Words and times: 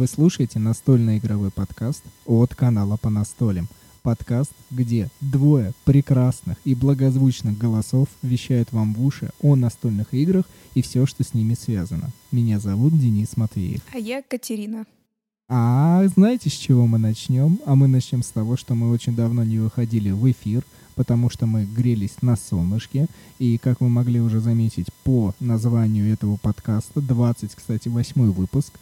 Вы 0.00 0.06
слушаете 0.06 0.58
настольный 0.58 1.18
игровой 1.18 1.50
подкаст 1.50 2.02
от 2.24 2.54
канала 2.54 2.96
по 2.96 3.10
настолям. 3.10 3.68
Подкаст, 4.00 4.50
где 4.70 5.10
двое 5.20 5.74
прекрасных 5.84 6.56
и 6.64 6.74
благозвучных 6.74 7.58
голосов 7.58 8.08
вещают 8.22 8.72
вам 8.72 8.94
в 8.94 9.04
уши 9.04 9.28
о 9.42 9.56
настольных 9.56 10.14
играх 10.14 10.46
и 10.72 10.80
все, 10.80 11.04
что 11.04 11.22
с 11.22 11.34
ними 11.34 11.52
связано. 11.52 12.08
Меня 12.32 12.60
зовут 12.60 12.98
Денис 12.98 13.36
Матвеев. 13.36 13.82
А 13.92 13.98
я 13.98 14.22
Катерина. 14.22 14.86
А 15.50 16.06
знаете, 16.08 16.48
с 16.48 16.54
чего 16.54 16.86
мы 16.86 16.96
начнем? 16.96 17.60
А 17.66 17.74
мы 17.74 17.86
начнем 17.86 18.22
с 18.22 18.28
того, 18.28 18.56
что 18.56 18.74
мы 18.74 18.90
очень 18.90 19.14
давно 19.14 19.44
не 19.44 19.58
выходили 19.58 20.12
в 20.12 20.30
эфир, 20.30 20.64
потому 20.94 21.28
что 21.28 21.44
мы 21.44 21.66
грелись 21.66 22.22
на 22.22 22.36
солнышке. 22.36 23.06
И, 23.38 23.58
как 23.58 23.82
вы 23.82 23.90
могли 23.90 24.18
уже 24.22 24.40
заметить 24.40 24.86
по 25.04 25.34
названию 25.40 26.10
этого 26.10 26.38
подкаста, 26.38 27.02
20, 27.02 27.54
кстати, 27.54 27.88
восьмой 27.88 28.30
выпуск, 28.30 28.72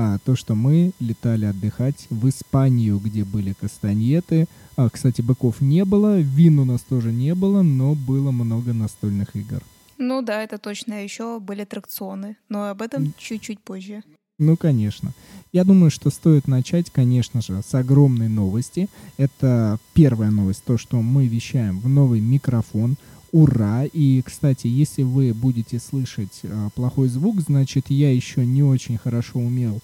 а, 0.00 0.18
то, 0.24 0.36
что 0.36 0.54
мы 0.54 0.92
летали 1.00 1.44
отдыхать 1.44 2.06
в 2.08 2.28
Испанию, 2.28 3.00
где 3.00 3.24
были 3.24 3.52
кастаньеты. 3.52 4.46
А, 4.76 4.88
кстати, 4.88 5.22
быков 5.22 5.60
не 5.60 5.84
было, 5.84 6.20
вин 6.20 6.60
у 6.60 6.64
нас 6.64 6.82
тоже 6.82 7.10
не 7.10 7.34
было, 7.34 7.62
но 7.62 7.96
было 7.96 8.30
много 8.30 8.72
настольных 8.72 9.34
игр. 9.34 9.60
Ну 9.96 10.22
да, 10.22 10.44
это 10.44 10.58
точно. 10.58 11.02
Еще 11.02 11.40
были 11.40 11.62
аттракционы, 11.62 12.36
но 12.48 12.68
об 12.68 12.80
этом 12.80 13.12
чуть-чуть 13.18 13.58
позже. 13.58 14.04
Ну, 14.38 14.56
конечно. 14.56 15.14
Я 15.52 15.64
думаю, 15.64 15.90
что 15.90 16.10
стоит 16.10 16.46
начать, 16.46 16.90
конечно 16.90 17.42
же, 17.42 17.60
с 17.60 17.74
огромной 17.74 18.28
новости. 18.28 18.88
Это 19.16 19.80
первая 19.94 20.30
новость, 20.30 20.62
то, 20.64 20.78
что 20.78 21.02
мы 21.02 21.26
вещаем 21.26 21.80
в 21.80 21.88
новый 21.88 22.20
микрофон. 22.20 22.96
Ура! 23.38 23.84
И, 23.84 24.20
кстати, 24.22 24.66
если 24.66 25.04
вы 25.04 25.32
будете 25.32 25.78
слышать 25.78 26.40
э, 26.42 26.70
плохой 26.74 27.06
звук, 27.06 27.40
значит, 27.40 27.84
я 27.88 28.12
еще 28.12 28.44
не 28.44 28.64
очень 28.64 28.98
хорошо 28.98 29.38
умел 29.38 29.78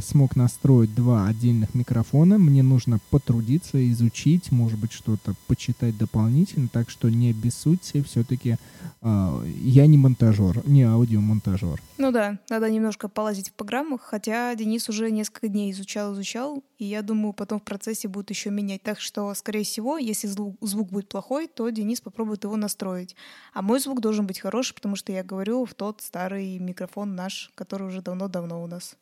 смог 0.00 0.34
настроить 0.34 0.94
два 0.94 1.26
отдельных 1.26 1.74
микрофона. 1.74 2.38
Мне 2.38 2.62
нужно 2.62 2.98
потрудиться, 3.10 3.88
изучить, 3.92 4.50
может 4.50 4.78
быть, 4.78 4.92
что-то 4.92 5.34
почитать 5.46 5.96
дополнительно. 5.96 6.68
Так 6.68 6.90
что 6.90 7.08
не 7.08 7.30
обессудьте, 7.30 8.02
все-таки 8.02 8.56
э, 9.02 9.46
я 9.62 9.86
не 9.86 9.96
монтажер, 9.96 10.66
не 10.66 10.82
аудиомонтажер. 10.82 11.80
Ну 11.98 12.10
да, 12.10 12.38
надо 12.48 12.70
немножко 12.70 13.08
полазить 13.08 13.50
в 13.50 13.52
программах, 13.52 14.00
хотя 14.02 14.54
Денис 14.54 14.88
уже 14.88 15.10
несколько 15.10 15.48
дней 15.48 15.70
изучал, 15.70 16.14
изучал, 16.14 16.64
и 16.78 16.86
я 16.86 17.02
думаю, 17.02 17.32
потом 17.32 17.60
в 17.60 17.62
процессе 17.62 18.08
будет 18.08 18.30
еще 18.30 18.50
менять. 18.50 18.82
Так 18.82 19.00
что, 19.00 19.32
скорее 19.34 19.64
всего, 19.64 19.98
если 19.98 20.26
звук 20.26 20.90
будет 20.90 21.08
плохой, 21.08 21.46
то 21.46 21.68
Денис 21.70 22.00
попробует 22.00 22.44
его 22.44 22.56
настроить. 22.56 23.14
А 23.52 23.62
мой 23.62 23.80
звук 23.80 24.00
должен 24.00 24.26
быть 24.26 24.40
хороший, 24.40 24.74
потому 24.74 24.96
что 24.96 25.12
я 25.12 25.22
говорю 25.22 25.64
в 25.64 25.74
тот 25.74 26.00
старый 26.00 26.58
микрофон 26.58 27.14
наш, 27.14 27.50
который 27.54 27.86
уже 27.86 28.02
давно-давно 28.02 28.62
у 28.62 28.66
нас. 28.66 28.96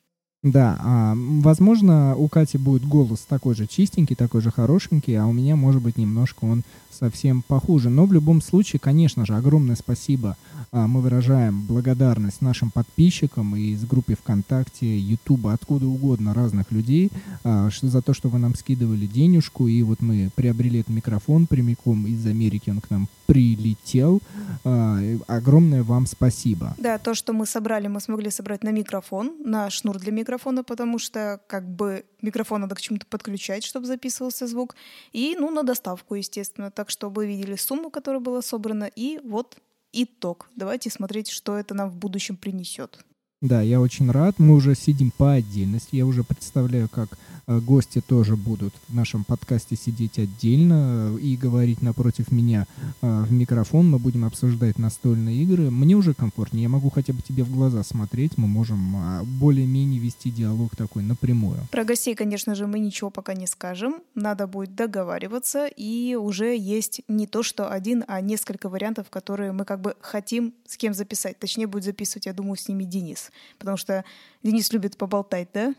Да, 0.45 0.79
а, 0.81 1.15
возможно, 1.17 2.15
у 2.17 2.29
Кати 2.29 2.59
будет 2.59 2.85
голос 2.87 3.27
такой 3.29 3.57
же 3.57 3.67
чистенький, 3.67 4.15
такой 4.15 4.41
же 4.41 4.53
хорошенький, 4.53 5.15
а 5.17 5.27
у 5.27 5.33
меня, 5.33 5.57
может 5.57 5.83
быть, 5.83 5.99
немножко 5.99 6.45
он 6.45 6.63
совсем 6.99 7.43
похуже. 7.43 7.91
Но 7.91 8.07
в 8.07 8.13
любом 8.13 8.41
случае, 8.41 8.81
конечно 8.81 9.25
же, 9.25 9.35
огромное 9.35 9.77
спасибо. 9.77 10.37
А, 10.73 10.87
мы 10.87 11.01
выражаем 11.01 11.63
благодарность 11.63 12.43
нашим 12.43 12.71
подписчикам 12.71 13.57
из 13.57 13.85
группы 13.85 14.15
ВКонтакте, 14.15 14.99
Ютуба, 14.99 15.53
откуда 15.53 15.87
угодно 15.87 16.35
разных 16.35 16.71
людей, 16.73 17.11
а, 17.45 17.71
за 17.81 18.03
то, 18.03 18.15
что 18.15 18.29
вы 18.29 18.39
нам 18.39 18.55
скидывали 18.55 19.07
денежку. 19.07 19.69
И 19.69 19.83
вот 19.83 20.01
мы 20.01 20.31
приобрели 20.35 20.81
этот 20.81 20.95
микрофон 20.95 21.47
прямиком 21.47 22.07
из 22.07 22.27
Америки, 22.27 22.71
он 22.71 22.81
к 22.81 22.91
нам 22.91 23.09
прилетел. 23.27 24.21
А, 24.65 24.99
огромное 25.27 25.83
вам 25.83 26.07
спасибо. 26.07 26.75
Да, 26.79 26.99
то, 26.99 27.15
что 27.15 27.33
мы 27.33 27.47
собрали, 27.47 27.87
мы 27.87 28.01
смогли 28.01 28.31
собрать 28.31 28.65
на 28.65 28.71
микрофон, 28.71 29.33
на 29.45 29.71
шнур 29.71 29.99
для 29.99 30.13
микрофона, 30.13 30.65
потому 30.65 30.99
что 30.99 31.41
как 31.47 31.69
бы 31.69 32.05
микрофон 32.23 32.61
надо 32.61 32.75
к 32.75 32.81
чему-то 32.81 33.07
подключать, 33.07 33.65
чтобы 33.65 33.87
записывался 33.87 34.47
звук. 34.47 34.77
И, 35.13 35.37
ну, 35.39 35.51
на 35.51 35.63
доставку, 35.63 36.15
естественно. 36.15 36.71
Так 36.71 36.91
что 36.91 37.11
вы 37.11 37.27
видели 37.27 37.57
сумму, 37.57 37.91
которая 37.91 38.21
была 38.21 38.43
собрана, 38.43 38.85
и 38.85 39.21
вот 39.25 39.57
итог. 39.93 40.51
Давайте 40.57 40.91
смотреть, 40.91 41.29
что 41.29 41.57
это 41.57 41.75
нам 41.75 41.91
в 41.91 41.97
будущем 41.97 42.37
принесет. 42.37 43.05
Да, 43.41 43.63
я 43.63 43.81
очень 43.81 44.11
рад. 44.11 44.39
Мы 44.39 44.55
уже 44.55 44.75
сидим 44.75 45.13
по 45.13 45.33
отдельности. 45.33 45.97
Я 45.97 46.07
уже 46.07 46.25
представляю, 46.25 46.89
как 46.89 47.09
гости 47.49 48.01
тоже 48.01 48.37
будут 48.37 48.75
в 48.89 48.95
нашем 48.95 49.25
подкасте 49.25 49.77
сидеть 49.77 50.19
отдельно 50.19 51.17
э, 51.17 51.21
и 51.21 51.37
говорить 51.37 51.83
напротив 51.83 52.31
меня 52.31 52.67
э, 53.01 53.23
в 53.23 53.33
микрофон. 53.33 53.91
Мы 53.91 53.99
будем 53.99 54.25
обсуждать 54.25 54.79
настольные 54.79 55.43
игры. 55.43 55.71
Мне 55.71 55.95
уже 55.95 56.15
комфортнее. 56.15 56.65
Я 56.65 56.69
могу 56.69 56.91
хотя 56.91 57.13
бы 57.13 57.23
тебе 57.23 57.45
в 57.45 57.53
глаза 57.53 57.83
смотреть. 57.83 58.37
Мы 58.37 58.47
можем 58.47 58.97
э, 58.97 59.23
более-менее 59.25 60.01
вести 60.01 60.31
диалог 60.31 60.77
такой 60.77 61.03
напрямую. 61.03 61.59
Про 61.71 61.85
гостей, 61.85 62.15
конечно 62.15 62.55
же, 62.55 62.67
мы 62.67 62.79
ничего 62.79 63.11
пока 63.11 63.35
не 63.35 63.47
скажем. 63.47 63.97
Надо 64.15 64.47
будет 64.47 64.75
договариваться. 64.75 65.67
И 65.67 66.15
уже 66.15 66.57
есть 66.57 67.03
не 67.09 67.27
то, 67.27 67.43
что 67.43 67.71
один, 67.71 68.05
а 68.09 68.21
несколько 68.21 68.69
вариантов, 68.69 69.11
которые 69.11 69.53
мы 69.53 69.65
как 69.65 69.81
бы 69.81 69.97
хотим 70.01 70.55
с 70.67 70.77
кем 70.77 70.95
записать. 70.95 71.39
Точнее, 71.39 71.67
будет 71.67 71.85
записывать, 71.85 72.27
я 72.27 72.33
думаю, 72.33 72.57
с 72.57 72.69
ними 72.69 72.85
Денис 72.85 73.31
потому 73.59 73.77
что 73.77 74.05
Денис 74.43 74.73
любит 74.73 74.97
поболтать, 74.97 75.49
да? 75.53 75.75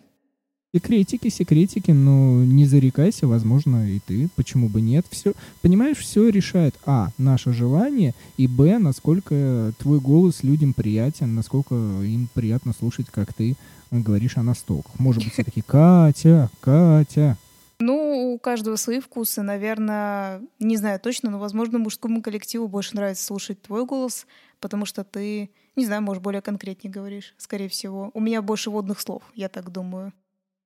Секретики, 0.71 1.29
секретики, 1.29 1.89
но 1.89 2.43
не 2.43 2.65
зарекайся, 2.65 3.25
возможно, 3.25 3.89
и 3.89 3.99
ты, 3.99 4.29
почему 4.35 4.69
бы 4.69 4.81
нет. 4.81 5.03
Все, 5.09 5.33
понимаешь, 5.63 5.97
все 5.97 6.29
решает, 6.29 6.75
а, 6.85 7.09
наше 7.17 7.53
желание, 7.53 8.13
и, 8.37 8.47
б, 8.47 8.77
насколько 8.77 9.73
твой 9.79 9.99
голос 9.99 10.43
людям 10.43 10.73
приятен, 10.73 11.33
насколько 11.33 11.73
им 11.73 12.29
приятно 12.35 12.73
слушать, 12.73 13.07
как 13.09 13.33
ты 13.33 13.55
говоришь 13.89 14.37
о 14.37 14.43
настолках. 14.43 14.99
Может 14.99 15.23
быть, 15.23 15.33
все-таки 15.33 15.61
Катя, 15.65 16.51
Катя. 16.61 17.35
Ну, 17.79 18.33
у 18.35 18.37
каждого 18.37 18.75
свои 18.75 18.99
вкусы. 18.99 19.41
Наверное, 19.41 20.39
не 20.59 20.77
знаю 20.77 20.99
точно, 20.99 21.31
но, 21.31 21.39
возможно, 21.39 21.79
мужскому 21.79 22.21
коллективу 22.21 22.67
больше 22.67 22.95
нравится 22.95 23.25
слушать 23.25 23.59
твой 23.59 23.87
голос, 23.87 24.27
потому 24.59 24.85
что 24.85 25.03
ты, 25.03 25.49
не 25.75 25.87
знаю, 25.87 26.03
может, 26.03 26.21
более 26.21 26.43
конкретнее 26.43 26.91
говоришь, 26.91 27.33
скорее 27.37 27.69
всего. 27.69 28.11
У 28.13 28.19
меня 28.19 28.43
больше 28.43 28.69
водных 28.69 28.99
слов, 28.99 29.23
я 29.33 29.49
так 29.49 29.71
думаю. 29.71 30.13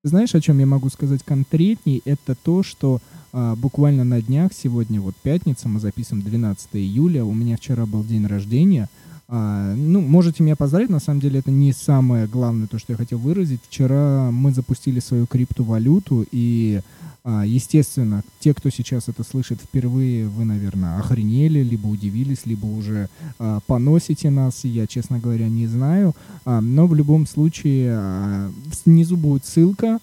Знаешь, 0.05 0.35
о 0.35 0.41
чем 0.41 0.59
я 0.59 0.65
могу 0.65 0.89
сказать 0.89 1.23
конкретней? 1.23 2.01
Это 2.03 2.35
то, 2.35 2.61
что 2.61 2.99
а, 3.31 3.55
буквально 3.55 4.03
на 4.03 4.21
днях, 4.21 4.51
сегодня 4.53 4.99
вот 4.99 5.15
пятница, 5.15 5.69
мы 5.69 5.79
записываем 5.79 6.25
12 6.25 6.71
июля, 6.73 7.23
у 7.23 7.33
меня 7.33 7.55
вчера 7.55 7.85
был 7.85 8.03
день 8.03 8.27
рождения. 8.27 8.89
А, 9.35 9.73
ну, 9.73 9.99
можете 9.99 10.43
меня 10.43 10.55
поздравить, 10.55 10.91
на 10.91 10.99
самом 10.99 11.19
деле 11.19 11.39
это 11.39 11.49
не 11.49 11.73
самое 11.73 12.27
главное, 12.27 12.67
то, 12.67 12.77
что 12.77 12.93
я 12.93 12.97
хотел 12.97 13.17
выразить. 13.17 13.61
Вчера 13.67 14.29
мы 14.29 14.51
запустили 14.51 14.99
свою 14.99 15.25
криптовалюту, 15.25 16.23
и 16.31 16.81
а, 17.23 17.43
естественно, 17.43 18.21
те, 18.39 18.53
кто 18.53 18.69
сейчас 18.69 19.09
это 19.09 19.23
слышит 19.23 19.59
впервые, 19.59 20.27
вы, 20.27 20.45
наверное, 20.45 20.99
охренели, 20.99 21.63
либо 21.63 21.87
удивились, 21.87 22.45
либо 22.45 22.67
уже 22.67 23.09
а, 23.39 23.59
поносите 23.65 24.29
нас, 24.29 24.65
я, 24.65 24.85
честно 24.85 25.17
говоря, 25.17 25.49
не 25.49 25.65
знаю. 25.65 26.13
А, 26.45 26.61
но 26.61 26.85
в 26.85 26.93
любом 26.93 27.25
случае, 27.25 28.51
снизу 28.71 29.17
будет 29.17 29.47
ссылка, 29.47 29.97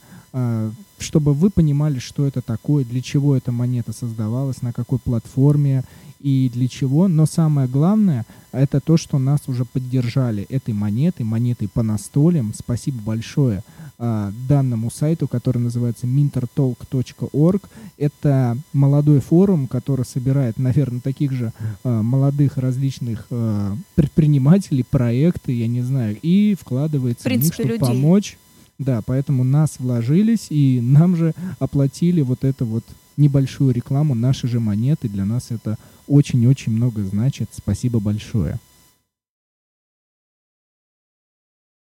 чтобы 1.00 1.35
вы 1.35 1.50
понимали, 1.50 1.99
что 1.99 2.26
это 2.26 2.43
такое, 2.43 2.85
для 2.85 3.02
чего 3.02 3.37
эта 3.37 3.52
монета 3.52 3.93
создавалась, 3.93 4.62
на 4.62 4.73
какой 4.73 4.99
платформе 4.99 5.85
и 6.20 6.50
для 6.52 6.69
чего. 6.69 7.08
Но 7.08 7.26
самое 7.26 7.67
главное, 7.67 8.26
это 8.52 8.81
то, 8.81 8.97
что 8.97 9.19
нас 9.19 9.41
уже 9.47 9.64
поддержали 9.64 10.44
этой 10.49 10.75
монетой, 10.75 11.25
монетой 11.25 11.69
по 11.69 11.82
настолям. 11.82 12.52
Спасибо 12.55 13.00
большое 13.00 13.62
э, 13.99 14.32
данному 14.49 14.91
сайту, 14.91 15.29
который 15.29 15.58
называется 15.58 16.06
mintertalk.org. 16.06 17.62
Это 17.97 18.58
молодой 18.73 19.20
форум, 19.20 19.67
который 19.67 20.05
собирает, 20.05 20.58
наверное, 20.58 21.00
таких 21.00 21.32
же 21.32 21.52
э, 21.85 22.02
молодых 22.02 22.58
различных 22.58 23.26
э, 23.31 23.75
предпринимателей, 23.94 24.85
проекты, 24.88 25.52
я 25.52 25.69
не 25.69 25.82
знаю, 25.82 26.19
и 26.20 26.56
вкладывается 26.61 27.23
в, 27.23 27.25
принципе, 27.25 27.62
в 27.62 27.67
них, 27.67 27.76
чтобы 27.76 27.87
людей. 27.87 28.02
помочь. 28.02 28.38
Да, 28.80 29.02
поэтому 29.02 29.44
нас 29.44 29.78
вложились, 29.78 30.46
и 30.48 30.80
нам 30.80 31.14
же 31.14 31.34
оплатили 31.58 32.22
вот 32.22 32.44
это 32.44 32.64
вот 32.64 32.82
небольшую 33.18 33.74
рекламу, 33.74 34.14
наши 34.14 34.48
же 34.48 34.58
монеты. 34.58 35.06
Для 35.06 35.26
нас 35.26 35.50
это 35.50 35.76
очень-очень 36.06 36.72
много 36.72 37.04
значит. 37.04 37.50
Спасибо 37.52 38.00
большое. 38.00 38.58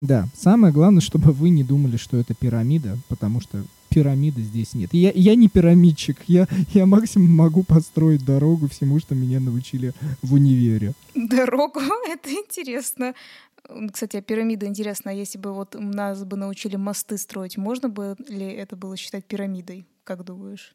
Да, 0.03 0.29
самое 0.37 0.71
главное, 0.71 1.01
чтобы 1.01 1.33
вы 1.33 1.49
не 1.49 1.65
думали, 1.65 1.97
что 1.97 2.19
это 2.19 2.35
пирамида, 2.35 2.99
потому 3.09 3.41
что 3.41 3.65
пирамиды 3.89 4.43
здесь 4.43 4.75
нет. 4.75 4.93
Я, 4.93 5.13
я 5.15 5.35
не 5.35 5.49
пирамидчик, 5.49 6.19
я, 6.27 6.47
я 6.75 6.85
максимум 6.85 7.35
могу 7.35 7.63
построить 7.63 8.23
дорогу 8.23 8.69
всему, 8.69 8.99
что 8.99 9.15
меня 9.15 9.41
научили 9.41 9.95
в 10.21 10.35
универе. 10.35 10.93
Дорогу? 11.15 11.81
Это 12.07 12.31
интересно. 12.31 13.15
Кстати, 13.93 14.17
а 14.17 14.23
пирамида 14.23 14.67
интересно, 14.67 15.11
а 15.11 15.15
если 15.15 15.39
бы 15.39 15.53
вот 15.53 15.77
нас 15.79 16.25
бы 16.25 16.37
научили 16.37 16.77
мосты 16.77 17.17
строить, 17.19 17.57
можно 17.57 17.89
бы 17.89 18.17
ли 18.29 18.47
это 18.47 18.77
было 18.77 18.97
считать 18.97 19.25
пирамидой, 19.25 19.87
как 20.05 20.25
думаешь? 20.25 20.75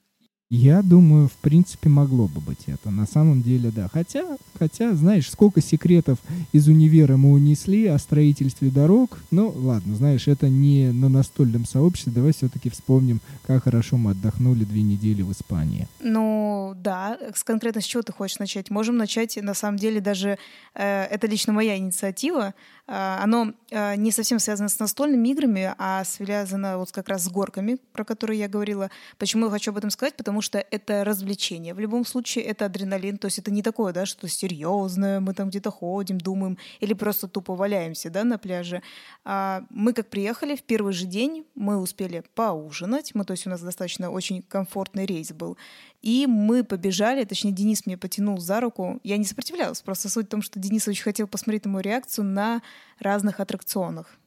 Я 0.50 0.81
думаю, 0.81 1.28
в 1.28 1.34
принципе, 1.34 1.89
могло 1.89 2.30
бы 2.30 2.39
быть 2.39 2.68
это. 2.68 2.89
На 2.89 3.06
самом 3.06 3.42
деле, 3.42 3.69
да. 3.69 3.89
Хотя, 3.92 4.38
хотя, 4.57 4.94
знаешь, 4.95 5.30
сколько 5.30 5.60
секретов 5.60 6.19
из 6.54 6.69
универа 6.69 7.18
мы 7.18 7.34
унесли 7.34 7.86
о 7.88 7.98
строительстве 7.98 8.69
дорог. 8.69 9.19
Ну, 9.30 9.50
ладно, 9.50 9.95
знаешь, 9.95 10.30
это 10.30 10.48
не 10.48 10.94
на 10.94 11.10
настольном 11.10 11.66
сообществе. 11.66 12.13
Давай 12.13 12.31
все-таки 12.31 12.69
вспомним, 12.69 13.19
как 13.45 13.66
хорошо 13.66 13.98
мы 13.98 14.12
отдохнули 14.12 14.63
две 14.63 14.84
недели 14.84 15.22
в 15.22 15.34
Испании. 15.34 15.86
Ну, 16.00 16.72
да. 16.78 17.19
Конкретно 17.44 17.81
с 17.81 17.86
чего 17.86 18.01
ты 18.01 18.13
хочешь 18.13 18.39
начать? 18.39 18.69
Можем 18.69 18.95
начать, 18.95 19.38
на 19.42 19.54
самом 19.54 19.78
деле, 19.78 20.00
даже 20.00 20.38
э, 20.75 21.04
это 21.04 21.28
лично 21.28 21.51
моя 21.51 21.75
инициатива. 21.75 22.54
Э, 22.88 23.18
оно 23.22 23.54
э, 23.69 23.95
не 23.95 24.12
совсем 24.12 24.39
связано 24.39 24.69
с 24.69 24.80
настольными 24.80 25.28
играми, 25.30 25.74
а 25.78 26.04
связано 26.04 26.78
вот 26.78 26.92
как 26.92 27.10
раз 27.10 27.24
с 27.24 27.30
горками, 27.30 27.78
про 27.94 28.04
которые 28.04 28.39
я 28.39 28.48
говорила. 28.48 28.89
Почему 29.18 29.45
я 29.45 29.51
хочу 29.51 29.72
об 29.72 29.78
этом 29.78 29.89
сказать? 29.89 30.16
Потому 30.16 30.42
что 30.42 30.57
это 30.57 31.04
развлечение. 31.04 31.74
В 31.74 31.80
любом 31.80 32.06
случае 32.06 32.45
это 32.45 32.66
адреналин, 32.66 33.18
то 33.18 33.25
есть 33.25 33.39
это 33.39 33.51
не 33.51 33.62
такое, 33.62 33.94
да, 33.94 34.06
что 34.06 34.28
серьезное, 34.28 35.19
мы 35.19 35.34
там 35.34 35.50
где-то 35.50 35.72
ходим, 35.72 36.18
думаем, 36.18 36.57
или 36.80 36.94
просто 36.94 37.28
тупо 37.28 37.56
валяемся, 37.56 38.10
да, 38.10 38.24
на 38.24 38.38
пляже. 38.38 38.81
А 39.25 39.63
мы 39.69 39.94
как 39.94 40.10
приехали 40.10 40.56
в 40.56 40.63
первый 40.63 40.94
же 40.94 41.06
день, 41.06 41.45
мы 41.56 41.78
успели 41.78 42.24
поужинать, 42.36 43.13
мы, 43.16 43.25
то 43.25 43.31
есть 43.31 43.45
у 43.48 43.50
нас 43.50 43.62
достаточно 43.62 44.10
очень 44.10 44.42
комфортный 44.42 45.06
рейс 45.06 45.31
был, 45.31 45.57
и 46.01 46.27
мы 46.27 46.63
побежали, 46.63 47.23
точнее, 47.23 47.51
Денис 47.51 47.85
мне 47.85 47.97
потянул 47.97 48.38
за 48.39 48.59
руку. 48.59 48.99
Я 49.03 49.17
не 49.17 49.25
сопротивлялась, 49.25 49.81
просто 49.81 50.09
суть 50.09 50.27
в 50.27 50.29
том, 50.29 50.41
что 50.41 50.59
Денис 50.59 50.88
очень 50.88 51.03
хотел 51.03 51.27
посмотреть 51.27 51.65
на 51.65 51.71
мою 51.71 51.83
реакцию 51.83 52.25
на 52.25 52.61
разных 52.99 53.39
аттракционах. 53.39 54.17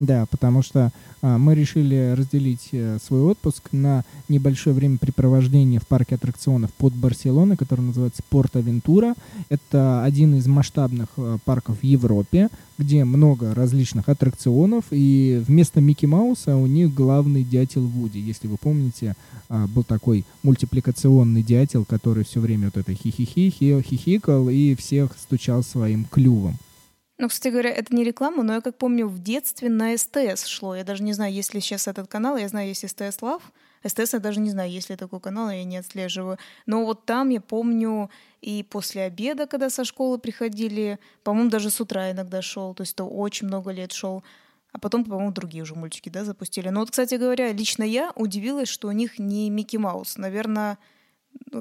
Да, 0.00 0.26
потому 0.30 0.62
что 0.62 0.92
а, 1.22 1.38
мы 1.38 1.56
решили 1.56 2.14
разделить 2.16 2.68
а, 2.72 2.98
свой 3.04 3.22
отпуск 3.22 3.70
на 3.72 4.04
небольшое 4.28 4.72
времяпрепровождение 4.76 5.80
в 5.80 5.88
парке 5.88 6.14
аттракционов 6.14 6.72
под 6.74 6.94
Барселоной, 6.94 7.56
который 7.56 7.80
называется 7.80 8.22
Порт-Авентура. 8.30 9.14
Это 9.48 10.04
один 10.04 10.36
из 10.36 10.46
масштабных 10.46 11.08
а, 11.16 11.38
парков 11.44 11.80
в 11.80 11.82
Европе, 11.82 12.48
где 12.78 13.04
много 13.04 13.52
различных 13.56 14.08
аттракционов, 14.08 14.84
и 14.92 15.42
вместо 15.44 15.80
Микки 15.80 16.06
Мауса 16.06 16.54
у 16.54 16.68
них 16.68 16.94
главный 16.94 17.42
дятел 17.42 17.84
Вуди. 17.84 18.18
Если 18.18 18.46
вы 18.46 18.56
помните, 18.56 19.16
а, 19.48 19.66
был 19.66 19.82
такой 19.82 20.24
мультипликационный 20.44 21.42
дятел, 21.42 21.84
который 21.84 22.24
все 22.24 22.38
время 22.38 22.66
вот 22.66 22.76
это 22.76 22.94
хи-хи-хи, 22.94 23.82
хихикал 23.82 24.48
и 24.48 24.76
всех 24.76 25.16
стучал 25.18 25.64
своим 25.64 26.04
клювом. 26.04 26.56
Ну, 27.18 27.28
кстати 27.28 27.50
говоря, 27.52 27.70
это 27.70 27.94
не 27.94 28.04
реклама, 28.04 28.44
но 28.44 28.54
я 28.54 28.60
как 28.60 28.78
помню, 28.78 29.08
в 29.08 29.18
детстве 29.18 29.68
на 29.68 29.96
СТС 29.96 30.46
шло. 30.46 30.76
Я 30.76 30.84
даже 30.84 31.02
не 31.02 31.12
знаю, 31.12 31.32
есть 31.32 31.52
ли 31.52 31.60
сейчас 31.60 31.88
этот 31.88 32.06
канал. 32.06 32.36
Я 32.36 32.48
знаю, 32.48 32.68
есть 32.68 32.88
СТС 32.88 33.20
Лав. 33.22 33.42
СТС 33.84 34.12
я 34.12 34.18
даже 34.20 34.38
не 34.38 34.50
знаю, 34.50 34.70
есть 34.70 34.88
ли 34.88 34.96
такой 34.96 35.20
канал, 35.20 35.50
я 35.50 35.64
не 35.64 35.78
отслеживаю. 35.78 36.38
Но 36.66 36.84
вот 36.84 37.06
там 37.06 37.28
я 37.30 37.40
помню 37.40 38.08
и 38.40 38.62
после 38.62 39.02
обеда, 39.02 39.46
когда 39.46 39.68
со 39.68 39.84
школы 39.84 40.18
приходили, 40.18 41.00
по-моему, 41.24 41.50
даже 41.50 41.70
с 41.70 41.80
утра 41.80 42.10
иногда 42.12 42.40
шел, 42.40 42.72
то 42.74 42.82
есть 42.82 42.94
это 42.94 43.04
очень 43.04 43.48
много 43.48 43.72
лет 43.72 43.92
шел. 43.92 44.22
А 44.70 44.78
потом, 44.78 45.04
по-моему, 45.04 45.32
другие 45.32 45.62
уже 45.62 45.74
мультики, 45.74 46.08
да, 46.08 46.24
запустили. 46.24 46.68
Но 46.68 46.80
вот, 46.80 46.90
кстати 46.90 47.14
говоря, 47.16 47.52
лично 47.52 47.82
я 47.82 48.12
удивилась, 48.14 48.68
что 48.68 48.88
у 48.88 48.92
них 48.92 49.18
не 49.18 49.50
Микки 49.50 49.76
Маус. 49.76 50.18
Наверное, 50.18 50.78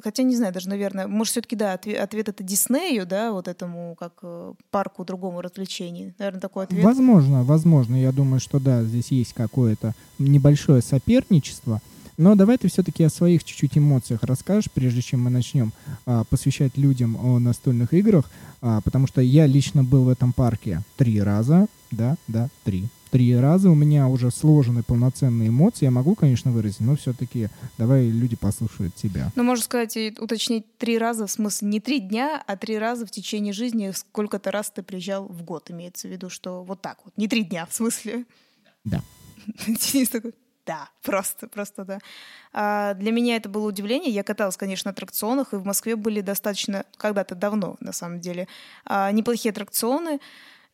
хотя 0.03 0.24
не 0.24 0.35
знаю, 0.35 0.53
даже, 0.53 0.69
наверное, 0.69 1.07
может, 1.07 1.31
все-таки, 1.31 1.56
да, 1.56 1.74
ответ, 1.74 2.00
ответ 2.00 2.29
это 2.29 2.44
Диснею, 2.44 3.06
да, 3.06 3.31
вот 3.31 3.47
этому 3.47 3.95
как 4.00 4.13
э, 4.21 4.53
парку 4.71 5.06
другому 5.06 5.41
развлечений. 5.41 6.13
Наверное, 6.18 6.41
такой 6.41 6.65
ответ. 6.65 6.83
Возможно, 6.83 7.44
возможно. 7.44 7.95
Я 7.95 8.12
думаю, 8.12 8.39
что 8.39 8.59
да, 8.59 8.83
здесь 8.83 9.12
есть 9.12 9.33
какое-то 9.33 9.94
небольшое 10.19 10.81
соперничество. 10.81 11.81
Но 12.18 12.33
давай 12.33 12.57
ты 12.57 12.68
все-таки 12.68 13.03
о 13.03 13.09
своих 13.09 13.44
чуть-чуть 13.44 13.77
эмоциях 13.77 14.24
расскажешь, 14.24 14.71
прежде 14.74 15.03
чем 15.03 15.21
мы 15.21 15.29
начнем 15.29 15.71
а, 16.07 16.24
посвящать 16.24 16.75
людям 16.75 17.15
о 17.15 17.38
настольных 17.38 17.94
играх, 17.94 18.29
а, 18.59 18.81
потому 18.81 19.06
что 19.06 19.21
я 19.21 19.45
лично 19.45 19.83
был 19.83 20.06
в 20.06 20.09
этом 20.09 20.33
парке 20.33 20.81
три 20.95 21.21
раза, 21.21 21.68
да, 21.91 22.18
да, 22.27 22.50
три 22.63 22.89
три 23.07 23.36
раза, 23.36 23.69
у 23.69 23.75
меня 23.75 24.07
уже 24.07 24.31
сложены 24.31 24.83
полноценные 24.83 25.50
эмоции, 25.50 25.86
я 25.86 25.92
могу, 25.92 26.15
конечно, 26.15 26.51
выразить, 26.51 26.80
но 26.80 26.95
все-таки 26.95 27.50
давай 27.77 28.07
люди 28.07 28.36
послушают 28.36 28.95
тебя. 28.95 29.31
Ну, 29.36 29.44
можно 29.44 29.63
сказать, 29.63 29.98
и 29.98 30.15
уточнить 30.19 30.65
три 30.77 30.98
раза, 30.98 31.27
в 31.27 31.31
смысле 31.31 31.68
не 31.68 31.80
три 31.80 32.00
дня, 32.00 32.44
а 32.45 32.57
три 32.57 32.77
раза 32.77 33.06
в 33.06 33.12
течение 33.12 33.54
жизни, 33.54 33.92
сколько-то 33.92 34.51
раз 34.51 34.69
ты 34.69 34.83
приезжал 34.83 35.25
в 35.27 35.44
год, 35.44 35.71
имеется 35.71 36.07
в 36.07 36.12
виду, 36.12 36.30
что 36.30 36.63
вот 36.63 36.81
так 36.81 37.00
вот, 37.06 37.13
не 37.18 37.27
три 37.27 37.44
дня, 37.44 37.65
в 37.65 37.74
смысле. 37.74 38.25
Да. 38.83 39.01
Денис 39.68 40.10
такой, 40.10 40.33
да, 40.68 40.89
просто, 41.01 41.48
просто 41.48 41.86
да. 41.86 42.00
А 42.51 42.94
для 42.95 43.13
меня 43.13 43.38
это 43.38 43.48
было 43.48 43.69
удивление. 43.69 44.12
Я 44.12 44.24
каталась, 44.24 44.57
конечно, 44.57 44.89
на 44.89 44.92
аттракционах, 44.92 45.53
и 45.53 45.56
в 45.56 45.65
Москве 45.65 45.95
были 45.95 46.19
достаточно, 46.19 46.83
когда-то 46.98 47.36
давно, 47.36 47.77
на 47.80 47.94
самом 47.94 48.19
деле, 48.19 48.50
а, 48.83 49.10
неплохие 49.13 49.51
аттракционы. 49.51 50.19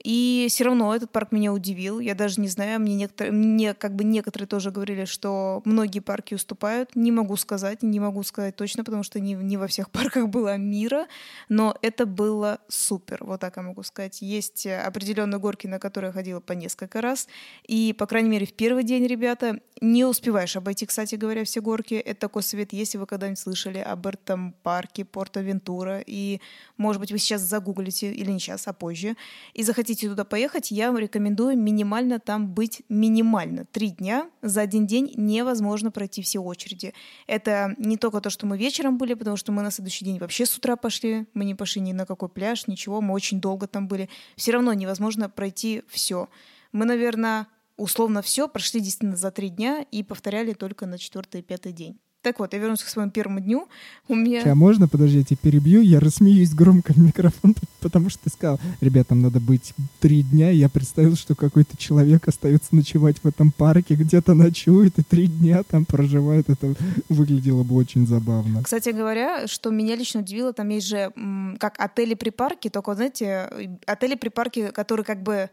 И 0.03 0.47
все 0.49 0.65
равно 0.65 0.93
этот 0.93 1.11
парк 1.11 1.31
меня 1.31 1.53
удивил. 1.53 1.99
Я 1.99 2.13
даже 2.13 2.41
не 2.41 2.49
знаю, 2.49 2.79
мне, 2.81 2.95
некоторые, 2.95 3.31
мне 3.31 3.73
как 3.73 3.95
бы 3.95 4.03
некоторые 4.03 4.47
тоже 4.47 4.69
говорили, 4.69 5.05
что 5.05 5.61
многие 5.63 5.99
парки 5.99 6.33
уступают. 6.33 6.95
Не 6.95 7.11
могу 7.11 7.37
сказать, 7.37 7.83
не 7.83 7.99
могу 8.01 8.23
сказать 8.23 8.55
точно, 8.55 8.83
потому 8.83 9.03
что 9.03 9.21
не, 9.21 9.33
не 9.33 9.55
во 9.55 9.67
всех 9.67 9.89
парках 9.91 10.27
было 10.27 10.57
мира, 10.57 11.07
но 11.47 11.75
это 11.81 12.05
было 12.05 12.59
супер, 12.67 13.19
вот 13.21 13.39
так 13.39 13.55
я 13.55 13.63
могу 13.63 13.83
сказать. 13.83 14.21
Есть 14.21 14.67
определенные 14.67 15.39
горки, 15.39 15.67
на 15.67 15.79
которые 15.79 16.09
я 16.09 16.13
ходила 16.13 16.41
по 16.41 16.51
несколько 16.51 16.99
раз, 16.99 17.27
и, 17.65 17.95
по 17.97 18.05
крайней 18.05 18.29
мере, 18.29 18.45
в 18.45 18.53
первый 18.53 18.83
день, 18.83 19.07
ребята, 19.07 19.59
не 19.79 20.03
успеваешь 20.05 20.55
обойти, 20.57 20.85
кстати 20.85 21.15
говоря, 21.15 21.45
все 21.45 21.61
горки. 21.61 21.95
Это 21.95 22.19
такой 22.21 22.43
совет, 22.43 22.73
если 22.73 22.97
вы 22.97 23.05
когда-нибудь 23.05 23.39
слышали 23.39 23.79
об 23.79 24.05
этом 24.07 24.53
парке 24.63 25.05
Порто-Вентура, 25.05 26.01
и, 26.05 26.41
может 26.77 26.99
быть, 26.99 27.11
вы 27.11 27.19
сейчас 27.19 27.41
загуглите, 27.41 28.11
или 28.11 28.31
не 28.31 28.39
сейчас, 28.39 28.67
а 28.67 28.73
позже, 28.73 29.15
и 29.53 29.63
захотите 29.63 29.82
хотите 29.83 30.07
туда 30.07 30.23
поехать, 30.23 30.71
я 30.71 30.87
вам 30.87 30.97
рекомендую 30.97 31.57
минимально 31.57 32.17
там 32.17 32.47
быть 32.47 32.83
минимально. 32.87 33.65
Три 33.65 33.89
дня 33.89 34.29
за 34.41 34.61
один 34.61 34.87
день 34.87 35.11
невозможно 35.17 35.91
пройти 35.91 36.21
все 36.21 36.39
очереди. 36.39 36.93
Это 37.27 37.75
не 37.77 37.97
только 37.97 38.21
то, 38.21 38.29
что 38.29 38.45
мы 38.45 38.57
вечером 38.57 38.97
были, 38.97 39.13
потому 39.13 39.35
что 39.35 39.51
мы 39.51 39.61
на 39.61 39.71
следующий 39.71 40.05
день 40.05 40.19
вообще 40.19 40.45
с 40.45 40.57
утра 40.57 40.77
пошли, 40.77 41.27
мы 41.33 41.43
не 41.43 41.53
пошли 41.53 41.81
ни 41.81 41.91
на 41.91 42.05
какой 42.05 42.29
пляж, 42.29 42.67
ничего, 42.67 43.01
мы 43.01 43.13
очень 43.13 43.41
долго 43.41 43.67
там 43.67 43.89
были. 43.89 44.07
Все 44.37 44.53
равно 44.53 44.71
невозможно 44.71 45.29
пройти 45.29 45.83
все. 45.89 46.29
Мы, 46.71 46.85
наверное, 46.85 47.47
условно 47.75 48.21
все 48.21 48.47
прошли 48.47 48.79
действительно 48.79 49.17
за 49.17 49.31
три 49.31 49.49
дня 49.49 49.85
и 49.91 50.01
повторяли 50.01 50.53
только 50.53 50.85
на 50.85 50.97
четвертый 50.97 51.41
и 51.41 51.43
пятый 51.43 51.73
день. 51.73 51.99
Так 52.23 52.39
вот, 52.39 52.53
я 52.53 52.59
вернусь 52.59 52.81
к 52.81 52.87
своему 52.87 53.11
первому 53.11 53.41
дню. 53.41 53.67
У 54.07 54.15
меня... 54.15 54.43
А 54.45 54.55
можно, 54.55 54.87
подожди, 54.87 55.17
я 55.17 55.23
тебя 55.25 55.37
перебью, 55.41 55.81
я 55.81 55.99
рассмеюсь 55.99 56.53
громко 56.53 56.93
в 56.93 56.97
микрофон, 56.97 57.53
потому 57.81 58.09
что 58.09 58.23
ты 58.23 58.29
сказал, 58.29 58.61
ребятам 58.79 59.21
надо 59.21 59.41
быть 59.41 59.73
три 59.99 60.23
дня, 60.23 60.49
я 60.49 60.69
представил, 60.69 61.17
что 61.17 61.35
какой-то 61.35 61.75
человек 61.75 62.25
остается 62.29 62.73
ночевать 62.73 63.17
в 63.21 63.27
этом 63.27 63.51
парке, 63.51 63.95
где-то 63.95 64.35
ночует 64.35 64.97
и 64.99 65.03
три 65.03 65.27
дня 65.27 65.63
там 65.63 65.83
проживает, 65.83 66.49
это 66.49 66.75
выглядело 67.09 67.63
бы 67.63 67.75
очень 67.75 68.07
забавно. 68.07 68.63
Кстати 68.63 68.89
говоря, 68.89 69.45
что 69.47 69.69
меня 69.69 69.97
лично 69.97 70.21
удивило, 70.21 70.53
там 70.53 70.69
есть 70.69 70.87
же 70.87 71.11
как 71.59 71.75
отели 71.77 72.13
при 72.13 72.29
парке, 72.29 72.69
только, 72.69 72.95
знаете, 72.95 73.49
отели 73.85 74.15
при 74.15 74.29
парке, 74.29 74.71
которые 74.71 75.05
как 75.05 75.21
бы 75.21 75.49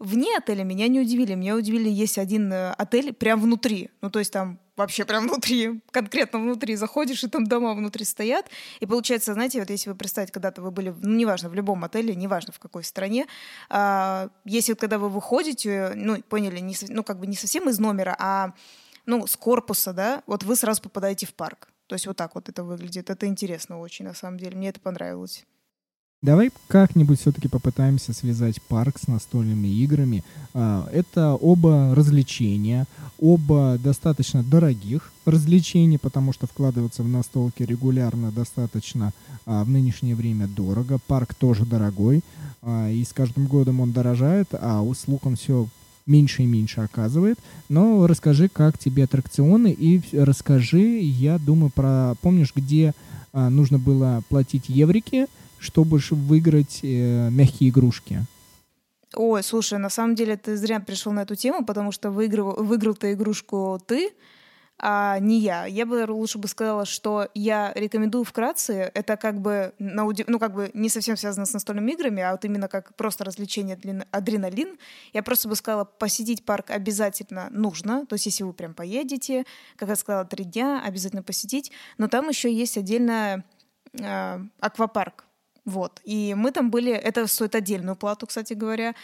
Вне 0.00 0.34
отеля 0.38 0.64
меня 0.64 0.88
не 0.88 0.98
удивили. 0.98 1.34
Меня 1.34 1.54
удивили, 1.54 1.90
есть 1.90 2.16
один 2.16 2.50
э, 2.50 2.72
отель 2.72 3.12
прям 3.12 3.38
внутри. 3.38 3.90
Ну, 4.00 4.10
то 4.10 4.18
есть 4.18 4.32
там 4.32 4.58
вообще 4.74 5.04
прям 5.04 5.28
внутри, 5.28 5.82
конкретно 5.90 6.38
внутри 6.38 6.74
заходишь, 6.74 7.22
и 7.22 7.28
там 7.28 7.46
дома 7.46 7.74
внутри 7.74 8.06
стоят. 8.06 8.46
И 8.80 8.86
получается, 8.86 9.34
знаете, 9.34 9.60
вот 9.60 9.68
если 9.68 9.90
вы 9.90 9.96
представить, 9.96 10.30
когда-то 10.30 10.62
вы 10.62 10.70
были, 10.70 10.94
ну, 11.02 11.16
неважно, 11.16 11.50
в 11.50 11.54
любом 11.54 11.84
отеле, 11.84 12.14
неважно 12.14 12.52
в 12.54 12.58
какой 12.58 12.82
стране, 12.82 13.26
а, 13.68 14.30
если 14.46 14.72
вот 14.72 14.80
когда 14.80 14.98
вы 14.98 15.10
выходите, 15.10 15.92
ну, 15.94 16.22
поняли, 16.22 16.60
не, 16.60 16.74
ну, 16.88 17.04
как 17.04 17.20
бы 17.20 17.26
не 17.26 17.36
совсем 17.36 17.68
из 17.68 17.78
номера, 17.78 18.16
а, 18.18 18.54
ну, 19.04 19.26
с 19.26 19.36
корпуса, 19.36 19.92
да, 19.92 20.22
вот 20.26 20.44
вы 20.44 20.56
сразу 20.56 20.80
попадаете 20.80 21.26
в 21.26 21.34
парк. 21.34 21.68
То 21.88 21.94
есть 21.94 22.06
вот 22.06 22.16
так 22.16 22.34
вот 22.34 22.48
это 22.48 22.64
выглядит. 22.64 23.10
Это 23.10 23.26
интересно 23.26 23.80
очень, 23.80 24.06
на 24.06 24.14
самом 24.14 24.38
деле. 24.38 24.56
Мне 24.56 24.68
это 24.70 24.80
понравилось. 24.80 25.44
Давай 26.22 26.50
как-нибудь 26.68 27.18
все-таки 27.18 27.48
попытаемся 27.48 28.12
связать 28.12 28.60
парк 28.60 28.98
с 29.02 29.08
настольными 29.08 29.68
играми. 29.68 30.22
А, 30.52 30.86
это 30.92 31.32
оба 31.32 31.94
развлечения, 31.94 32.86
оба 33.18 33.78
достаточно 33.82 34.42
дорогих 34.42 35.12
развлечений, 35.24 35.96
потому 35.96 36.34
что 36.34 36.46
вкладываться 36.46 37.02
в 37.02 37.08
настолки 37.08 37.62
регулярно 37.62 38.30
достаточно 38.32 39.14
а, 39.46 39.64
в 39.64 39.70
нынешнее 39.70 40.14
время 40.14 40.46
дорого. 40.46 40.98
Парк 41.06 41.34
тоже 41.34 41.64
дорогой, 41.64 42.20
а, 42.60 42.90
и 42.90 43.02
с 43.02 43.14
каждым 43.14 43.46
годом 43.46 43.80
он 43.80 43.92
дорожает, 43.92 44.48
а 44.52 44.82
услуг 44.82 45.24
он 45.24 45.36
все 45.36 45.68
меньше 46.04 46.42
и 46.42 46.46
меньше 46.46 46.82
оказывает. 46.82 47.38
Но 47.70 48.06
расскажи, 48.06 48.50
как 48.50 48.76
тебе 48.76 49.04
аттракционы, 49.04 49.72
и 49.72 50.02
расскажи, 50.12 50.98
я 50.98 51.38
думаю, 51.38 51.70
про... 51.70 52.14
Помнишь, 52.20 52.52
где 52.54 52.92
нужно 53.32 53.78
было 53.78 54.22
платить 54.28 54.68
еврики, 54.68 55.26
чтобы 55.60 56.00
выиграть 56.10 56.80
э, 56.82 57.28
мягкие 57.30 57.70
игрушки. 57.70 58.24
Ой, 59.14 59.42
слушай, 59.42 59.78
на 59.78 59.90
самом 59.90 60.14
деле 60.14 60.36
ты 60.36 60.56
зря 60.56 60.80
пришел 60.80 61.12
на 61.12 61.20
эту 61.20 61.34
тему, 61.34 61.64
потому 61.64 61.92
что 61.92 62.10
выиграл, 62.10 62.62
выиграл 62.62 62.94
ты 62.94 63.12
игрушку 63.12 63.80
ты, 63.84 64.12
а 64.82 65.18
не 65.18 65.40
я. 65.40 65.66
Я 65.66 65.84
бы 65.84 66.06
лучше 66.08 66.38
бы 66.38 66.48
сказала, 66.48 66.86
что 66.86 67.28
я 67.34 67.72
рекомендую 67.74 68.24
вкратце. 68.24 68.90
Это 68.94 69.18
как 69.18 69.40
бы, 69.40 69.74
на 69.78 70.06
уди... 70.06 70.24
ну, 70.26 70.38
как 70.38 70.54
бы 70.54 70.70
не 70.72 70.88
совсем 70.88 71.18
связано 71.18 71.44
с 71.44 71.52
настольными 71.52 71.92
играми, 71.92 72.22
а 72.22 72.32
вот 72.32 72.44
именно 72.46 72.66
как 72.66 72.94
просто 72.96 73.24
развлечение 73.24 73.78
адреналин. 74.10 74.78
Я 75.12 75.22
просто 75.22 75.48
бы 75.48 75.56
сказала, 75.56 75.84
посетить 75.84 76.46
парк 76.46 76.70
обязательно 76.70 77.48
нужно. 77.50 78.06
То 78.06 78.14
есть 78.14 78.24
если 78.24 78.44
вы 78.44 78.54
прям 78.54 78.72
поедете, 78.72 79.44
как 79.76 79.90
я 79.90 79.96
сказала, 79.96 80.24
три 80.24 80.44
дня, 80.44 80.82
обязательно 80.82 81.22
посетить. 81.22 81.72
Но 81.98 82.08
там 82.08 82.30
еще 82.30 82.50
есть 82.50 82.78
отдельно 82.78 83.44
э, 83.92 84.40
аквапарк. 84.60 85.26
Вот. 85.64 86.00
И 86.04 86.34
мы 86.36 86.50
там 86.50 86.70
были, 86.70 86.92
это 86.92 87.26
стоит 87.26 87.54
отдельную 87.54 87.96
плату, 87.96 88.26
кстати 88.26 88.54
говоря. 88.54 88.94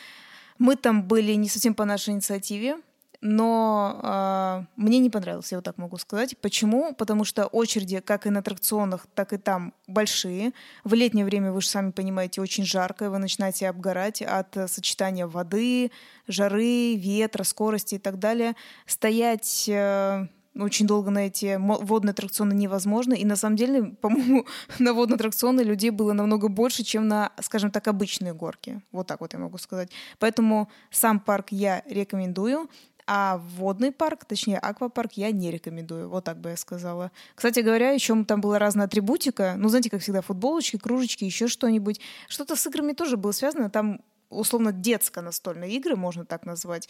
Мы 0.58 0.76
там 0.76 1.02
были 1.02 1.32
не 1.32 1.48
совсем 1.48 1.74
по 1.74 1.84
нашей 1.84 2.14
инициативе, 2.14 2.78
но 3.20 4.00
э, 4.02 4.64
мне 4.76 4.98
не 4.98 5.10
понравилось, 5.10 5.50
я 5.52 5.58
вот 5.58 5.64
так 5.64 5.78
могу 5.78 5.98
сказать. 5.98 6.36
Почему? 6.38 6.94
Потому 6.94 7.24
что 7.24 7.46
очереди, 7.46 8.00
как 8.00 8.26
и 8.26 8.30
на 8.30 8.40
аттракционах, 8.40 9.06
так 9.14 9.32
и 9.32 9.38
там 9.38 9.74
большие. 9.86 10.52
В 10.84 10.94
летнее 10.94 11.24
время, 11.24 11.52
вы 11.52 11.60
же 11.60 11.68
сами 11.68 11.90
понимаете, 11.90 12.40
очень 12.40 12.64
жарко, 12.64 13.06
и 13.06 13.08
вы 13.08 13.18
начинаете 13.18 13.68
обгорать 13.68 14.22
от 14.22 14.56
сочетания 14.70 15.26
воды, 15.26 15.90
жары, 16.28 16.94
ветра, 16.96 17.42
скорости 17.44 17.96
и 17.96 17.98
так 17.98 18.18
далее. 18.18 18.54
Стоять 18.86 19.68
э, 19.68 20.28
очень 20.58 20.86
долго 20.86 21.10
на 21.10 21.26
эти 21.26 21.56
водные 21.58 22.12
аттракционы 22.12 22.52
невозможно. 22.54 23.14
И 23.14 23.24
на 23.24 23.36
самом 23.36 23.56
деле, 23.56 23.84
по-моему, 24.00 24.46
на 24.78 24.92
водные 24.92 25.16
аттракционы 25.16 25.60
людей 25.62 25.90
было 25.90 26.12
намного 26.12 26.48
больше, 26.48 26.82
чем 26.82 27.08
на, 27.08 27.32
скажем 27.40 27.70
так, 27.70 27.88
обычные 27.88 28.34
горки. 28.34 28.82
Вот 28.92 29.06
так 29.06 29.20
вот 29.20 29.32
я 29.32 29.38
могу 29.38 29.58
сказать. 29.58 29.90
Поэтому 30.18 30.70
сам 30.90 31.20
парк 31.20 31.48
я 31.50 31.82
рекомендую. 31.86 32.68
А 33.08 33.38
водный 33.38 33.92
парк, 33.92 34.24
точнее 34.24 34.58
аквапарк, 34.58 35.12
я 35.12 35.30
не 35.30 35.52
рекомендую. 35.52 36.08
Вот 36.08 36.24
так 36.24 36.40
бы 36.40 36.50
я 36.50 36.56
сказала. 36.56 37.12
Кстати 37.36 37.60
говоря, 37.60 37.90
еще 37.92 38.24
там 38.24 38.40
была 38.40 38.58
разная 38.58 38.86
атрибутика. 38.86 39.54
Ну, 39.56 39.68
знаете, 39.68 39.90
как 39.90 40.00
всегда, 40.00 40.22
футболочки, 40.22 40.76
кружечки, 40.76 41.22
еще 41.22 41.46
что-нибудь. 41.46 42.00
Что-то 42.28 42.56
с 42.56 42.66
играми 42.66 42.94
тоже 42.94 43.16
было 43.16 43.30
связано. 43.30 43.70
Там, 43.70 44.00
условно, 44.28 44.72
детско-настольные 44.72 45.70
игры, 45.76 45.94
можно 45.94 46.24
так 46.24 46.44
назвать. 46.46 46.88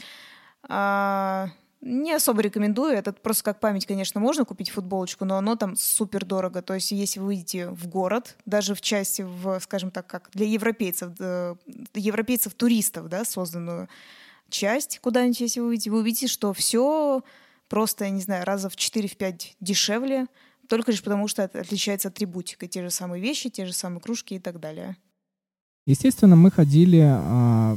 А, 0.62 1.50
не 1.86 2.12
особо 2.12 2.42
рекомендую. 2.42 2.94
Это 2.94 3.12
просто 3.12 3.44
как 3.44 3.60
память, 3.60 3.86
конечно, 3.86 4.20
можно 4.20 4.44
купить 4.44 4.70
футболочку, 4.70 5.24
но 5.24 5.36
оно 5.36 5.56
там 5.56 5.76
супер 5.76 6.24
дорого. 6.24 6.60
То 6.62 6.74
есть, 6.74 6.90
если 6.90 7.20
вы 7.20 7.26
выйдете 7.26 7.68
в 7.68 7.86
город, 7.88 8.36
даже 8.44 8.74
в 8.74 8.80
части, 8.80 9.22
в, 9.22 9.60
скажем 9.60 9.90
так, 9.90 10.06
как 10.06 10.30
для 10.32 10.46
европейцев, 10.46 11.12
европейцев-туристов, 11.94 13.08
да, 13.08 13.24
созданную 13.24 13.88
часть 14.48 14.98
куда-нибудь, 14.98 15.40
если 15.40 15.60
вы 15.60 15.66
увидите, 15.66 15.90
вы 15.90 15.98
увидите, 16.00 16.26
что 16.26 16.52
все 16.52 17.22
просто, 17.68 18.04
я 18.04 18.10
не 18.10 18.20
знаю, 18.20 18.44
раза 18.44 18.68
в 18.68 18.74
4-5 18.74 19.54
дешевле, 19.60 20.26
только 20.68 20.90
лишь 20.90 21.02
потому, 21.02 21.28
что 21.28 21.42
это 21.42 21.60
отличается 21.60 22.08
атрибутика. 22.08 22.66
Те 22.66 22.82
же 22.82 22.90
самые 22.90 23.22
вещи, 23.22 23.50
те 23.50 23.66
же 23.66 23.72
самые 23.72 24.00
кружки 24.00 24.34
и 24.34 24.40
так 24.40 24.58
далее. 24.60 24.96
Естественно, 25.86 26.34
мы 26.34 26.50
ходили 26.50 27.02
а, 27.04 27.76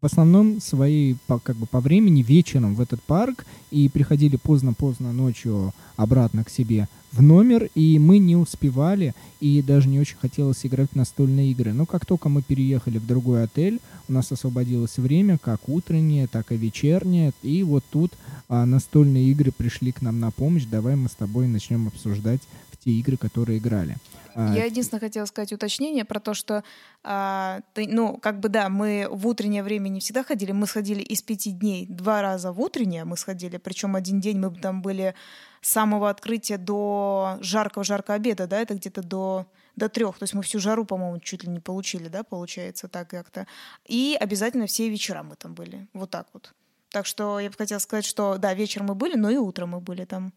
в 0.00 0.06
основном 0.06 0.60
свои 0.60 1.14
по, 1.26 1.38
как 1.38 1.56
бы 1.56 1.66
по 1.66 1.80
времени 1.80 2.22
вечером 2.22 2.74
в 2.74 2.80
этот 2.80 3.02
парк 3.02 3.46
и 3.70 3.88
приходили 3.88 4.36
поздно-поздно 4.36 5.12
ночью 5.12 5.74
обратно 5.96 6.44
к 6.44 6.50
себе 6.50 6.88
в 7.12 7.22
номер, 7.22 7.68
и 7.74 7.98
мы 7.98 8.18
не 8.18 8.36
успевали, 8.36 9.14
и 9.40 9.62
даже 9.62 9.88
не 9.88 9.98
очень 9.98 10.16
хотелось 10.16 10.64
играть 10.64 10.90
в 10.92 10.96
настольные 10.96 11.50
игры. 11.50 11.72
Но 11.72 11.84
как 11.84 12.06
только 12.06 12.28
мы 12.28 12.40
переехали 12.40 12.98
в 12.98 13.06
другой 13.06 13.44
отель, 13.44 13.80
у 14.08 14.12
нас 14.12 14.30
освободилось 14.30 14.96
время, 14.96 15.36
как 15.36 15.68
утреннее, 15.68 16.28
так 16.28 16.52
и 16.52 16.56
вечернее, 16.56 17.32
и 17.42 17.62
вот 17.62 17.84
тут 17.90 18.12
а, 18.48 18.64
настольные 18.64 19.28
игры 19.30 19.50
пришли 19.50 19.92
к 19.92 20.02
нам 20.02 20.20
на 20.20 20.30
помощь. 20.30 20.64
Давай 20.64 20.94
мы 20.94 21.08
с 21.08 21.14
тобой 21.14 21.48
начнем 21.48 21.88
обсуждать 21.88 22.42
в 22.70 22.84
те 22.84 22.92
игры, 22.92 23.16
которые 23.16 23.58
играли. 23.58 23.96
А, 24.34 24.54
Я 24.54 24.64
единственное 24.64 25.00
хотела 25.00 25.24
сказать 25.26 25.52
уточнение 25.52 26.04
про 26.04 26.20
то, 26.20 26.34
что, 26.34 26.64
а, 27.02 27.60
ты, 27.74 27.86
ну, 27.88 28.16
как 28.18 28.40
бы 28.40 28.48
да, 28.48 28.68
мы 28.68 29.08
в 29.10 29.26
утреннее 29.26 29.62
время 29.62 29.88
не 29.88 30.00
всегда 30.00 30.24
ходили, 30.24 30.52
мы 30.52 30.66
сходили 30.66 31.02
из 31.02 31.22
пяти 31.22 31.50
дней 31.50 31.86
два 31.88 32.22
раза 32.22 32.52
в 32.52 32.60
утреннее 32.60 33.04
мы 33.04 33.16
сходили, 33.16 33.56
причем 33.56 33.96
один 33.96 34.20
день 34.20 34.38
мы 34.38 34.54
там 34.54 34.82
были 34.82 35.14
с 35.60 35.70
самого 35.70 36.10
открытия 36.10 36.56
до 36.58 37.38
жаркого-жаркого 37.40 38.16
обеда, 38.16 38.46
да, 38.46 38.60
это 38.60 38.74
где-то 38.74 39.02
до 39.02 39.46
до 39.76 39.88
трех, 39.88 40.18
то 40.18 40.24
есть 40.24 40.34
мы 40.34 40.42
всю 40.42 40.58
жару, 40.58 40.84
по-моему, 40.84 41.18
чуть 41.20 41.44
ли 41.44 41.50
не 41.50 41.60
получили, 41.60 42.08
да, 42.08 42.22
получается 42.22 42.88
так 42.88 43.08
как-то. 43.08 43.46
И 43.86 44.16
обязательно 44.20 44.66
все 44.66 44.88
вечера 44.90 45.22
мы 45.22 45.36
там 45.36 45.54
были, 45.54 45.88
вот 45.94 46.10
так 46.10 46.26
вот. 46.32 46.52
Так 46.90 47.06
что 47.06 47.38
я 47.38 47.48
бы 47.48 47.56
хотела 47.56 47.78
сказать, 47.78 48.04
что 48.04 48.36
да, 48.36 48.52
вечером 48.52 48.86
мы 48.86 48.94
были, 48.94 49.16
но 49.16 49.30
и 49.30 49.36
утром 49.36 49.70
мы 49.70 49.80
были 49.80 50.04
там. 50.04 50.32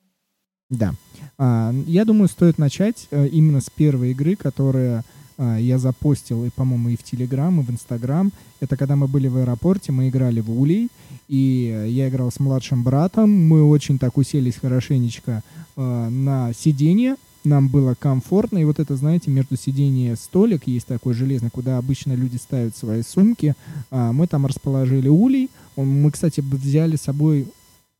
Да. 0.73 0.95
А, 1.37 1.73
я 1.85 2.03
думаю, 2.03 2.27
стоит 2.27 2.57
начать 2.57 3.07
а, 3.11 3.25
именно 3.25 3.61
с 3.61 3.69
первой 3.69 4.11
игры, 4.11 4.35
которая 4.35 5.05
а, 5.37 5.57
я 5.57 5.77
запостил, 5.77 6.45
и, 6.45 6.49
по-моему, 6.49 6.89
и 6.89 6.97
в 6.97 7.03
Телеграм, 7.03 7.59
и 7.59 7.63
в 7.63 7.69
Инстаграм. 7.69 8.31
Это 8.59 8.75
когда 8.75 8.95
мы 8.95 9.07
были 9.07 9.27
в 9.27 9.37
аэропорте, 9.37 9.91
мы 9.91 10.09
играли 10.09 10.41
в 10.41 10.51
Улей, 10.51 10.89
и 11.27 11.87
я 11.89 12.09
играл 12.09 12.31
с 12.31 12.39
младшим 12.39 12.83
братом. 12.83 13.29
Мы 13.29 13.63
очень 13.63 13.99
так 13.99 14.17
уселись 14.17 14.55
хорошенечко 14.55 15.43
а, 15.75 16.09
на 16.09 16.53
сиденье, 16.53 17.17
нам 17.43 17.67
было 17.67 17.93
комфортно, 17.93 18.57
и 18.57 18.63
вот 18.63 18.79
это, 18.79 18.95
знаете, 18.95 19.29
между 19.29 19.57
сиденья 19.57 20.15
столик 20.15 20.65
есть 20.65 20.87
такой 20.87 21.13
железный, 21.13 21.49
куда 21.49 21.77
обычно 21.77 22.13
люди 22.13 22.37
ставят 22.37 22.75
свои 22.75 23.03
сумки. 23.03 23.53
Мы 23.91 24.27
там 24.27 24.45
расположили 24.45 25.09
улей. 25.09 25.49
Мы, 25.75 26.09
кстати, 26.11 26.39
взяли 26.39 26.95
с 26.95 27.01
собой 27.01 27.47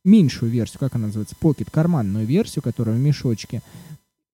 меньшую 0.04 0.50
версию, 0.50 0.80
как 0.80 0.94
она 0.94 1.06
называется, 1.06 1.36
покет, 1.38 1.70
карманную 1.70 2.26
версию, 2.26 2.62
которая 2.62 2.96
в 2.96 3.00
мешочке. 3.00 3.62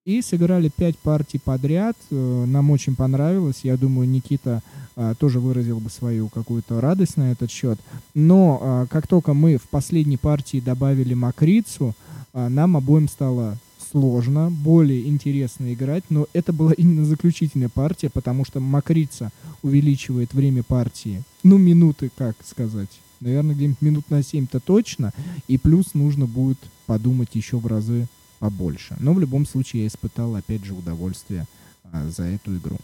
И 0.06 0.22
сыграли 0.22 0.70
пять 0.74 0.98
партий 0.98 1.38
подряд. 1.38 1.96
Э, 2.10 2.44
нам 2.46 2.70
очень 2.70 2.96
понравилось. 2.96 3.60
Я 3.62 3.76
думаю, 3.76 4.08
Никита 4.08 4.62
а, 4.96 5.14
тоже 5.14 5.40
выразил 5.40 5.78
бы 5.78 5.88
свою 5.88 6.28
какую-то 6.28 6.80
радость 6.80 7.16
на 7.16 7.32
этот 7.32 7.50
счет. 7.50 7.78
Но 8.14 8.58
а, 8.60 8.86
как 8.86 9.06
только 9.06 9.34
мы 9.34 9.56
в 9.56 9.68
последней 9.68 10.16
партии 10.16 10.60
добавили 10.60 11.14
макрицу, 11.14 11.94
а, 12.32 12.48
нам 12.48 12.76
обоим 12.76 13.08
стало 13.08 13.56
сложно, 13.90 14.50
более 14.50 15.08
интересно 15.08 15.72
играть, 15.72 16.04
но 16.10 16.26
это 16.32 16.52
была 16.52 16.72
именно 16.72 17.04
заключительная 17.04 17.68
партия, 17.68 18.10
потому 18.10 18.44
что 18.44 18.60
макрица 18.60 19.32
увеличивает 19.62 20.32
время 20.32 20.62
партии, 20.62 21.22
ну, 21.42 21.58
минуты, 21.58 22.10
как 22.16 22.36
сказать, 22.44 22.90
наверное, 23.20 23.54
где-нибудь 23.54 23.82
минут 23.82 24.10
на 24.10 24.20
7-то 24.20 24.60
точно, 24.60 25.12
и 25.48 25.58
плюс 25.58 25.94
нужно 25.94 26.26
будет 26.26 26.58
подумать 26.86 27.34
еще 27.34 27.58
в 27.58 27.66
разы 27.66 28.06
побольше. 28.38 28.96
Но 29.00 29.12
в 29.12 29.20
любом 29.20 29.46
случае 29.46 29.82
я 29.82 29.88
испытал, 29.88 30.34
опять 30.34 30.64
же, 30.64 30.74
удовольствие 30.74 31.46
а, 31.84 32.08
за 32.08 32.24
эту 32.24 32.56
игру. 32.56 32.76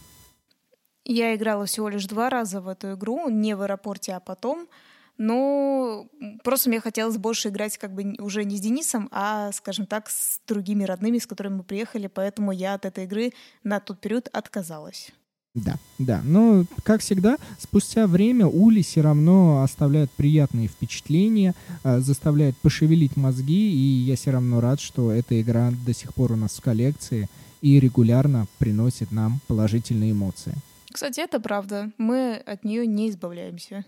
Я 1.03 1.35
играла 1.35 1.65
всего 1.65 1.89
лишь 1.89 2.05
два 2.05 2.29
раза 2.29 2.61
в 2.61 2.67
эту 2.67 2.93
игру, 2.93 3.29
не 3.29 3.55
в 3.55 3.61
аэропорте, 3.61 4.13
а 4.13 4.19
потом. 4.19 4.67
Но 5.17 6.07
просто 6.43 6.69
мне 6.69 6.79
хотелось 6.79 7.17
больше 7.17 7.49
играть 7.49 7.77
как 7.77 7.93
бы 7.93 8.15
уже 8.19 8.43
не 8.43 8.57
с 8.57 8.59
Денисом, 8.59 9.09
а, 9.11 9.51
скажем 9.51 9.87
так, 9.87 10.09
с 10.09 10.39
другими 10.47 10.83
родными, 10.83 11.17
с 11.17 11.25
которыми 11.25 11.55
мы 11.55 11.63
приехали, 11.63 12.07
поэтому 12.07 12.51
я 12.51 12.75
от 12.75 12.85
этой 12.85 13.05
игры 13.05 13.33
на 13.63 13.79
тот 13.79 13.99
период 13.99 14.29
отказалась. 14.31 15.11
Да, 15.57 15.77
да. 15.97 16.21
Но, 16.23 16.65
как 16.83 17.01
всегда, 17.01 17.37
спустя 17.57 18.05
время 18.05 18.45
Ули 18.45 18.83
все 18.83 19.01
равно 19.01 19.63
оставляет 19.63 20.11
приятные 20.11 20.67
впечатления, 20.67 21.55
э, 21.83 21.99
заставляет 21.99 22.55
пошевелить 22.57 23.17
мозги, 23.17 23.71
и 23.71 24.03
я 24.03 24.15
все 24.15 24.31
равно 24.31 24.61
рад, 24.61 24.79
что 24.79 25.11
эта 25.11 25.41
игра 25.41 25.71
до 25.83 25.95
сих 25.95 26.13
пор 26.13 26.33
у 26.33 26.35
нас 26.35 26.57
в 26.57 26.61
коллекции 26.61 27.27
и 27.61 27.79
регулярно 27.79 28.45
приносит 28.59 29.11
нам 29.11 29.39
положительные 29.47 30.11
эмоции. 30.11 30.53
Кстати, 30.93 31.21
это 31.21 31.39
правда. 31.39 31.91
Мы 31.97 32.35
от 32.35 32.63
нее 32.63 32.85
не 32.85 33.09
избавляемся. 33.09 33.83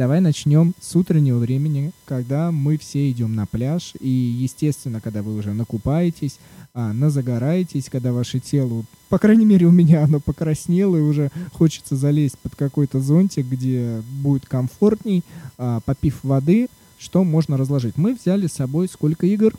Давай 0.00 0.22
начнем 0.22 0.72
с 0.80 0.96
утреннего 0.96 1.36
времени, 1.36 1.92
когда 2.06 2.50
мы 2.50 2.78
все 2.78 3.10
идем 3.10 3.34
на 3.34 3.44
пляж, 3.44 3.92
и, 4.00 4.08
естественно, 4.08 4.98
когда 4.98 5.20
вы 5.22 5.36
уже 5.36 5.52
накупаетесь, 5.52 6.38
а, 6.72 6.94
назагораетесь, 6.94 7.90
когда 7.90 8.10
ваше 8.10 8.40
тело, 8.40 8.86
по 9.10 9.18
крайней 9.18 9.44
мере 9.44 9.66
у 9.66 9.70
меня 9.70 10.02
оно 10.02 10.18
покраснело, 10.18 10.96
и 10.96 11.02
уже 11.02 11.30
хочется 11.52 11.96
залезть 11.96 12.38
под 12.38 12.56
какой-то 12.56 12.98
зонтик, 12.98 13.44
где 13.44 14.02
будет 14.22 14.46
комфортней, 14.46 15.22
а, 15.58 15.80
попив 15.80 16.24
воды, 16.24 16.68
что 16.98 17.22
можно 17.22 17.58
разложить. 17.58 17.98
Мы 17.98 18.14
взяли 18.14 18.46
с 18.46 18.54
собой 18.54 18.88
сколько 18.88 19.26
игр? 19.26 19.52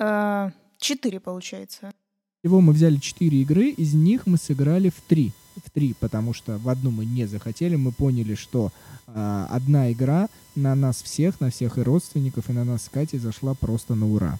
А, 0.00 0.50
четыре, 0.80 1.20
получается. 1.20 1.92
Всего 2.40 2.60
мы 2.60 2.72
взяли 2.72 2.96
четыре 2.96 3.42
игры, 3.42 3.68
из 3.68 3.94
них 3.94 4.26
мы 4.26 4.36
сыграли 4.36 4.88
в 4.88 5.00
три. 5.06 5.30
В 5.56 5.70
три, 5.70 5.94
потому 5.94 6.32
что 6.32 6.58
в 6.58 6.68
одну 6.68 6.90
мы 6.90 7.04
не 7.04 7.26
захотели, 7.26 7.76
мы 7.76 7.92
поняли, 7.92 8.34
что 8.34 8.70
э, 9.06 9.46
одна 9.50 9.92
игра 9.92 10.28
на 10.54 10.74
нас 10.74 11.02
всех, 11.02 11.40
на 11.40 11.50
всех 11.50 11.78
и 11.78 11.82
родственников, 11.82 12.50
и 12.50 12.52
на 12.52 12.64
нас 12.64 12.84
с 12.84 12.88
Катей 12.88 13.18
зашла 13.18 13.54
просто 13.54 13.94
на 13.94 14.06
ура. 14.06 14.38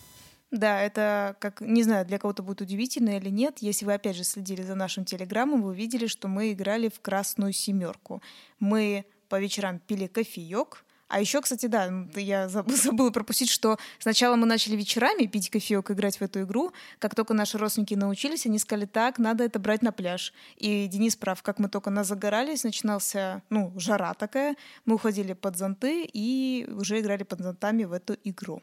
Да, 0.53 0.83
это, 0.83 1.35
как, 1.41 1.63
не 1.63 1.83
знаю, 1.83 2.05
для 2.05 2.19
кого-то 2.19 2.43
будет 2.43 2.61
удивительно 2.61 3.17
или 3.17 3.31
нет. 3.31 3.59
Если 3.61 3.87
вы, 3.87 3.95
опять 3.95 4.17
же, 4.17 4.25
следили 4.25 4.63
за 4.63 4.75
нашим 4.75 5.07
телеграммом, 5.07 5.63
вы 5.63 5.75
видели, 5.75 6.07
что 6.07 6.29
мы 6.29 6.53
играли 6.53 6.91
в 6.91 7.01
красную 7.01 7.55
семерку. 7.55 8.23
Мы 8.61 9.07
по 9.31 9.41
вечерам 9.41 9.79
пили 9.79 10.07
кофеек, 10.09 10.85
А 11.13 11.21
еще, 11.21 11.43
кстати, 11.43 11.67
да, 11.67 11.91
я 12.17 12.49
забыла 12.67 13.11
пропустить, 13.11 13.51
что 13.51 13.77
сначала 13.99 14.35
мы 14.35 14.47
начали 14.47 14.77
вечерами 14.77 15.27
пить 15.27 15.51
кофеек, 15.51 15.91
играть 15.91 16.17
в 16.17 16.23
эту 16.23 16.43
игру. 16.45 16.73
Как 16.99 17.15
только 17.15 17.35
наши 17.35 17.59
родственники 17.59 17.93
научились, 17.93 18.47
они 18.47 18.59
сказали, 18.59 18.87
так, 18.87 19.19
надо 19.19 19.45
это 19.45 19.59
брать 19.59 19.83
на 19.83 19.93
пляж. 19.93 20.33
И 20.57 20.87
Денис 20.87 21.15
прав, 21.15 21.43
как 21.43 21.59
мы 21.59 21.69
только 21.69 21.91
нас 21.91 22.09
загорались, 22.09 22.65
начинался, 22.65 23.43
ну, 23.51 23.75
жара 23.77 24.15
такая, 24.15 24.57
мы 24.87 24.95
уходили 24.95 25.35
под 25.35 25.59
зонты 25.59 26.09
и 26.11 26.67
уже 26.71 26.99
играли 26.99 27.25
под 27.25 27.41
зонтами 27.41 27.85
в 27.85 27.93
эту 27.93 28.17
игру 28.25 28.63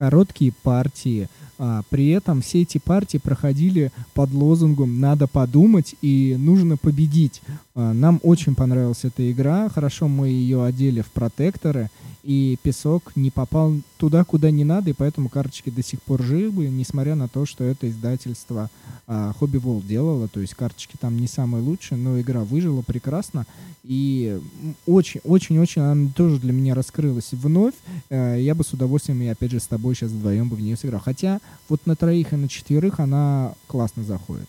короткие 0.00 0.52
партии. 0.62 1.28
А, 1.58 1.82
при 1.90 2.08
этом 2.08 2.40
все 2.40 2.62
эти 2.62 2.78
партии 2.78 3.18
проходили 3.18 3.92
под 4.14 4.30
лозунгом 4.32 4.98
«надо 4.98 5.26
подумать» 5.26 5.94
и 6.00 6.36
«нужно 6.38 6.78
победить». 6.78 7.42
А, 7.74 7.92
нам 7.92 8.20
очень 8.22 8.54
понравилась 8.54 9.04
эта 9.04 9.30
игра. 9.30 9.68
Хорошо 9.68 10.08
мы 10.08 10.28
ее 10.28 10.64
одели 10.64 11.00
в 11.00 11.10
протекторы, 11.10 11.90
и 12.22 12.58
песок 12.62 13.12
не 13.16 13.30
попал 13.30 13.74
туда, 13.96 14.24
куда 14.24 14.50
не 14.50 14.64
надо, 14.64 14.90
и 14.90 14.94
поэтому 14.94 15.28
карточки 15.28 15.70
до 15.70 15.82
сих 15.82 16.02
пор 16.02 16.22
живы, 16.22 16.68
несмотря 16.68 17.14
на 17.14 17.28
то, 17.28 17.46
что 17.46 17.64
это 17.64 17.88
издательство 17.88 18.70
а, 19.06 19.32
Hobby 19.40 19.60
World 19.60 19.86
делало, 19.86 20.28
то 20.28 20.40
есть 20.40 20.54
карточки 20.54 20.96
там 21.00 21.18
не 21.18 21.26
самые 21.26 21.62
лучшие, 21.62 21.98
но 21.98 22.20
игра 22.20 22.40
выжила 22.40 22.82
прекрасно, 22.82 23.46
и 23.82 24.40
очень-очень-очень 24.86 25.82
она 25.82 26.10
тоже 26.14 26.38
для 26.38 26.52
меня 26.52 26.74
раскрылась 26.74 27.32
вновь. 27.32 27.74
Э, 28.10 28.36
я 28.38 28.54
бы 28.54 28.64
с 28.64 28.72
удовольствием, 28.72 29.22
и 29.22 29.26
опять 29.26 29.52
же 29.52 29.60
с 29.60 29.66
тобой 29.66 29.94
сейчас 29.94 30.10
вдвоем 30.10 30.48
бы 30.48 30.56
в 30.56 30.60
нее 30.60 30.76
сыграл. 30.76 31.00
Хотя 31.00 31.40
вот 31.68 31.86
на 31.86 31.96
троих 31.96 32.32
и 32.32 32.36
на 32.36 32.48
четверых 32.48 33.00
она 33.00 33.54
классно 33.66 34.04
заходит. 34.04 34.48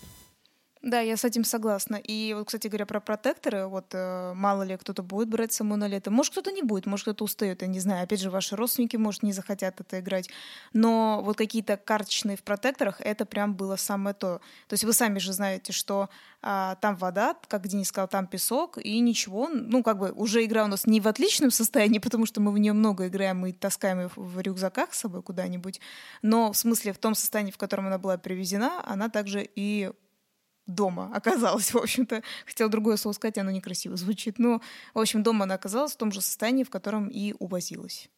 Да, 0.82 0.98
я 0.98 1.16
с 1.16 1.24
этим 1.24 1.44
согласна. 1.44 1.94
И 1.94 2.34
вот, 2.34 2.48
кстати 2.48 2.66
говоря, 2.66 2.86
про 2.86 2.98
протекторы, 2.98 3.66
вот 3.68 3.86
э, 3.92 4.32
мало 4.34 4.64
ли 4.64 4.76
кто-то 4.76 5.04
будет 5.04 5.28
брать 5.28 5.52
саму 5.52 5.76
на 5.76 5.86
лето. 5.86 6.10
Может, 6.10 6.32
кто-то 6.32 6.50
не 6.50 6.62
будет, 6.62 6.86
может, 6.86 7.04
кто-то 7.04 7.22
устает, 7.22 7.62
я 7.62 7.68
не 7.68 7.78
знаю. 7.78 8.02
Опять 8.02 8.20
же, 8.20 8.30
ваши 8.30 8.56
родственники, 8.56 8.96
может, 8.96 9.22
не 9.22 9.32
захотят 9.32 9.80
это 9.80 10.00
играть. 10.00 10.28
Но 10.72 11.22
вот 11.22 11.36
какие-то 11.36 11.76
карточные 11.76 12.36
в 12.36 12.42
протекторах, 12.42 13.00
это 13.00 13.24
прям 13.24 13.54
было 13.54 13.76
самое 13.76 14.12
то. 14.12 14.40
То 14.66 14.72
есть 14.72 14.82
вы 14.82 14.92
сами 14.92 15.20
же 15.20 15.32
знаете, 15.32 15.72
что 15.72 16.08
а, 16.42 16.74
там 16.76 16.96
вода, 16.96 17.36
как 17.46 17.68
Денис 17.68 17.86
сказал, 17.86 18.08
там 18.08 18.26
песок, 18.26 18.76
и 18.78 18.98
ничего. 18.98 19.48
Ну, 19.48 19.84
как 19.84 19.98
бы 19.98 20.10
уже 20.10 20.44
игра 20.44 20.64
у 20.64 20.66
нас 20.66 20.86
не 20.86 21.00
в 21.00 21.06
отличном 21.06 21.52
состоянии, 21.52 21.98
потому 22.00 22.26
что 22.26 22.40
мы 22.40 22.50
в 22.50 22.58
нее 22.58 22.72
много 22.72 23.06
играем 23.06 23.46
и 23.46 23.52
таскаем 23.52 24.00
ее 24.00 24.10
в 24.16 24.40
рюкзаках 24.40 24.92
с 24.92 24.98
собой 24.98 25.22
куда-нибудь. 25.22 25.80
Но 26.22 26.52
в 26.52 26.56
смысле, 26.56 26.92
в 26.92 26.98
том 26.98 27.14
состоянии, 27.14 27.52
в 27.52 27.58
котором 27.58 27.86
она 27.86 27.98
была 27.98 28.18
привезена, 28.18 28.82
она 28.84 29.08
также 29.08 29.48
и 29.54 29.92
дома 30.66 31.10
оказалась, 31.14 31.72
в 31.72 31.76
общем-то. 31.76 32.22
Хотела 32.46 32.70
другое 32.70 32.96
слово 32.96 33.14
сказать, 33.14 33.38
оно 33.38 33.50
некрасиво 33.50 33.96
звучит. 33.96 34.38
Но, 34.38 34.60
в 34.94 34.98
общем, 34.98 35.22
дома 35.22 35.44
она 35.44 35.54
оказалась 35.54 35.92
в 35.92 35.96
том 35.96 36.12
же 36.12 36.20
состоянии, 36.20 36.64
в 36.64 36.70
котором 36.70 37.08
и 37.08 37.34
увозилась. 37.38 38.08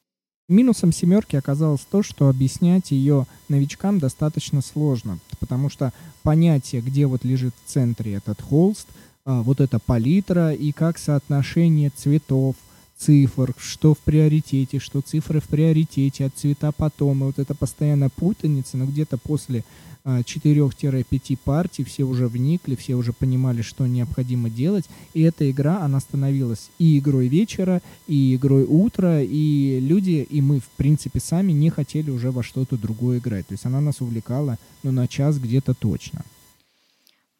Минусом 0.49 0.93
семерки 0.93 1.37
оказалось 1.37 1.87
то, 1.91 2.03
что 2.03 2.29
объяснять 2.29 2.91
ее 2.91 3.27
новичкам 3.49 3.99
достаточно 3.99 4.61
сложно, 4.61 5.19
потому 5.41 5.71
что 5.71 5.93
понятие, 6.23 6.83
где 6.83 7.07
вот 7.07 7.25
лежит 7.25 7.55
в 7.65 7.71
центре 7.71 8.15
этот 8.15 8.43
холст, 8.43 8.87
а, 9.25 9.41
вот 9.41 9.63
эта 9.63 9.79
палитра 9.79 10.53
и 10.53 10.73
как 10.73 10.99
соотношение 10.99 11.89
цветов, 11.89 12.57
цифр, 12.97 13.55
что 13.59 13.95
в 13.95 13.99
приоритете, 13.99 14.79
что 14.79 15.01
цифры 15.01 15.41
в 15.41 15.49
приоритете, 15.49 16.27
от 16.27 16.35
цвета 16.37 16.73
потом, 16.73 17.23
и 17.23 17.27
вот 17.27 17.39
это 17.39 17.55
постоянно 17.55 18.09
путаница, 18.11 18.77
но 18.77 18.87
где-то 18.87 19.19
после 19.19 19.65
4-5 20.05 21.39
партий, 21.43 21.83
все 21.83 22.05
уже 22.05 22.29
вникли, 22.29 22.75
все 22.77 22.95
уже 22.95 23.15
понимали, 23.15 23.63
что 23.63 23.87
необходимо 23.87 24.51
делать, 24.51 24.85
и 25.15 25.23
эта 25.23 25.51
игра, 25.51 25.81
она 25.81 25.99
становилась 25.99 26.69
и 26.79 26.99
игрой 26.99 27.29
вечера, 27.29 27.81
и 28.07 28.35
игрой 28.35 28.67
утра, 28.69 29.23
и 29.23 29.81
люди, 29.81 30.27
и 30.29 30.43
мы, 30.43 30.61
в 30.61 30.69
принципе, 30.77 31.21
сами 31.21 31.53
не 31.53 31.71
хотели 31.71 32.11
уже 32.11 32.31
во 32.31 32.43
что-то 32.43 32.77
другое 32.77 33.19
играть. 33.19 33.47
То 33.47 33.55
есть 33.55 33.65
она 33.65 33.81
нас 33.81 34.03
увлекала, 34.03 34.59
ну, 34.83 34.93
на 34.93 35.09
час 35.09 35.39
где-то 35.39 35.73
точно. 35.73 36.23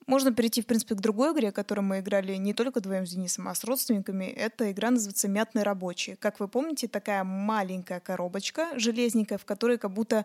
Можно 0.07 0.33
перейти, 0.33 0.63
в 0.63 0.67
принципе, 0.67 0.95
к 0.95 1.01
другой 1.01 1.33
игре, 1.33 1.53
которую 1.53 1.85
мы 1.85 2.01
играли 2.01 2.35
не 2.37 2.53
только 2.53 2.79
вдвоем 2.79 3.07
с 3.07 3.11
Денисом, 3.11 3.49
а 3.49 3.55
с 3.55 3.65
родственниками. 3.65 4.25
Эта 4.25 4.71
игра 4.71 4.91
называется 4.91 5.29
«Мятный 5.29 5.63
рабочий». 5.63 6.17
Как 6.17 6.41
вы 6.41 6.49
помните, 6.49 6.89
такая 6.89 7.25
маленькая 7.25 8.01
коробочка 8.01 8.79
железненькая, 8.79 9.39
в 9.39 9.45
которой 9.45 9.79
как 9.79 9.93
будто 9.93 10.25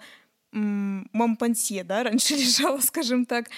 Мампансье, 0.51 1.83
да, 1.83 2.03
раньше 2.03 2.33
лежала, 2.33 2.79
скажем 2.79 3.25
так, 3.25 3.49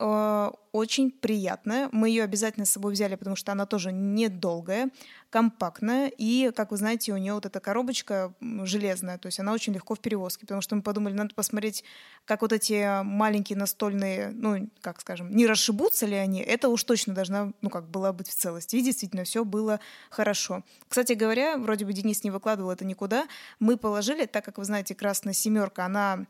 очень 0.00 1.10
приятная. 1.10 1.88
Мы 1.92 2.08
ее 2.08 2.22
обязательно 2.22 2.64
с 2.64 2.70
собой 2.70 2.94
взяли, 2.94 3.16
потому 3.16 3.36
что 3.36 3.52
она 3.52 3.66
тоже 3.66 3.92
недолгая, 3.92 4.88
компактная, 5.28 6.10
и, 6.16 6.50
как 6.56 6.70
вы 6.70 6.78
знаете, 6.78 7.12
у 7.12 7.16
нее 7.16 7.34
вот 7.34 7.44
эта 7.44 7.60
коробочка 7.60 8.32
железная, 8.40 9.18
то 9.18 9.26
есть 9.26 9.38
она 9.38 9.52
очень 9.52 9.74
легко 9.74 9.94
в 9.94 10.00
перевозке, 10.00 10.40
потому 10.40 10.60
что 10.60 10.74
мы 10.74 10.82
подумали, 10.82 11.12
надо 11.12 11.34
посмотреть, 11.34 11.84
как 12.24 12.42
вот 12.42 12.52
эти 12.52 13.02
маленькие 13.02 13.58
настольные, 13.58 14.30
ну, 14.30 14.70
как 14.80 15.00
скажем, 15.00 15.30
не 15.30 15.46
расшибутся 15.46 16.06
ли 16.06 16.16
они, 16.16 16.40
это 16.40 16.68
уж 16.68 16.82
точно 16.82 17.14
должна, 17.14 17.52
ну, 17.60 17.68
как 17.68 17.88
была 17.88 18.12
быть 18.12 18.28
в 18.28 18.34
целости. 18.34 18.76
И 18.76 18.82
действительно, 18.82 19.24
все 19.24 19.44
было 19.44 19.80
хорошо. 20.08 20.64
Кстати 20.88 21.12
говоря, 21.12 21.58
вроде 21.58 21.84
бы 21.84 21.92
Денис 21.92 22.24
не 22.24 22.30
выкладывал 22.30 22.70
это 22.70 22.84
никуда, 22.84 23.26
мы 23.58 23.76
положили, 23.76 24.26
так 24.26 24.44
как 24.44 24.58
вы 24.58 24.64
знаете, 24.64 24.94
красная 24.94 25.34
семерка, 25.34 25.84
она 25.84 26.26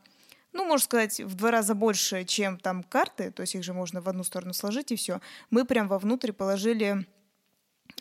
ну, 0.53 0.65
можно 0.65 0.83
сказать, 0.83 1.19
в 1.21 1.35
два 1.35 1.51
раза 1.51 1.75
больше, 1.75 2.25
чем 2.25 2.57
там 2.57 2.83
карты, 2.83 3.31
то 3.31 3.41
есть 3.41 3.55
их 3.55 3.63
же 3.63 3.73
можно 3.73 4.01
в 4.01 4.09
одну 4.09 4.23
сторону 4.23 4.53
сложить 4.53 4.91
и 4.91 4.95
все. 4.95 5.21
Мы 5.49 5.65
прям 5.65 5.87
вовнутрь 5.87 6.31
положили 6.31 7.07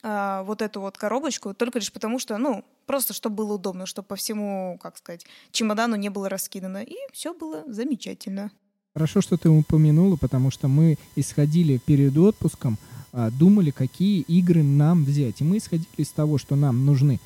а, 0.03 0.43
вот 0.45 0.63
эту 0.63 0.81
вот 0.81 0.97
коробочку, 0.97 1.55
только 1.55 1.79
лишь 1.79 1.93
потому 1.93 2.19
что, 2.19 2.39
ну, 2.39 2.65
просто 2.87 3.13
чтобы 3.13 3.37
было 3.37 3.55
удобно, 3.55 3.87
чтобы 3.87 4.09
по 4.09 4.17
всему, 4.17 4.79
как 4.83 4.97
сказать, 4.97 5.27
чемодану 5.53 5.97
не 5.97 6.09
было 6.09 6.29
раскидано. 6.29 6.83
И 6.83 6.97
все 7.13 7.35
было 7.35 7.65
замечательно. 7.67 8.51
Хорошо, 8.95 9.21
что 9.21 9.37
ты 9.37 9.49
упомянула, 9.49 10.17
потому 10.17 10.51
что 10.51 10.67
мы 10.67 10.99
исходили 11.15 11.79
перед 11.79 12.17
отпуском, 12.17 12.79
а, 13.13 13.31
думали, 13.31 13.71
какие 13.71 14.23
игры 14.23 14.63
нам 14.63 15.05
взять. 15.05 15.41
И 15.41 15.45
мы 15.45 15.59
исходили 15.59 15.89
из 15.97 16.11
того, 16.11 16.39
что 16.39 16.57
нам 16.57 16.85
нужны 16.85 17.21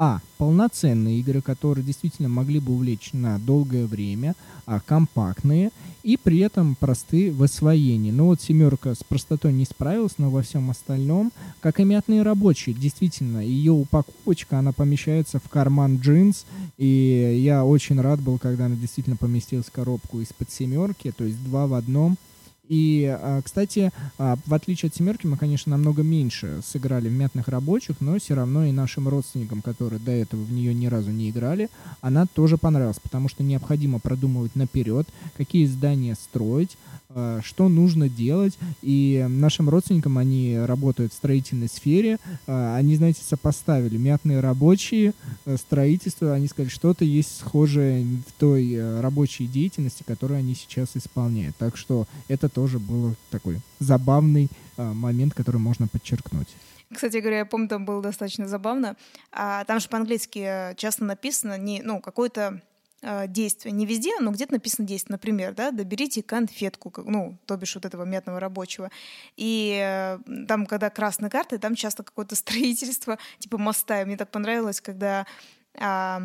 а. 0.00 0.20
Полноценные 0.38 1.20
игры, 1.20 1.42
которые 1.42 1.84
действительно 1.84 2.30
могли 2.30 2.58
бы 2.58 2.72
увлечь 2.72 3.10
на 3.12 3.38
долгое 3.38 3.84
время, 3.84 4.34
а 4.64 4.80
компактные 4.80 5.70
и 6.02 6.16
при 6.16 6.38
этом 6.38 6.74
простые 6.74 7.30
в 7.30 7.42
освоении. 7.42 8.10
Ну 8.10 8.24
вот 8.24 8.40
семерка 8.40 8.94
с 8.94 9.04
простотой 9.04 9.52
не 9.52 9.66
справилась, 9.66 10.14
но 10.16 10.30
во 10.30 10.40
всем 10.40 10.70
остальном, 10.70 11.30
как 11.60 11.78
и 11.78 11.84
мятные 11.84 12.22
рабочие, 12.22 12.74
действительно, 12.74 13.40
ее 13.40 13.72
упаковочка, 13.72 14.58
она 14.58 14.72
помещается 14.72 15.38
в 15.38 15.50
карман 15.50 15.98
джинс, 15.98 16.46
и 16.78 17.38
я 17.44 17.66
очень 17.66 18.00
рад 18.00 18.20
был, 18.20 18.38
когда 18.38 18.64
она 18.64 18.76
действительно 18.76 19.16
поместилась 19.16 19.66
в 19.66 19.72
коробку 19.72 20.22
из-под 20.22 20.50
семерки, 20.50 21.12
то 21.14 21.24
есть 21.24 21.44
два 21.44 21.66
в 21.66 21.74
одном– 21.74 22.16
и, 22.70 23.04
а, 23.04 23.42
кстати, 23.42 23.90
а, 24.16 24.36
в 24.46 24.54
отличие 24.54 24.90
от 24.90 24.94
«семерки», 24.94 25.26
мы, 25.26 25.36
конечно, 25.36 25.70
намного 25.70 26.04
меньше 26.04 26.60
сыграли 26.64 27.08
в 27.08 27.12
«Мятных 27.12 27.48
рабочих», 27.48 27.96
но 27.98 28.16
все 28.20 28.34
равно 28.36 28.64
и 28.64 28.70
нашим 28.70 29.08
родственникам, 29.08 29.60
которые 29.60 29.98
до 29.98 30.12
этого 30.12 30.40
в 30.44 30.52
нее 30.52 30.72
ни 30.72 30.86
разу 30.86 31.10
не 31.10 31.30
играли, 31.30 31.68
она 32.00 32.26
тоже 32.26 32.58
понравилась, 32.58 33.00
потому 33.02 33.28
что 33.28 33.42
необходимо 33.42 33.98
продумывать 33.98 34.54
наперед, 34.54 35.08
какие 35.36 35.66
здания 35.66 36.14
строить, 36.14 36.78
а, 37.08 37.40
что 37.42 37.68
нужно 37.68 38.08
делать. 38.08 38.56
И 38.82 39.26
нашим 39.28 39.68
родственникам, 39.68 40.16
они 40.16 40.56
работают 40.56 41.12
в 41.12 41.16
строительной 41.16 41.68
сфере, 41.68 42.18
они, 42.46 42.94
знаете, 42.94 43.22
сопоставили 43.24 43.96
«Мятные 43.96 44.38
рабочие», 44.38 45.14
э, 45.44 45.56
строительство, 45.56 46.34
они 46.34 46.46
сказали, 46.46 46.70
что-то 46.70 47.04
есть 47.04 47.40
схожее 47.40 48.06
в 48.28 48.32
той 48.38 48.74
э, 48.74 49.00
рабочей 49.00 49.46
деятельности, 49.46 50.04
которую 50.06 50.38
они 50.38 50.54
сейчас 50.54 50.90
исполняют. 50.94 51.56
Так 51.56 51.76
что 51.76 52.06
это 52.28 52.48
тоже 52.48 52.59
тоже 52.60 52.78
был 52.78 53.16
такой 53.30 53.58
забавный 53.78 54.50
а, 54.76 54.92
момент, 54.92 55.32
который 55.32 55.56
можно 55.56 55.88
подчеркнуть. 55.88 56.48
Кстати 56.92 57.16
говоря, 57.16 57.38
я 57.38 57.46
помню, 57.46 57.68
там 57.68 57.86
было 57.86 58.02
достаточно 58.02 58.46
забавно. 58.46 58.96
А, 59.32 59.64
там 59.64 59.80
же 59.80 59.88
по-английски 59.88 60.74
часто 60.76 61.04
написано 61.04 61.56
не, 61.56 61.80
ну, 61.80 62.00
какое-то 62.02 62.60
э, 63.00 63.28
действие. 63.28 63.72
Не 63.72 63.86
везде, 63.86 64.10
но 64.20 64.30
где-то 64.30 64.52
написано 64.52 64.86
действие. 64.86 65.14
Например, 65.14 65.54
да, 65.54 65.70
доберите 65.70 66.22
конфетку, 66.22 66.92
ну, 67.06 67.38
то 67.46 67.56
бишь 67.56 67.74
вот 67.76 67.86
этого 67.86 68.04
мятного 68.04 68.40
рабочего. 68.40 68.90
И 69.38 69.80
э, 69.82 70.18
там, 70.46 70.66
когда 70.66 70.90
красные 70.90 71.30
карты, 71.30 71.56
там 71.58 71.74
часто 71.74 72.02
какое-то 72.02 72.34
строительство, 72.44 73.16
типа 73.38 73.56
моста. 73.56 74.02
И 74.02 74.04
мне 74.04 74.18
так 74.18 74.30
понравилось, 74.30 74.82
когда 74.82 75.24
э, 75.72 76.18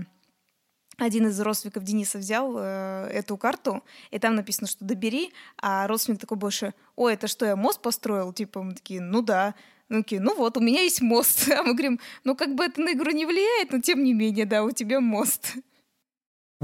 один 0.98 1.28
из 1.28 1.40
родственников 1.40 1.84
Дениса 1.84 2.18
взял 2.18 2.56
э, 2.58 3.10
эту 3.12 3.38
карту, 3.38 3.84
и 4.12 4.20
там 4.20 4.36
написано, 4.36 4.68
что 4.68 4.86
добери, 4.86 5.32
а 5.58 5.88
родственник 5.88 6.20
такой 6.20 6.38
больше, 6.38 6.74
ой, 6.96 7.14
это 7.14 7.28
что, 7.28 7.46
я 7.46 7.56
мост 7.56 7.82
построил? 7.82 8.34
Типа 8.34 8.64
мы 8.64 8.74
такие, 8.74 9.02
ну 9.02 9.22
да. 9.22 9.56
Ну, 9.88 10.02
такие, 10.02 10.20
ну 10.20 10.36
вот, 10.36 10.58
у 10.58 10.62
меня 10.62 10.82
есть 10.82 11.02
мост. 11.02 11.50
А 11.56 11.64
мы 11.64 11.74
говорим, 11.74 12.00
ну 12.24 12.36
как 12.36 12.56
бы 12.56 12.66
это 12.66 12.82
на 12.82 12.94
игру 12.94 13.12
не 13.12 13.26
влияет, 13.26 13.72
но 13.72 13.80
тем 13.80 14.04
не 14.04 14.14
менее, 14.14 14.46
да, 14.46 14.64
у 14.64 14.72
тебя 14.72 15.00
мост. 15.00 15.54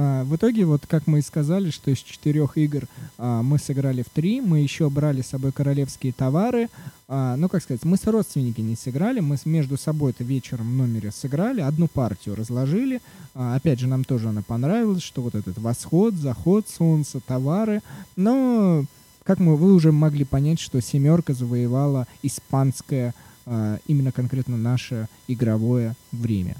А, 0.04 0.24
в 0.24 0.36
итоге, 0.36 0.66
вот 0.66 0.88
как 0.88 1.06
мы 1.06 1.20
и 1.20 1.22
сказали, 1.22 1.70
что 1.70 1.92
из 1.92 2.00
четырех 2.00 2.58
игр 2.58 2.88
а, 3.20 3.44
мы 3.44 3.60
сыграли 3.60 4.02
в 4.02 4.10
три, 4.10 4.42
мы 4.42 4.60
еще 4.60 4.90
брали 4.90 5.22
с 5.22 5.28
собой 5.28 5.52
королевские 5.52 6.12
товары. 6.12 6.70
А, 7.08 7.36
ну, 7.36 7.48
как 7.48 7.62
сказать, 7.62 7.84
мы 7.84 7.98
с 7.98 8.08
родственниками 8.08 8.70
не 8.70 8.76
сыграли, 8.76 9.20
мы 9.20 9.38
между 9.46 9.78
собой 9.78 10.12
это 10.12 10.24
вечером 10.24 10.72
в 10.72 10.76
номере 10.76 11.12
сыграли, 11.12 11.62
одну 11.62 11.88
партию 11.88 12.34
разложили. 12.36 13.00
А, 13.36 13.56
опять 13.56 13.80
же, 13.80 13.86
нам 13.86 14.04
тоже 14.04 14.30
она 14.30 14.42
понравилась, 14.42 15.04
что 15.04 15.22
вот 15.22 15.36
этот 15.36 15.60
восход, 15.60 16.16
заход 16.16 16.68
солнца, 16.68 17.20
товары. 17.20 17.82
Но, 18.16 18.86
как 19.24 19.38
мы, 19.38 19.56
вы 19.56 19.72
уже 19.72 19.92
могли 19.92 20.26
понять, 20.26 20.60
что 20.60 20.82
семерка 20.82 21.34
завоевала 21.34 22.08
испанское, 22.24 23.14
а, 23.46 23.78
именно 23.86 24.12
конкретно 24.12 24.58
наше 24.58 25.08
игровое 25.28 25.96
время. 26.12 26.56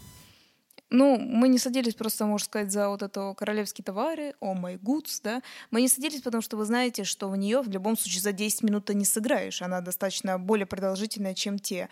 Ну, 0.92 1.18
мы 1.18 1.48
не 1.48 1.58
садились 1.58 1.96
просто, 1.96 2.26
можно 2.26 2.46
сказать, 2.46 2.72
за 2.72 2.90
вот 2.90 3.02
это 3.02 3.34
королевские 3.38 3.86
товары, 3.86 4.36
о 4.42 4.54
май 4.54 4.78
гудс, 4.78 5.22
да. 5.22 5.42
Мы 5.72 5.82
не 5.82 5.88
садились, 5.88 6.22
потому 6.22 6.42
что 6.42 6.58
вы 6.58 6.66
знаете, 6.66 7.06
что 7.06 7.30
в 7.30 7.38
нее 7.38 7.62
в 7.62 7.70
любом 7.70 7.98
случае 7.98 8.22
за 8.22 8.34
10 8.34 8.64
минут 8.64 8.86
ты 8.86 8.94
не 8.94 9.06
сыграешь. 9.06 9.62
Она 9.62 9.80
достаточно 9.80 10.38
более 10.38 10.66
продолжительная, 10.66 11.34
чем 11.34 11.60
те. 11.60 11.88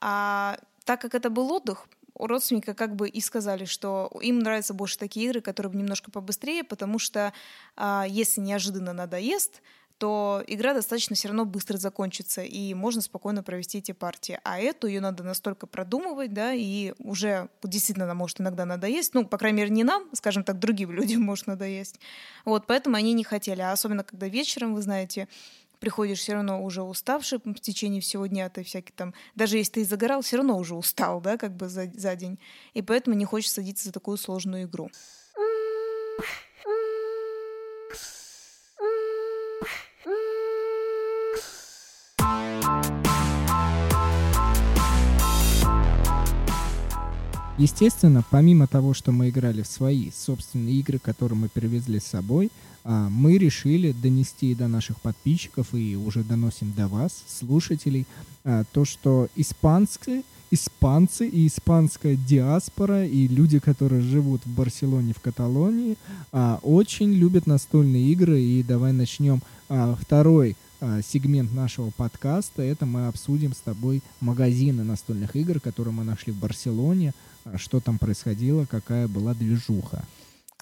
А 0.00 0.58
так 0.84 1.00
как 1.00 1.14
это 1.14 1.30
был 1.30 1.50
отдых, 1.50 1.88
у 2.14 2.26
родственника 2.26 2.74
как 2.74 2.94
бы 2.94 3.08
и 3.08 3.22
сказали, 3.22 3.64
что 3.64 4.10
им 4.20 4.40
нравятся 4.40 4.74
больше 4.74 4.98
такие 4.98 5.26
игры, 5.26 5.40
которые 5.40 5.74
немножко 5.74 6.10
побыстрее, 6.10 6.62
потому 6.62 6.98
что 6.98 7.32
а, 7.74 8.04
если 8.06 8.42
неожиданно 8.42 8.92
надоест, 8.92 9.62
то 9.98 10.42
игра 10.46 10.74
достаточно 10.74 11.16
все 11.16 11.28
равно 11.28 11.44
быстро 11.44 11.76
закончится, 11.76 12.42
и 12.42 12.74
можно 12.74 13.00
спокойно 13.02 13.42
провести 13.42 13.78
эти 13.78 13.92
партии. 13.92 14.38
А 14.44 14.58
эту 14.60 14.86
ее 14.86 15.00
надо 15.00 15.22
настолько 15.22 15.66
продумывать, 15.66 16.32
да, 16.32 16.52
и 16.52 16.94
уже 16.98 17.48
действительно 17.62 18.04
она 18.04 18.14
может 18.14 18.40
иногда 18.40 18.64
надоесть. 18.64 19.14
Ну, 19.14 19.26
по 19.26 19.38
крайней 19.38 19.58
мере, 19.58 19.70
не 19.70 19.84
нам, 19.84 20.08
скажем 20.12 20.44
так, 20.44 20.58
другим 20.58 20.90
людям 20.92 21.22
может 21.22 21.46
надоесть. 21.46 22.00
Вот, 22.44 22.66
поэтому 22.66 22.96
они 22.96 23.12
не 23.12 23.24
хотели. 23.24 23.60
А 23.60 23.72
особенно, 23.72 24.04
когда 24.04 24.28
вечером, 24.28 24.74
вы 24.74 24.82
знаете, 24.82 25.28
приходишь 25.82 26.20
все 26.20 26.34
равно 26.34 26.62
уже 26.62 26.82
уставший 26.82 27.40
в 27.44 27.54
течение 27.54 28.00
всего 28.00 28.26
дня, 28.26 28.48
ты 28.48 28.62
всякий 28.62 28.92
там, 28.92 29.14
даже 29.34 29.56
если 29.56 29.72
ты 29.72 29.84
загорал, 29.84 30.22
все 30.22 30.36
равно 30.36 30.56
уже 30.56 30.76
устал, 30.76 31.20
да, 31.20 31.36
как 31.36 31.56
бы 31.56 31.68
за, 31.68 31.90
за 31.92 32.14
день. 32.14 32.38
И 32.72 32.82
поэтому 32.82 33.16
не 33.16 33.24
хочешь 33.24 33.50
садиться 33.50 33.86
за 33.86 33.92
такую 33.92 34.16
сложную 34.16 34.64
игру. 34.64 34.90
Естественно, 47.62 48.24
помимо 48.28 48.66
того, 48.66 48.92
что 48.92 49.12
мы 49.12 49.28
играли 49.28 49.62
в 49.62 49.68
свои 49.68 50.10
собственные 50.10 50.74
игры, 50.80 50.98
которые 50.98 51.38
мы 51.38 51.48
привезли 51.48 52.00
с 52.00 52.06
собой, 52.06 52.50
а, 52.82 53.08
мы 53.08 53.38
решили 53.38 53.92
донести 53.92 54.52
до 54.56 54.66
наших 54.66 55.00
подписчиков 55.00 55.72
и 55.72 55.94
уже 55.94 56.24
доносим 56.24 56.72
до 56.76 56.88
вас, 56.88 57.22
слушателей, 57.28 58.04
а, 58.42 58.64
то, 58.72 58.84
что 58.84 59.28
испанцы, 59.36 60.24
испанцы 60.50 61.28
и 61.28 61.46
испанская 61.46 62.16
диаспора 62.16 63.06
и 63.06 63.28
люди, 63.28 63.60
которые 63.60 64.02
живут 64.02 64.44
в 64.44 64.52
Барселоне, 64.52 65.14
в 65.14 65.20
Каталонии, 65.20 65.96
а, 66.32 66.58
очень 66.64 67.12
любят 67.12 67.46
настольные 67.46 68.10
игры. 68.10 68.40
И 68.40 68.64
давай 68.64 68.92
начнем 68.92 69.40
второй 69.68 70.56
сегмент 70.80 71.54
нашего 71.54 71.90
подкаста. 71.90 72.60
Это 72.60 72.86
мы 72.86 73.06
обсудим 73.06 73.54
с 73.54 73.58
тобой 73.58 74.02
магазины 74.20 74.82
настольных 74.82 75.36
игр, 75.36 75.60
которые 75.60 75.94
мы 75.94 76.02
нашли 76.02 76.32
в 76.32 76.36
Барселоне, 76.40 77.14
что 77.56 77.80
там 77.80 77.98
происходило, 77.98 78.64
какая 78.66 79.08
была 79.08 79.34
движуха. 79.34 80.04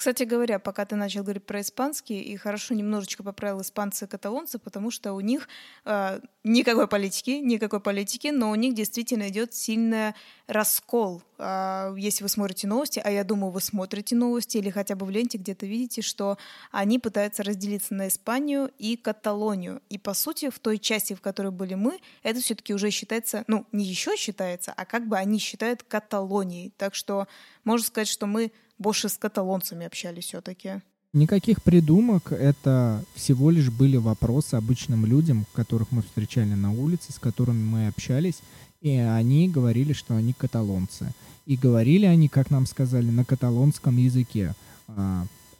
Кстати 0.00 0.22
говоря, 0.22 0.58
пока 0.58 0.86
ты 0.86 0.96
начал 0.96 1.22
говорить 1.22 1.44
про 1.44 1.60
испанский, 1.60 2.22
и 2.22 2.34
хорошо 2.38 2.72
немножечко 2.72 3.22
поправил 3.22 3.60
испанцы 3.60 4.06
и 4.06 4.08
каталонцы, 4.08 4.58
потому 4.58 4.90
что 4.90 5.12
у 5.12 5.20
них 5.20 5.46
э, 5.84 6.20
никакой 6.42 6.88
политики, 6.88 7.32
никакой 7.32 7.80
политики, 7.80 8.28
но 8.28 8.50
у 8.50 8.54
них 8.54 8.72
действительно 8.72 9.28
идет 9.28 9.52
сильный 9.52 10.14
раскол. 10.46 11.22
Э, 11.36 11.94
если 11.98 12.22
вы 12.22 12.30
смотрите 12.30 12.66
новости, 12.66 12.98
а 13.04 13.10
я 13.10 13.24
думаю, 13.24 13.50
вы 13.50 13.60
смотрите 13.60 14.16
новости 14.16 14.56
или 14.56 14.70
хотя 14.70 14.94
бы 14.94 15.04
в 15.04 15.10
ленте 15.10 15.36
где-то 15.36 15.66
видите, 15.66 16.00
что 16.00 16.38
они 16.70 16.98
пытаются 16.98 17.42
разделиться 17.42 17.92
на 17.92 18.08
Испанию 18.08 18.70
и 18.78 18.96
Каталонию. 18.96 19.82
И 19.90 19.98
по 19.98 20.14
сути, 20.14 20.48
в 20.48 20.58
той 20.60 20.78
части, 20.78 21.12
в 21.12 21.20
которой 21.20 21.52
были 21.52 21.74
мы, 21.74 22.00
это 22.22 22.40
все-таки 22.40 22.72
уже 22.72 22.88
считается, 22.88 23.44
ну, 23.48 23.66
не 23.70 23.84
еще 23.84 24.16
считается, 24.16 24.72
а 24.74 24.86
как 24.86 25.06
бы 25.08 25.18
они 25.18 25.38
считают 25.38 25.82
Каталонией. 25.82 26.72
Так 26.78 26.94
что 26.94 27.28
можно 27.64 27.86
сказать, 27.86 28.08
что 28.08 28.24
мы 28.26 28.50
больше 28.80 29.08
с 29.08 29.16
каталонцами 29.16 29.86
общались 29.86 30.24
все-таки. 30.24 30.80
Никаких 31.12 31.62
придумок, 31.62 32.32
это 32.32 33.04
всего 33.14 33.50
лишь 33.50 33.70
были 33.70 33.96
вопросы 33.96 34.54
обычным 34.54 35.06
людям, 35.06 35.44
которых 35.52 35.92
мы 35.92 36.02
встречали 36.02 36.54
на 36.54 36.72
улице, 36.72 37.12
с 37.12 37.18
которыми 37.18 37.62
мы 37.62 37.86
общались, 37.88 38.40
и 38.80 38.96
они 38.96 39.48
говорили, 39.48 39.92
что 39.92 40.16
они 40.16 40.32
каталонцы. 40.32 41.12
И 41.46 41.56
говорили 41.56 42.06
они, 42.06 42.28
как 42.28 42.50
нам 42.50 42.64
сказали, 42.64 43.10
на 43.10 43.24
каталонском 43.24 43.96
языке. 43.96 44.54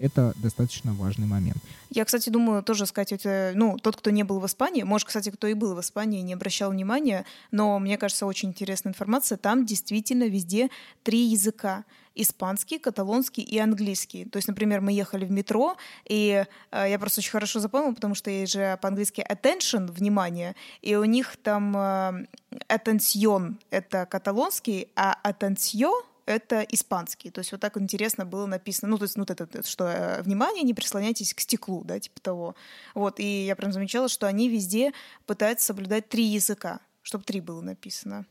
Это 0.01 0.33
достаточно 0.37 0.95
важный 0.95 1.27
момент. 1.27 1.59
Я, 1.91 2.07
кстати, 2.07 2.31
думаю 2.31 2.63
тоже 2.63 2.87
сказать, 2.87 3.13
это, 3.13 3.53
ну, 3.55 3.77
тот, 3.77 3.97
кто 3.97 4.11
не 4.11 4.23
был 4.23 4.41
в 4.41 4.47
Испании, 4.47 4.83
может, 4.83 5.07
кстати, 5.09 5.31
кто 5.31 5.47
и 5.47 5.53
был 5.53 5.75
в 5.75 5.81
Испании, 5.81 6.23
не 6.23 6.33
обращал 6.33 6.71
внимания, 6.71 7.27
но 7.51 7.79
мне 7.79 7.99
кажется, 7.99 8.25
очень 8.25 8.49
интересная 8.49 8.93
информация. 8.93 9.37
Там 9.37 9.67
действительно 9.67 10.25
везде 10.27 10.71
три 11.03 11.19
языка 11.19 11.85
испанский, 12.15 12.79
каталонский 12.79 13.43
и 13.43 13.59
английский. 13.59 14.25
То 14.25 14.39
есть, 14.39 14.49
например, 14.49 14.81
мы 14.81 14.93
ехали 14.93 15.27
в 15.27 15.31
метро, 15.31 15.77
и 16.09 16.47
э, 16.71 16.87
я 16.89 16.99
просто 16.99 17.21
очень 17.21 17.31
хорошо 17.31 17.61
запомнила, 17.61 17.93
потому 17.93 18.15
что 18.15 18.31
есть 18.31 18.55
же 18.55 18.79
по-английски 18.81 19.25
attention, 19.29 19.91
внимание, 19.93 20.57
и 20.81 20.97
у 20.97 21.05
них 21.05 21.37
там 21.43 21.77
э, 21.77 22.27
attention— 22.69 23.57
это 23.71 24.07
каталонский, 24.07 24.89
а 24.97 25.19
attention 25.25 25.93
это 26.27 26.63
испанский. 26.63 27.31
То 27.31 27.41
есть 27.41 27.53
вот 27.53 27.61
так 27.61 27.77
интересно 27.77 28.25
было 28.25 28.47
написано. 28.47 28.91
Ну, 28.91 28.99
то 28.99 29.05
есть, 29.05 29.17
ну, 29.17 29.25
это, 29.25 29.45
это 29.45 29.67
что, 29.67 29.87
э, 29.87 30.23
внимание, 30.23 30.63
не 30.63 30.75
прислоняйтесь 30.75 31.35
к 31.35 31.41
стеклу, 31.41 31.83
да, 31.85 31.99
типа 31.99 32.21
того. 32.21 32.55
Вот, 32.95 33.21
и 33.21 33.47
я 33.47 33.57
прям 33.57 33.73
замечала, 33.73 34.09
что 34.09 34.27
они 34.27 34.49
везде 34.49 34.93
пытаются 35.27 35.67
соблюдать 35.67 36.09
три 36.09 36.25
языка, 36.25 36.81
чтобы 37.03 37.25
три 37.25 37.41
было 37.41 37.61
написано. 37.61 38.27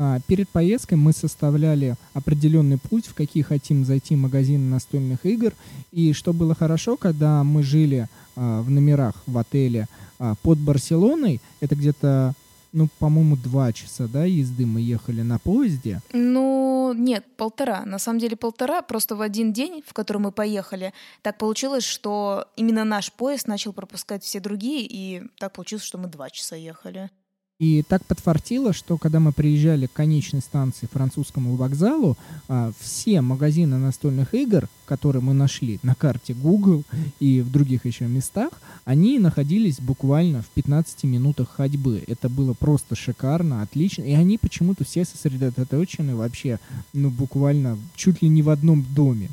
А, 0.00 0.20
перед 0.28 0.48
поездкой 0.48 0.96
мы 0.96 1.12
составляли 1.12 1.96
определенный 2.14 2.78
путь, 2.78 3.06
в 3.06 3.14
какие 3.14 3.42
хотим 3.42 3.84
зайти 3.84 4.14
магазины 4.14 4.70
настольных 4.70 5.26
игр. 5.26 5.52
И 5.90 6.12
что 6.12 6.32
было 6.32 6.54
хорошо, 6.54 6.96
когда 6.96 7.42
мы 7.42 7.64
жили 7.64 8.08
а, 8.36 8.62
в 8.62 8.70
номерах 8.70 9.16
в 9.26 9.36
отеле 9.36 9.88
а, 10.20 10.36
под 10.42 10.58
Барселоной, 10.58 11.40
это 11.60 11.74
где-то 11.74 12.34
ну, 12.72 12.88
по-моему, 12.98 13.36
два 13.36 13.72
часа, 13.72 14.08
да, 14.08 14.24
езды 14.24 14.66
мы 14.66 14.80
ехали 14.80 15.22
на 15.22 15.38
поезде. 15.38 16.00
Ну, 16.12 16.92
нет, 16.94 17.24
полтора. 17.36 17.84
На 17.84 17.98
самом 17.98 18.18
деле 18.18 18.36
полтора. 18.36 18.82
Просто 18.82 19.16
в 19.16 19.22
один 19.22 19.52
день, 19.52 19.82
в 19.86 19.92
который 19.94 20.18
мы 20.18 20.32
поехали, 20.32 20.92
так 21.22 21.38
получилось, 21.38 21.84
что 21.84 22.46
именно 22.56 22.84
наш 22.84 23.12
поезд 23.12 23.46
начал 23.46 23.72
пропускать 23.72 24.22
все 24.22 24.40
другие, 24.40 24.86
и 24.86 25.22
так 25.38 25.52
получилось, 25.52 25.84
что 25.84 25.98
мы 25.98 26.08
два 26.08 26.30
часа 26.30 26.56
ехали. 26.56 27.10
И 27.60 27.82
так 27.82 28.04
подфартило, 28.04 28.72
что 28.72 28.98
когда 28.98 29.18
мы 29.18 29.32
приезжали 29.32 29.86
к 29.86 29.92
конечной 29.92 30.42
станции 30.42 30.86
французскому 30.86 31.56
вокзалу, 31.56 32.16
а, 32.46 32.70
все 32.78 33.20
магазины 33.20 33.78
настольных 33.78 34.32
игр, 34.32 34.68
которые 34.86 35.22
мы 35.22 35.34
нашли 35.34 35.80
на 35.82 35.96
карте 35.96 36.34
Google 36.34 36.84
и 37.18 37.40
в 37.40 37.50
других 37.50 37.84
еще 37.84 38.06
местах, 38.06 38.50
они 38.84 39.18
находились 39.18 39.80
буквально 39.80 40.42
в 40.42 40.46
15 40.50 41.02
минутах 41.02 41.48
ходьбы. 41.48 42.04
Это 42.06 42.28
было 42.28 42.54
просто 42.54 42.94
шикарно, 42.94 43.60
отлично. 43.60 44.02
И 44.04 44.12
они 44.12 44.38
почему-то 44.38 44.84
все 44.84 45.04
сосредоточены 45.04 46.14
вообще, 46.14 46.60
ну, 46.92 47.10
буквально 47.10 47.76
чуть 47.96 48.22
ли 48.22 48.28
не 48.28 48.42
в 48.42 48.50
одном 48.50 48.86
доме. 48.94 49.30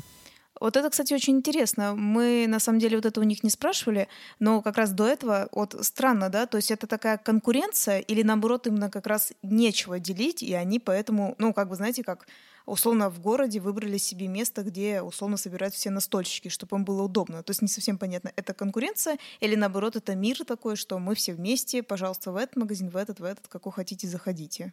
Вот 0.60 0.76
это, 0.76 0.88
кстати, 0.90 1.12
очень 1.12 1.36
интересно. 1.36 1.94
Мы, 1.94 2.46
на 2.48 2.60
самом 2.60 2.78
деле, 2.78 2.96
вот 2.96 3.06
это 3.06 3.20
у 3.20 3.24
них 3.24 3.42
не 3.42 3.50
спрашивали, 3.50 4.08
но 4.38 4.62
как 4.62 4.76
раз 4.76 4.92
до 4.92 5.06
этого, 5.06 5.48
вот 5.52 5.76
странно, 5.82 6.30
да, 6.30 6.46
то 6.46 6.56
есть 6.56 6.70
это 6.70 6.86
такая 6.86 7.18
конкуренция 7.18 7.98
или, 7.98 8.22
наоборот, 8.22 8.66
именно 8.66 8.90
как 8.90 9.06
раз 9.06 9.32
нечего 9.42 9.98
делить, 9.98 10.42
и 10.42 10.54
они 10.54 10.78
поэтому, 10.78 11.34
ну, 11.38 11.52
как 11.52 11.68
бы, 11.68 11.76
знаете, 11.76 12.02
как 12.02 12.26
условно 12.64 13.10
в 13.10 13.20
городе 13.20 13.60
выбрали 13.60 13.98
себе 13.98 14.26
место, 14.28 14.62
где 14.62 15.00
условно 15.02 15.36
собирают 15.36 15.74
все 15.74 15.90
настольщики, 15.90 16.48
чтобы 16.48 16.76
им 16.76 16.84
было 16.84 17.02
удобно. 17.02 17.42
То 17.42 17.52
есть 17.52 17.62
не 17.62 17.68
совсем 17.68 17.96
понятно, 17.98 18.32
это 18.36 18.54
конкуренция 18.54 19.18
или 19.40 19.54
наоборот 19.54 19.96
это 19.96 20.14
мир 20.14 20.44
такой, 20.44 20.76
что 20.76 20.98
мы 20.98 21.14
все 21.14 21.32
вместе, 21.32 21.82
пожалуйста, 21.82 22.32
в 22.32 22.36
этот 22.36 22.56
магазин, 22.56 22.88
в 22.88 22.96
этот, 22.96 23.20
в 23.20 23.24
этот, 23.24 23.46
какой 23.48 23.72
хотите, 23.72 24.08
заходите. 24.08 24.72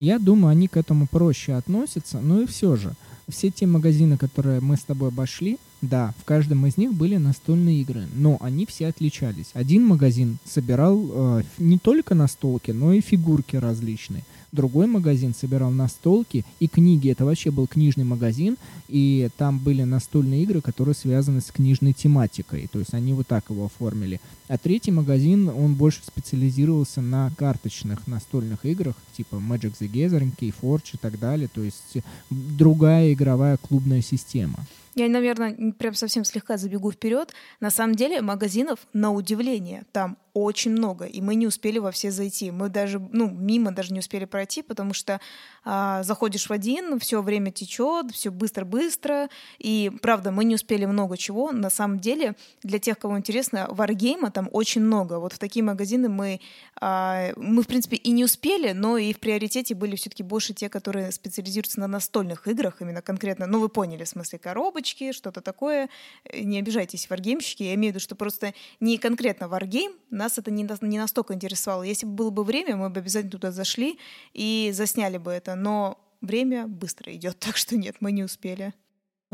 Я 0.00 0.18
думаю, 0.18 0.50
они 0.50 0.68
к 0.68 0.76
этому 0.76 1.06
проще 1.06 1.54
относятся, 1.54 2.20
но 2.20 2.42
и 2.42 2.46
все 2.46 2.76
же. 2.76 2.94
Все 3.28 3.50
те 3.50 3.66
магазины, 3.66 4.16
которые 4.18 4.60
мы 4.60 4.76
с 4.76 4.82
тобой 4.82 5.08
обошли, 5.08 5.58
да, 5.80 6.14
в 6.18 6.24
каждом 6.24 6.66
из 6.66 6.76
них 6.76 6.92
были 6.92 7.16
настольные 7.16 7.80
игры, 7.80 8.06
но 8.14 8.38
они 8.40 8.66
все 8.66 8.88
отличались. 8.88 9.50
Один 9.54 9.86
магазин 9.86 10.38
собирал 10.44 11.10
э, 11.10 11.42
не 11.58 11.78
только 11.78 12.14
настолки, 12.14 12.70
но 12.70 12.92
и 12.92 13.00
фигурки 13.00 13.56
различные. 13.56 14.24
Другой 14.54 14.86
магазин 14.86 15.34
собирал 15.34 15.70
настолки 15.70 16.44
и 16.60 16.68
книги. 16.68 17.10
Это 17.10 17.24
вообще 17.24 17.50
был 17.50 17.66
книжный 17.66 18.04
магазин, 18.04 18.56
и 18.88 19.28
там 19.36 19.58
были 19.58 19.82
настольные 19.82 20.42
игры, 20.44 20.60
которые 20.60 20.94
связаны 20.94 21.40
с 21.40 21.50
книжной 21.50 21.92
тематикой. 21.92 22.68
То 22.72 22.78
есть 22.78 22.94
они 22.94 23.12
вот 23.12 23.26
так 23.26 23.50
его 23.50 23.66
оформили. 23.66 24.20
А 24.48 24.56
третий 24.56 24.90
магазин, 24.90 25.48
он 25.48 25.74
больше 25.74 26.00
специализировался 26.04 27.00
на 27.00 27.30
карточных 27.36 28.06
настольных 28.06 28.64
играх, 28.64 28.94
типа 29.16 29.36
Magic 29.36 29.74
the 29.80 29.90
Gathering, 29.90 30.32
Keyforge 30.38 30.94
и 30.94 30.96
так 30.98 31.18
далее. 31.18 31.48
То 31.52 31.62
есть 31.62 31.98
другая 32.30 33.12
игровая 33.12 33.56
клубная 33.56 34.02
система. 34.02 34.66
Я, 34.94 35.08
наверное, 35.08 35.72
прям 35.72 35.94
совсем 35.94 36.24
слегка 36.24 36.56
забегу 36.56 36.92
вперед. 36.92 37.32
На 37.60 37.70
самом 37.70 37.94
деле 37.94 38.20
магазинов, 38.20 38.86
на 38.92 39.12
удивление, 39.12 39.84
там 39.92 40.18
очень 40.34 40.72
много, 40.72 41.04
и 41.04 41.20
мы 41.20 41.36
не 41.36 41.46
успели 41.46 41.78
во 41.78 41.92
все 41.92 42.10
зайти. 42.10 42.50
Мы 42.50 42.68
даже, 42.68 42.98
ну, 42.98 43.30
мимо 43.30 43.70
даже 43.70 43.92
не 43.92 44.00
успели 44.00 44.24
пройти, 44.24 44.62
потому 44.62 44.92
что 44.92 45.20
а, 45.64 46.02
заходишь 46.02 46.48
в 46.48 46.52
один, 46.52 46.98
все 46.98 47.22
время 47.22 47.52
течет, 47.52 48.10
все 48.10 48.30
быстро-быстро, 48.30 49.28
и 49.60 49.92
правда, 50.02 50.32
мы 50.32 50.44
не 50.44 50.56
успели 50.56 50.86
много 50.86 51.16
чего. 51.16 51.52
На 51.52 51.70
самом 51.70 52.00
деле, 52.00 52.34
для 52.64 52.80
тех, 52.80 52.98
кому 52.98 53.16
интересно, 53.16 53.68
варгейма 53.70 54.32
там 54.32 54.48
очень 54.50 54.82
много. 54.82 55.20
Вот 55.20 55.32
в 55.32 55.38
такие 55.38 55.64
магазины 55.64 56.08
мы, 56.08 56.40
а, 56.80 57.30
мы 57.36 57.62
в 57.62 57.68
принципе, 57.68 57.96
и 57.96 58.10
не 58.10 58.24
успели, 58.24 58.72
но 58.72 58.98
и 58.98 59.12
в 59.12 59.20
приоритете 59.20 59.76
были 59.76 59.94
все-таки 59.94 60.24
больше 60.24 60.52
те, 60.52 60.68
которые 60.68 61.12
специализируются 61.12 61.78
на 61.78 61.86
настольных 61.86 62.48
играх, 62.48 62.80
именно 62.80 63.02
конкретно, 63.02 63.46
ну, 63.46 63.60
вы 63.60 63.68
поняли, 63.68 64.02
в 64.02 64.08
смысле 64.08 64.40
коробочки, 64.40 64.83
что-то 64.92 65.40
такое. 65.40 65.88
Не 66.32 66.58
обижайтесь, 66.58 67.08
варгеймщики, 67.08 67.62
я 67.62 67.74
имею 67.74 67.92
в 67.92 67.96
виду, 67.96 68.00
что 68.02 68.14
просто 68.14 68.54
не 68.80 68.98
конкретно 68.98 69.48
варгейм, 69.48 69.92
нас 70.10 70.38
это 70.38 70.50
не, 70.50 70.68
не 70.82 70.98
настолько 70.98 71.34
интересовало. 71.34 71.82
Если 71.82 72.06
бы 72.06 72.12
было 72.12 72.30
бы 72.30 72.44
время, 72.44 72.76
мы 72.76 72.90
бы 72.90 73.00
обязательно 73.00 73.32
туда 73.32 73.52
зашли 73.52 73.98
и 74.32 74.70
засняли 74.72 75.18
бы 75.18 75.30
это. 75.30 75.54
Но 75.54 75.98
время 76.20 76.66
быстро 76.66 77.14
идет, 77.14 77.38
так 77.40 77.56
что 77.56 77.76
нет, 77.76 77.96
мы 78.00 78.12
не 78.12 78.24
успели. 78.24 78.74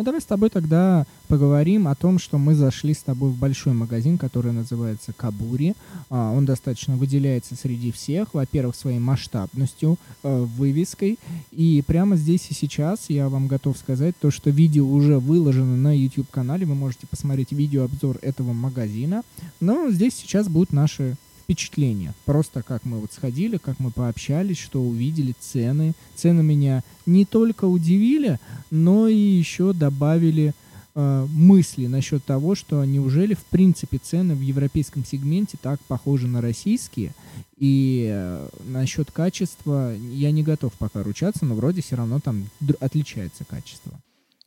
Ну 0.00 0.04
давай 0.04 0.22
с 0.22 0.24
тобой 0.24 0.48
тогда 0.48 1.04
поговорим 1.28 1.86
о 1.86 1.94
том, 1.94 2.18
что 2.18 2.38
мы 2.38 2.54
зашли 2.54 2.94
с 2.94 3.02
тобой 3.02 3.32
в 3.32 3.36
большой 3.36 3.74
магазин, 3.74 4.16
который 4.16 4.50
называется 4.50 5.12
Кабури. 5.12 5.74
А, 6.08 6.32
он 6.32 6.46
достаточно 6.46 6.96
выделяется 6.96 7.54
среди 7.54 7.92
всех, 7.92 8.32
во-первых, 8.32 8.74
своей 8.76 8.98
масштабностью, 8.98 9.98
э, 10.22 10.46
вывеской. 10.56 11.18
И 11.52 11.84
прямо 11.86 12.16
здесь 12.16 12.46
и 12.48 12.54
сейчас 12.54 13.10
я 13.10 13.28
вам 13.28 13.46
готов 13.46 13.76
сказать 13.76 14.14
то, 14.18 14.30
что 14.30 14.48
видео 14.48 14.88
уже 14.88 15.18
выложено 15.18 15.76
на 15.76 15.94
YouTube-канале. 15.94 16.64
Вы 16.64 16.76
можете 16.76 17.06
посмотреть 17.06 17.52
видеообзор 17.52 18.20
этого 18.22 18.54
магазина. 18.54 19.22
Но 19.60 19.90
здесь 19.90 20.14
сейчас 20.14 20.48
будут 20.48 20.72
наши 20.72 21.18
впечатления. 21.50 22.14
Просто 22.26 22.62
как 22.62 22.84
мы 22.84 23.00
вот 23.00 23.12
сходили, 23.12 23.56
как 23.56 23.80
мы 23.80 23.90
пообщались, 23.90 24.58
что 24.58 24.80
увидели, 24.80 25.34
цены. 25.40 25.94
Цены 26.14 26.44
меня 26.44 26.84
не 27.06 27.24
только 27.24 27.64
удивили, 27.64 28.38
но 28.70 29.08
и 29.08 29.16
еще 29.16 29.72
добавили 29.72 30.54
э, 30.94 31.26
мысли 31.32 31.88
насчет 31.88 32.24
того, 32.24 32.54
что 32.54 32.84
неужели 32.84 33.34
в 33.34 33.44
принципе 33.46 33.98
цены 33.98 34.36
в 34.36 34.40
европейском 34.40 35.04
сегменте 35.04 35.58
так 35.60 35.80
похожи 35.88 36.28
на 36.28 36.40
российские. 36.40 37.14
И 37.58 38.08
э, 38.08 38.48
насчет 38.68 39.10
качества 39.10 39.92
я 39.96 40.30
не 40.30 40.44
готов 40.44 40.72
пока 40.74 41.02
ручаться, 41.02 41.44
но 41.44 41.56
вроде 41.56 41.82
все 41.82 41.96
равно 41.96 42.20
там 42.20 42.48
отличается 42.78 43.44
качество. 43.44 43.98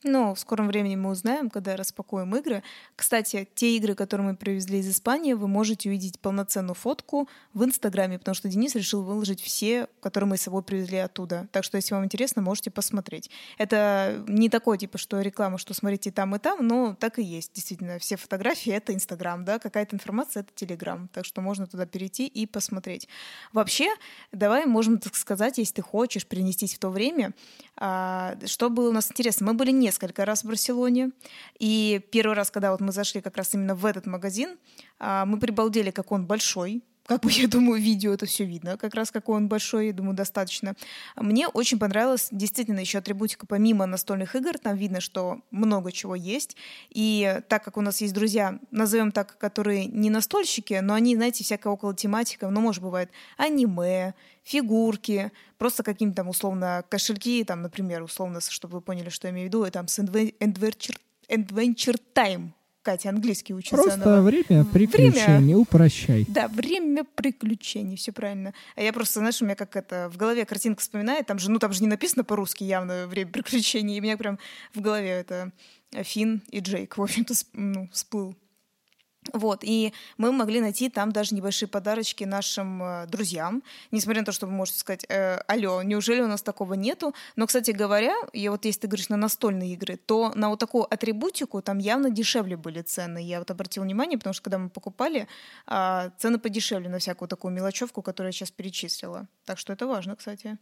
Но 0.03 0.35
в 0.35 0.39
скором 0.39 0.67
времени 0.67 0.95
мы 0.95 1.11
узнаем, 1.11 1.49
когда 1.49 1.75
распакуем 1.75 2.35
игры. 2.35 2.63
Кстати, 2.95 3.47
те 3.55 3.77
игры, 3.77 3.95
которые 3.95 4.27
мы 4.27 4.35
привезли 4.35 4.79
из 4.79 4.89
Испании, 4.89 5.33
вы 5.33 5.47
можете 5.47 5.89
увидеть 5.89 6.19
полноценную 6.19 6.75
фотку 6.75 7.29
в 7.53 7.63
Инстаграме, 7.63 8.19
потому 8.19 8.35
что 8.35 8.49
Денис 8.49 8.75
решил 8.75 9.03
выложить 9.03 9.41
все, 9.41 9.87
которые 10.01 10.29
мы 10.29 10.37
с 10.37 10.41
собой 10.41 10.63
привезли 10.63 10.97
оттуда. 10.97 11.47
Так 11.51 11.63
что, 11.63 11.77
если 11.77 11.93
вам 11.93 12.03
интересно, 12.03 12.41
можете 12.41 12.69
посмотреть. 12.69 13.29
Это 13.57 14.23
не 14.27 14.49
такое, 14.49 14.77
типа, 14.77 14.97
что 14.97 15.21
реклама, 15.21 15.57
что 15.57 15.73
смотрите 15.73 16.11
там 16.11 16.35
и 16.35 16.39
там, 16.39 16.67
но 16.67 16.95
так 16.99 17.19
и 17.19 17.23
есть. 17.23 17.53
Действительно, 17.53 17.97
все 17.99 18.17
фотографии— 18.17 18.71
это 18.73 18.93
Инстаграм, 18.93 19.45
да, 19.45 19.59
какая-то 19.59 19.95
информация— 19.95 20.41
это 20.43 20.51
Телеграм. 20.53 21.07
Так 21.13 21.25
что 21.25 21.41
можно 21.41 21.65
туда 21.67 21.85
перейти 21.85 22.27
и 22.27 22.45
посмотреть. 22.45 23.07
Вообще, 23.53 23.87
давай 24.31 24.65
можем 24.65 24.97
так 24.97 25.15
сказать, 25.15 25.57
если 25.57 25.75
ты 25.75 25.81
хочешь 25.81 26.25
перенестись 26.25 26.75
в 26.75 26.79
то 26.79 26.89
время, 26.89 27.33
а, 27.77 28.35
что 28.45 28.69
было 28.69 28.89
у 28.89 28.93
нас 28.93 29.09
интересно. 29.09 29.47
Мы 29.47 29.53
были 29.53 29.71
не 29.71 29.92
несколько 29.93 30.25
раз 30.25 30.43
в 30.43 30.47
Барселоне. 30.47 31.11
И 31.59 32.01
первый 32.11 32.35
раз, 32.35 32.49
когда 32.49 32.71
вот 32.71 32.81
мы 32.81 32.91
зашли 32.91 33.21
как 33.21 33.37
раз 33.37 33.53
именно 33.53 33.75
в 33.75 33.85
этот 33.85 34.07
магазин, 34.07 34.57
а, 34.99 35.25
мы 35.25 35.39
прибалдели, 35.39 35.91
как 35.91 36.11
он 36.11 36.25
большой, 36.25 36.81
как 37.05 37.21
бы, 37.21 37.31
я 37.31 37.47
думаю, 37.47 37.81
видео 37.81 38.13
это 38.13 38.25
все 38.25 38.45
видно, 38.45 38.77
как 38.77 38.93
раз 38.93 39.11
какой 39.11 39.37
он 39.37 39.47
большой, 39.47 39.87
я 39.87 39.93
думаю, 39.93 40.15
достаточно. 40.15 40.75
Мне 41.15 41.47
очень 41.47 41.79
понравилась 41.79 42.29
действительно 42.31 42.79
еще 42.79 42.99
атрибутика. 42.99 43.45
Помимо 43.45 43.85
настольных 43.85 44.35
игр, 44.35 44.57
там 44.57 44.75
видно, 44.75 45.01
что 45.01 45.41
много 45.51 45.91
чего 45.91 46.15
есть, 46.15 46.55
и 46.89 47.41
так 47.47 47.63
как 47.63 47.77
у 47.77 47.81
нас 47.81 48.01
есть 48.01 48.13
друзья, 48.13 48.59
назовем 48.71 49.11
так, 49.11 49.37
которые 49.37 49.85
не 49.85 50.09
настольщики, 50.09 50.79
но 50.81 50.93
они, 50.93 51.15
знаете, 51.15 51.43
всякая 51.43 51.69
около 51.69 51.95
тематика, 51.95 52.49
ну, 52.49 52.61
может, 52.61 52.81
бывает 52.81 53.09
аниме, 53.37 54.13
фигурки, 54.43 55.31
просто 55.57 55.83
какие-то 55.83 56.15
там, 56.15 56.29
условно, 56.29 56.83
кошельки, 56.89 57.43
там, 57.43 57.61
например, 57.61 58.03
условно, 58.03 58.41
чтобы 58.41 58.75
вы 58.75 58.81
поняли, 58.81 59.09
что 59.09 59.27
я 59.27 59.31
имею 59.33 59.45
в 59.45 59.49
виду, 59.49 59.69
там, 59.71 59.87
с 59.87 59.99
Adventure, 59.99 60.97
Adventure 61.29 61.99
Time, 62.13 62.49
Катя 62.83 63.09
английский 63.09 63.53
учится. 63.53 63.75
Просто 63.75 63.97
заново. 63.97 64.21
время 64.21 64.65
приключений, 64.65 65.37
время, 65.37 65.57
упрощай. 65.57 66.25
Да, 66.27 66.47
время 66.49 67.05
приключений, 67.15 67.95
все 67.95 68.11
правильно. 68.11 68.53
А 68.75 68.81
я 68.81 68.93
просто, 68.93 69.19
знаешь, 69.19 69.41
у 69.41 69.45
меня 69.45 69.55
как 69.55 69.75
это 69.75 70.09
в 70.13 70.17
голове 70.17 70.45
картинка 70.45 70.81
вспоминает, 70.81 71.25
там 71.25 71.39
же, 71.39 71.49
ну 71.49 71.59
там 71.59 71.73
же 71.73 71.81
не 71.81 71.87
написано 71.87 72.23
по-русски 72.23 72.63
явно 72.63 73.07
время 73.07 73.31
приключений, 73.31 73.97
и 73.97 73.99
у 73.99 74.03
меня 74.03 74.17
прям 74.17 74.37
в 74.73 74.81
голове 74.81 75.09
это 75.09 75.51
Финн 75.91 76.41
и 76.49 76.59
Джейк, 76.59 76.97
в 76.97 77.01
общем-то, 77.01 77.33
ну, 77.53 77.89
всплыл 77.91 78.35
вот, 79.33 79.59
и 79.63 79.93
мы 80.17 80.31
могли 80.31 80.59
найти 80.59 80.89
там 80.89 81.11
даже 81.11 81.35
небольшие 81.35 81.69
подарочки 81.69 82.23
нашим 82.23 82.83
э, 82.83 83.05
друзьям, 83.07 83.63
несмотря 83.91 84.21
на 84.21 84.25
то, 84.25 84.31
что 84.31 84.47
вы 84.47 84.53
можете 84.53 84.79
сказать, 84.79 85.05
э, 85.09 85.37
алло, 85.47 85.81
неужели 85.83 86.21
у 86.21 86.27
нас 86.27 86.41
такого 86.41 86.73
нету? 86.73 87.13
Но, 87.35 87.47
кстати 87.47 87.71
говоря, 87.71 88.15
и 88.33 88.49
вот 88.49 88.65
если 88.65 88.81
ты 88.81 88.87
говоришь 88.87 89.09
на 89.09 89.17
настольные 89.17 89.73
игры, 89.73 89.97
то 89.97 90.31
на 90.35 90.49
вот 90.49 90.59
такую 90.59 90.83
атрибутику 90.83 91.61
там 91.61 91.77
явно 91.77 92.09
дешевле 92.09 92.57
были 92.57 92.81
цены. 92.81 93.23
Я 93.23 93.39
вот 93.39 93.51
обратила 93.51 93.83
внимание, 93.83 94.17
потому 94.17 94.33
что 94.33 94.43
когда 94.43 94.57
мы 94.57 94.69
покупали, 94.69 95.27
э, 95.67 96.09
цены 96.17 96.39
подешевле 96.39 96.89
на 96.89 96.99
всякую 96.99 97.29
такую 97.29 97.53
мелочевку, 97.53 98.01
которую 98.01 98.29
я 98.29 98.33
сейчас 98.33 98.51
перечислила. 98.51 99.27
Так 99.45 99.57
что 99.57 99.73
это 99.73 99.87
важно, 99.87 100.15
кстати. 100.15 100.57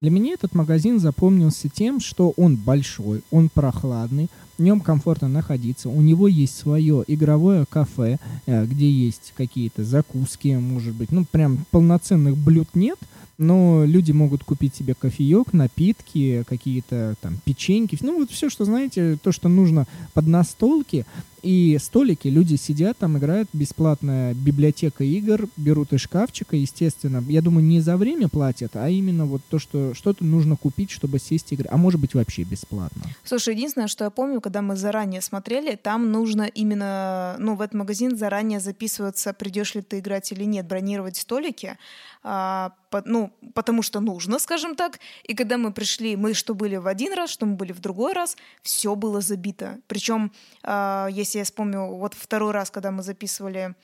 Для 0.00 0.12
меня 0.12 0.34
этот 0.34 0.54
магазин 0.54 1.00
запомнился 1.00 1.68
тем, 1.68 1.98
что 1.98 2.32
он 2.36 2.54
большой, 2.54 3.22
он 3.32 3.48
прохладный, 3.48 4.28
в 4.56 4.62
нем 4.62 4.80
комфортно 4.80 5.26
находиться, 5.26 5.88
у 5.88 6.00
него 6.00 6.28
есть 6.28 6.56
свое 6.56 7.02
игровое 7.08 7.64
кафе, 7.68 8.20
э, 8.46 8.64
где 8.64 8.88
есть 8.88 9.34
какие-то 9.36 9.82
закуски, 9.82 10.56
может 10.56 10.94
быть, 10.94 11.10
ну 11.10 11.24
прям 11.24 11.64
полноценных 11.72 12.36
блюд 12.36 12.68
нет, 12.74 12.98
но 13.38 13.84
люди 13.84 14.12
могут 14.12 14.44
купить 14.44 14.76
себе 14.76 14.94
кофеек, 14.94 15.52
напитки, 15.52 16.44
какие-то 16.48 17.16
там 17.20 17.36
печеньки, 17.44 17.98
ну 18.00 18.20
вот 18.20 18.30
все, 18.30 18.50
что 18.50 18.64
знаете, 18.64 19.18
то, 19.20 19.32
что 19.32 19.48
нужно 19.48 19.88
под 20.14 20.28
настолки, 20.28 21.06
и 21.42 21.78
столики, 21.80 22.28
люди 22.28 22.56
сидят 22.56 22.98
там, 22.98 23.18
играют, 23.18 23.48
бесплатная 23.52 24.34
библиотека 24.34 25.04
игр, 25.04 25.48
берут 25.56 25.92
из 25.92 26.00
шкафчика, 26.00 26.56
естественно. 26.56 27.24
Я 27.28 27.42
думаю, 27.42 27.64
не 27.64 27.80
за 27.80 27.96
время 27.96 28.28
платят, 28.28 28.76
а 28.76 28.88
именно 28.88 29.26
вот 29.26 29.42
то, 29.48 29.58
что 29.58 29.94
что-то 29.94 30.24
нужно 30.24 30.56
купить, 30.56 30.90
чтобы 30.90 31.18
сесть 31.18 31.52
играть. 31.52 31.72
А 31.72 31.76
может 31.76 32.00
быть, 32.00 32.14
вообще 32.14 32.42
бесплатно. 32.42 33.02
Слушай, 33.24 33.54
единственное, 33.54 33.88
что 33.88 34.04
я 34.04 34.10
помню, 34.10 34.40
когда 34.40 34.62
мы 34.62 34.76
заранее 34.76 35.20
смотрели, 35.20 35.76
там 35.76 36.10
нужно 36.12 36.42
именно, 36.42 37.36
ну, 37.38 37.54
в 37.54 37.60
этот 37.60 37.74
магазин 37.74 38.16
заранее 38.16 38.60
записываться, 38.60 39.32
придешь 39.32 39.74
ли 39.74 39.82
ты 39.82 39.98
играть 39.98 40.30
или 40.32 40.44
нет, 40.44 40.66
бронировать 40.66 41.16
столики, 41.16 41.76
а, 42.22 42.72
по, 42.90 43.02
ну, 43.04 43.32
потому 43.54 43.82
что 43.82 44.00
нужно, 44.00 44.38
скажем 44.38 44.74
так. 44.74 44.98
И 45.22 45.34
когда 45.34 45.58
мы 45.58 45.72
пришли, 45.72 46.16
мы 46.16 46.34
что 46.34 46.54
были 46.54 46.76
в 46.76 46.86
один 46.86 47.12
раз, 47.12 47.30
что 47.30 47.46
мы 47.46 47.54
были 47.54 47.72
в 47.72 47.80
другой 47.80 48.12
раз, 48.12 48.36
все 48.62 48.94
было 48.94 49.20
забито. 49.20 49.78
Причем, 49.86 50.32
а, 50.62 51.08
если 51.10 51.38
я 51.38 51.44
вспомню, 51.44 51.86
вот 51.86 52.14
второй 52.14 52.52
раз, 52.52 52.70
когда 52.70 52.90
мы 52.90 53.02
записывали 53.02 53.74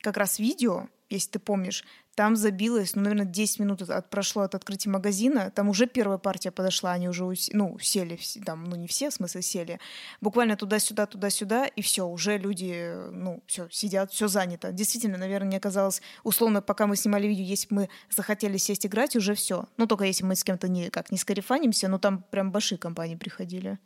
как 0.00 0.16
раз 0.16 0.38
видео, 0.38 0.88
если 1.10 1.30
ты 1.30 1.38
помнишь, 1.38 1.84
там 2.14 2.34
забилось, 2.34 2.96
ну, 2.96 3.02
наверное, 3.02 3.26
10 3.26 3.60
минут 3.60 3.82
от, 3.82 4.10
прошло 4.10 4.42
от 4.42 4.54
открытия 4.54 4.90
магазина, 4.90 5.52
там 5.54 5.68
уже 5.68 5.86
первая 5.86 6.18
партия 6.18 6.50
подошла, 6.50 6.92
они 6.92 7.08
уже, 7.08 7.32
ну, 7.52 7.78
сели, 7.80 8.18
там, 8.44 8.64
ну, 8.64 8.76
не 8.76 8.88
все, 8.88 9.10
в 9.10 9.14
смысле, 9.14 9.42
сели, 9.42 9.80
буквально 10.20 10.56
туда-сюда, 10.56 11.06
туда-сюда, 11.06 11.66
и 11.66 11.80
все, 11.80 12.06
уже 12.06 12.36
люди, 12.36 12.92
ну, 13.12 13.42
все, 13.46 13.68
сидят, 13.70 14.12
все 14.12 14.26
занято. 14.26 14.72
Действительно, 14.72 15.16
наверное, 15.16 15.48
мне 15.48 15.60
казалось, 15.60 16.02
условно, 16.24 16.60
пока 16.60 16.86
мы 16.86 16.96
снимали 16.96 17.28
видео, 17.28 17.44
если 17.44 17.68
бы 17.68 17.82
мы 17.82 17.88
захотели 18.10 18.56
сесть 18.56 18.84
играть, 18.84 19.14
уже 19.14 19.34
все. 19.34 19.66
Ну, 19.76 19.86
только 19.86 20.04
если 20.04 20.24
мы 20.24 20.34
с 20.34 20.42
кем-то 20.42 20.66
не, 20.68 20.90
как, 20.90 21.12
не 21.12 21.18
скарифанимся, 21.18 21.86
но 21.88 21.98
там 21.98 22.24
прям 22.30 22.50
большие 22.50 22.78
компании 22.78 23.14
приходили. 23.14 23.78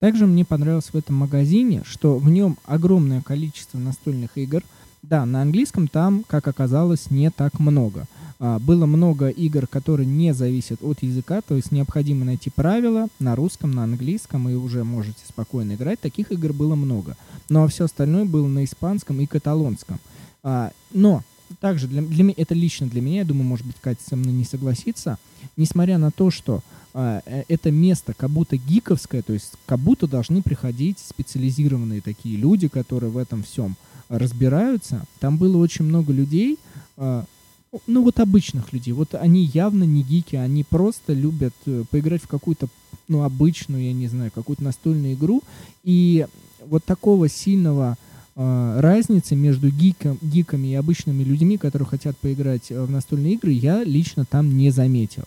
Также 0.00 0.26
мне 0.26 0.44
понравилось 0.44 0.90
в 0.92 0.96
этом 0.96 1.16
магазине, 1.16 1.82
что 1.84 2.18
в 2.18 2.28
нем 2.28 2.56
огромное 2.64 3.20
количество 3.20 3.78
настольных 3.78 4.36
игр. 4.38 4.62
Да, 5.08 5.24
на 5.24 5.40
английском 5.40 5.88
там, 5.88 6.22
как 6.26 6.48
оказалось, 6.48 7.10
не 7.10 7.30
так 7.30 7.58
много. 7.60 8.06
А, 8.40 8.58
было 8.58 8.84
много 8.84 9.30
игр, 9.30 9.66
которые 9.66 10.06
не 10.06 10.34
зависят 10.34 10.82
от 10.82 11.02
языка, 11.02 11.40
то 11.40 11.54
есть 11.54 11.72
необходимо 11.72 12.26
найти 12.26 12.50
правила 12.50 13.08
на 13.18 13.34
русском, 13.34 13.70
на 13.70 13.84
английском, 13.84 14.50
и 14.50 14.54
уже 14.54 14.84
можете 14.84 15.20
спокойно 15.26 15.76
играть. 15.76 15.98
Таких 15.98 16.30
игр 16.30 16.52
было 16.52 16.74
много. 16.74 17.16
Ну 17.48 17.64
а 17.64 17.68
все 17.68 17.86
остальное 17.86 18.26
было 18.26 18.48
на 18.48 18.64
испанском 18.64 19.18
и 19.22 19.26
каталонском. 19.26 19.98
А, 20.42 20.72
но 20.92 21.22
также 21.58 21.86
для, 21.86 22.02
для 22.02 22.24
меня, 22.24 22.34
это 22.36 22.52
лично 22.52 22.86
для 22.86 23.00
меня, 23.00 23.20
я 23.20 23.24
думаю, 23.24 23.46
может 23.46 23.64
быть, 23.64 23.76
Катя 23.80 24.02
со 24.06 24.14
мной 24.14 24.34
не 24.34 24.44
согласится, 24.44 25.16
несмотря 25.56 25.96
на 25.96 26.10
то, 26.10 26.30
что 26.30 26.60
э, 26.92 27.44
это 27.48 27.70
место 27.70 28.12
как 28.12 28.28
будто 28.28 28.58
гиковское, 28.58 29.22
то 29.22 29.32
есть 29.32 29.54
как 29.64 29.78
будто 29.78 30.06
должны 30.06 30.42
приходить 30.42 30.98
специализированные 30.98 32.02
такие 32.02 32.36
люди, 32.36 32.68
которые 32.68 33.10
в 33.10 33.16
этом 33.16 33.42
всем 33.42 33.74
разбираются. 34.08 35.04
Там 35.20 35.36
было 35.36 35.56
очень 35.58 35.84
много 35.84 36.12
людей, 36.12 36.58
а, 36.96 37.24
ну 37.86 38.02
вот 38.02 38.20
обычных 38.20 38.72
людей. 38.72 38.92
Вот 38.92 39.14
они 39.14 39.44
явно 39.44 39.84
не 39.84 40.02
гики, 40.02 40.36
они 40.36 40.64
просто 40.64 41.12
любят 41.12 41.54
э, 41.66 41.84
поиграть 41.90 42.22
в 42.22 42.28
какую-то, 42.28 42.68
ну, 43.08 43.22
обычную, 43.22 43.84
я 43.84 43.92
не 43.92 44.08
знаю, 44.08 44.30
какую-то 44.34 44.64
настольную 44.64 45.14
игру. 45.14 45.42
И 45.84 46.26
вот 46.64 46.84
такого 46.84 47.28
сильного 47.28 47.96
э, 48.36 48.80
разницы 48.80 49.36
между 49.36 49.70
гиком, 49.70 50.18
гиками 50.22 50.68
и 50.68 50.74
обычными 50.74 51.22
людьми, 51.22 51.58
которые 51.58 51.86
хотят 51.86 52.16
поиграть 52.16 52.70
э, 52.70 52.82
в 52.82 52.90
настольные 52.90 53.34
игры, 53.34 53.52
я 53.52 53.84
лично 53.84 54.24
там 54.24 54.56
не 54.56 54.70
заметил. 54.70 55.24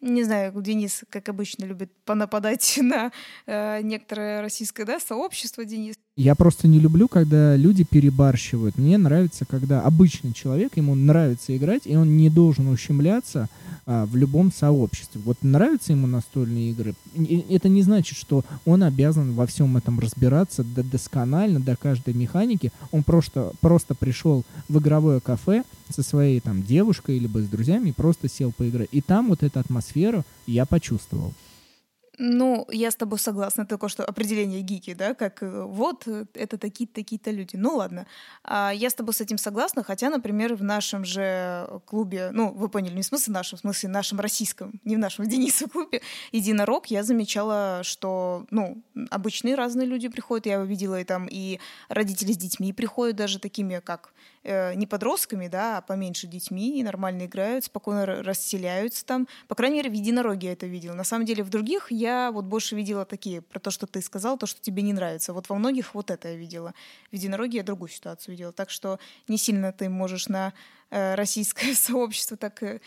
Не 0.00 0.24
знаю, 0.24 0.52
Денис, 0.60 1.04
как 1.10 1.28
обычно, 1.28 1.64
любит 1.64 1.92
понападать 2.04 2.78
на 2.82 3.12
э, 3.46 3.82
некоторое 3.82 4.42
российское 4.42 4.84
да, 4.84 4.98
сообщество, 4.98 5.64
Денис. 5.64 5.96
Я 6.14 6.34
просто 6.34 6.68
не 6.68 6.78
люблю, 6.78 7.08
когда 7.08 7.56
люди 7.56 7.84
перебарщивают. 7.84 8.76
Мне 8.76 8.98
нравится, 8.98 9.46
когда 9.46 9.80
обычный 9.80 10.34
человек, 10.34 10.76
ему 10.76 10.94
нравится 10.94 11.56
играть, 11.56 11.86
и 11.86 11.96
он 11.96 12.18
не 12.18 12.28
должен 12.28 12.68
ущемляться 12.68 13.48
а, 13.86 14.04
в 14.04 14.14
любом 14.14 14.52
сообществе. 14.52 15.22
Вот 15.24 15.38
нравятся 15.40 15.92
ему 15.92 16.06
настольные 16.06 16.72
игры, 16.72 16.94
это 17.48 17.70
не 17.70 17.80
значит, 17.80 18.18
что 18.18 18.44
он 18.66 18.82
обязан 18.82 19.32
во 19.32 19.46
всем 19.46 19.78
этом 19.78 20.00
разбираться 20.00 20.64
досконально, 20.64 21.60
до 21.60 21.76
каждой 21.76 22.12
механики. 22.12 22.72
Он 22.90 23.02
просто, 23.04 23.52
просто 23.62 23.94
пришел 23.94 24.44
в 24.68 24.78
игровое 24.80 25.18
кафе 25.18 25.64
со 25.88 26.02
своей 26.02 26.40
там 26.40 26.62
девушкой 26.62 27.20
либо 27.20 27.38
с 27.38 27.48
друзьями 27.48 27.88
и 27.88 27.92
просто 27.92 28.28
сел 28.28 28.52
поиграть. 28.52 28.90
И 28.92 29.00
там 29.00 29.28
вот 29.28 29.42
эту 29.42 29.60
атмосферу 29.60 30.26
я 30.46 30.66
почувствовал. 30.66 31.32
Ну, 32.24 32.66
я 32.70 32.92
с 32.92 32.94
тобой 32.94 33.18
согласна, 33.18 33.66
только 33.66 33.88
что 33.88 34.04
определение 34.04 34.62
гики, 34.62 34.94
да, 34.94 35.12
как 35.12 35.42
э, 35.42 35.62
вот 35.64 36.06
э, 36.06 36.24
это 36.34 36.56
такие-то 36.56 36.94
такие-то 36.94 37.32
люди. 37.32 37.56
Ну 37.56 37.74
ладно, 37.74 38.06
а, 38.44 38.70
я 38.72 38.90
с 38.90 38.94
тобой 38.94 39.12
с 39.12 39.20
этим 39.20 39.38
согласна, 39.38 39.82
хотя, 39.82 40.08
например, 40.08 40.54
в 40.54 40.62
нашем 40.62 41.04
же 41.04 41.66
клубе, 41.84 42.30
ну, 42.32 42.52
вы 42.52 42.68
поняли, 42.68 42.94
не 42.94 43.02
в 43.02 43.06
смысле 43.06 43.32
нашем, 43.32 43.58
в 43.58 43.62
смысле 43.62 43.88
нашем 43.88 44.20
российском, 44.20 44.80
не 44.84 44.94
в 44.94 45.00
нашем 45.00 45.28
Денису 45.28 45.68
клубе, 45.68 46.00
Единорог, 46.30 46.86
я 46.86 47.02
замечала, 47.02 47.80
что, 47.82 48.46
ну, 48.52 48.80
обычные 49.10 49.56
разные 49.56 49.88
люди 49.88 50.06
приходят, 50.06 50.46
я 50.46 50.62
видела 50.62 51.00
и 51.00 51.04
там 51.04 51.26
и 51.28 51.58
родители 51.88 52.32
с 52.32 52.36
детьми 52.36 52.72
приходят 52.72 53.16
даже 53.16 53.40
такими, 53.40 53.80
как 53.84 54.14
э, 54.44 54.74
не 54.74 54.86
подростками, 54.86 55.48
да, 55.48 55.78
а 55.78 55.80
поменьше 55.82 56.26
детьми, 56.26 56.78
и 56.78 56.82
нормально 56.82 57.26
играют, 57.26 57.64
спокойно 57.64 58.06
расселяются 58.06 59.04
там. 59.04 59.28
По 59.48 59.54
крайней 59.54 59.76
мере, 59.76 59.90
в 59.90 59.94
единороге 59.94 60.48
я 60.48 60.52
это 60.52 60.66
видела. 60.66 60.94
На 60.94 61.04
самом 61.04 61.26
деле 61.26 61.42
в 61.42 61.50
других 61.50 61.90
я 61.90 62.30
вот 62.32 62.44
больше 62.44 62.76
видела 62.76 63.04
такие, 63.04 63.42
про 63.42 63.58
то, 63.58 63.70
что 63.70 63.86
ты 63.86 64.02
сказал, 64.02 64.38
то, 64.38 64.46
что 64.46 64.60
тебе 64.60 64.82
не 64.82 64.92
нравится. 64.92 65.32
Вот 65.32 65.48
во 65.48 65.56
многих 65.56 65.94
вот 65.94 66.10
это 66.10 66.28
я 66.28 66.36
видела. 66.36 66.74
В 67.10 67.14
единороге 67.14 67.58
я 67.58 67.64
другую 67.64 67.88
ситуацию 67.88 68.32
видела. 68.32 68.52
Так 68.52 68.70
что 68.70 68.98
не 69.28 69.38
сильно 69.38 69.72
ты 69.72 69.88
можешь 69.88 70.28
на 70.28 70.52
э, 70.90 71.14
российское 71.14 71.74
сообщество 71.74 72.36
так 72.36 72.62
э, 72.62 72.80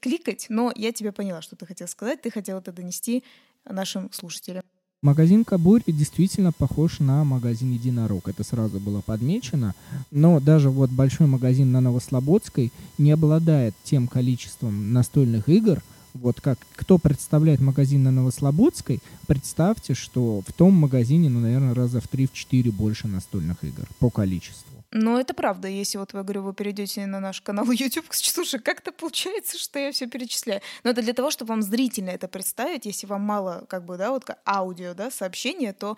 кликать, 0.00 0.46
но 0.48 0.72
я 0.74 0.92
тебя 0.92 1.12
поняла, 1.12 1.42
что 1.42 1.56
ты 1.56 1.66
хотел 1.66 1.88
сказать. 1.88 2.22
Ты 2.22 2.30
хотел 2.30 2.58
это 2.58 2.72
донести 2.72 3.24
нашим 3.64 4.12
слушателям. 4.12 4.62
Магазин 5.06 5.44
Кабури 5.44 5.84
действительно 5.86 6.50
похож 6.50 6.98
на 6.98 7.22
магазин 7.22 7.70
Единорог. 7.70 8.28
Это 8.28 8.42
сразу 8.42 8.80
было 8.80 9.02
подмечено. 9.02 9.72
Но 10.10 10.40
даже 10.40 10.68
вот 10.68 10.90
большой 10.90 11.28
магазин 11.28 11.70
на 11.70 11.80
Новослободской 11.80 12.72
не 12.98 13.12
обладает 13.12 13.76
тем 13.84 14.08
количеством 14.08 14.92
настольных 14.92 15.48
игр, 15.48 15.80
вот 16.14 16.40
как 16.40 16.58
кто 16.74 16.98
представляет 16.98 17.60
магазин 17.60 18.02
на 18.02 18.10
Новослободской, 18.10 19.00
представьте, 19.28 19.94
что 19.94 20.42
в 20.44 20.52
том 20.52 20.74
магазине, 20.74 21.28
ну, 21.28 21.38
наверное, 21.38 21.72
раза 21.72 22.00
в 22.00 22.12
3-4 22.12 22.72
больше 22.72 23.06
настольных 23.06 23.62
игр 23.62 23.86
по 24.00 24.10
количеству. 24.10 24.75
Но 24.92 25.18
это 25.20 25.34
правда, 25.34 25.68
если 25.68 25.98
вот, 25.98 26.14
я 26.14 26.22
говорю, 26.22 26.42
вы 26.42 26.54
перейдете 26.54 27.06
на 27.06 27.20
наш 27.20 27.40
канал 27.40 27.66
YouTube, 27.70 28.06
слушай, 28.10 28.60
как-то 28.60 28.92
получается, 28.92 29.58
что 29.58 29.78
я 29.78 29.92
все 29.92 30.06
перечисляю. 30.06 30.60
Но 30.84 30.90
это 30.90 31.02
для 31.02 31.12
того, 31.12 31.30
чтобы 31.30 31.50
вам 31.50 31.62
зрительно 31.62 32.10
это 32.10 32.28
представить, 32.28 32.86
если 32.86 33.06
вам 33.06 33.22
мало, 33.22 33.64
как 33.68 33.84
бы, 33.84 33.96
да, 33.96 34.10
вот 34.10 34.24
аудио, 34.46 34.94
да, 34.94 35.10
сообщения, 35.10 35.72
то 35.72 35.96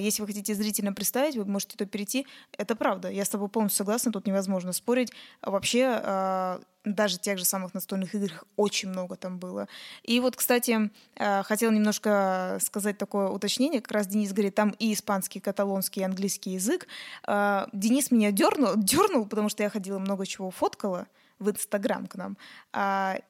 если 0.00 0.22
вы 0.22 0.28
хотите 0.28 0.54
зрительно 0.54 0.92
представить, 0.92 1.36
вы 1.36 1.44
можете 1.44 1.76
то 1.76 1.86
перейти. 1.86 2.26
Это 2.58 2.76
правда. 2.76 3.10
Я 3.10 3.24
с 3.24 3.28
тобой 3.28 3.48
полностью 3.48 3.78
согласна, 3.78 4.12
тут 4.12 4.26
невозможно 4.26 4.72
спорить. 4.72 5.12
Вообще, 5.40 6.00
а, 6.02 6.60
даже 6.84 7.18
тех 7.18 7.38
же 7.38 7.44
самых 7.44 7.72
настольных 7.74 8.14
игр 8.14 8.44
очень 8.56 8.88
много 8.90 9.16
там 9.16 9.38
было. 9.38 9.68
И 10.02 10.20
вот, 10.20 10.36
кстати, 10.36 10.90
а, 11.16 11.42
хотела 11.42 11.70
немножко 11.70 12.58
сказать 12.60 12.98
такое 12.98 13.28
уточнение. 13.28 13.80
Как 13.80 13.92
раз 13.92 14.06
Денис 14.06 14.32
говорит, 14.32 14.54
там 14.54 14.74
и 14.78 14.92
испанский, 14.92 15.38
и 15.38 15.42
каталонский, 15.42 16.02
и 16.02 16.04
английский 16.04 16.50
язык. 16.50 16.86
Денис 17.26 18.10
меня 18.10 18.30
дернул, 18.30 18.72
дернул, 18.76 19.26
потому 19.26 19.48
что 19.48 19.62
я 19.62 19.70
ходила 19.70 19.98
много 19.98 20.26
чего 20.26 20.50
фоткала 20.50 21.06
в 21.38 21.50
Инстаграм 21.50 22.06
к 22.06 22.14
нам. 22.14 22.36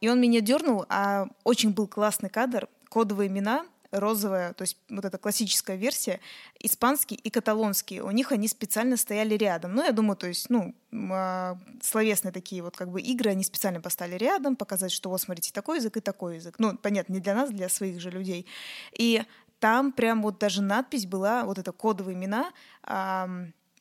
И 0.01 0.09
он 0.09 0.21
меня 0.21 0.41
дернул, 0.41 0.85
а 0.89 1.29
очень 1.45 1.71
был 1.71 1.87
классный 1.87 2.29
кадр, 2.29 2.69
кодовые 2.89 3.29
имена 3.29 3.65
розовая, 3.93 4.53
то 4.55 4.63
есть 4.63 4.77
вот 4.89 5.05
эта 5.05 5.19
классическая 5.19 5.77
версия, 5.77 6.21
испанский 6.59 7.15
и 7.15 7.31
каталонский. 7.31 8.01
У 8.01 8.11
них 8.11 8.33
они 8.33 8.49
специально 8.49 8.97
стояли 8.97 9.35
рядом. 9.35 9.75
Ну, 9.75 9.85
я 9.85 9.93
думаю, 9.93 10.17
то 10.17 10.27
есть, 10.27 10.51
ну, 10.51 10.75
а, 10.93 11.59
словесные 11.83 12.33
такие 12.33 12.63
вот 12.63 12.77
как 12.77 12.91
бы 12.91 13.01
игры 13.01 13.31
они 13.31 13.45
специально 13.45 13.81
поставили 13.81 14.17
рядом, 14.17 14.57
показать, 14.57 14.93
что 14.93 15.11
вот, 15.11 15.21
смотрите, 15.21 15.53
такой 15.53 15.79
язык 15.79 15.97
и 15.97 16.01
такой 16.01 16.37
язык. 16.37 16.57
Ну, 16.59 16.77
понятно, 16.77 17.13
не 17.13 17.21
для 17.21 17.35
нас, 17.35 17.51
для 17.51 17.69
своих 17.69 18.01
же 18.01 18.11
людей. 18.11 18.47
И 18.93 19.23
там 19.59 19.93
прям 19.93 20.23
вот 20.23 20.39
даже 20.39 20.63
надпись 20.63 21.07
была, 21.07 21.45
вот 21.45 21.59
это 21.59 21.73
кодовые 21.73 22.17
имена, 22.17 22.51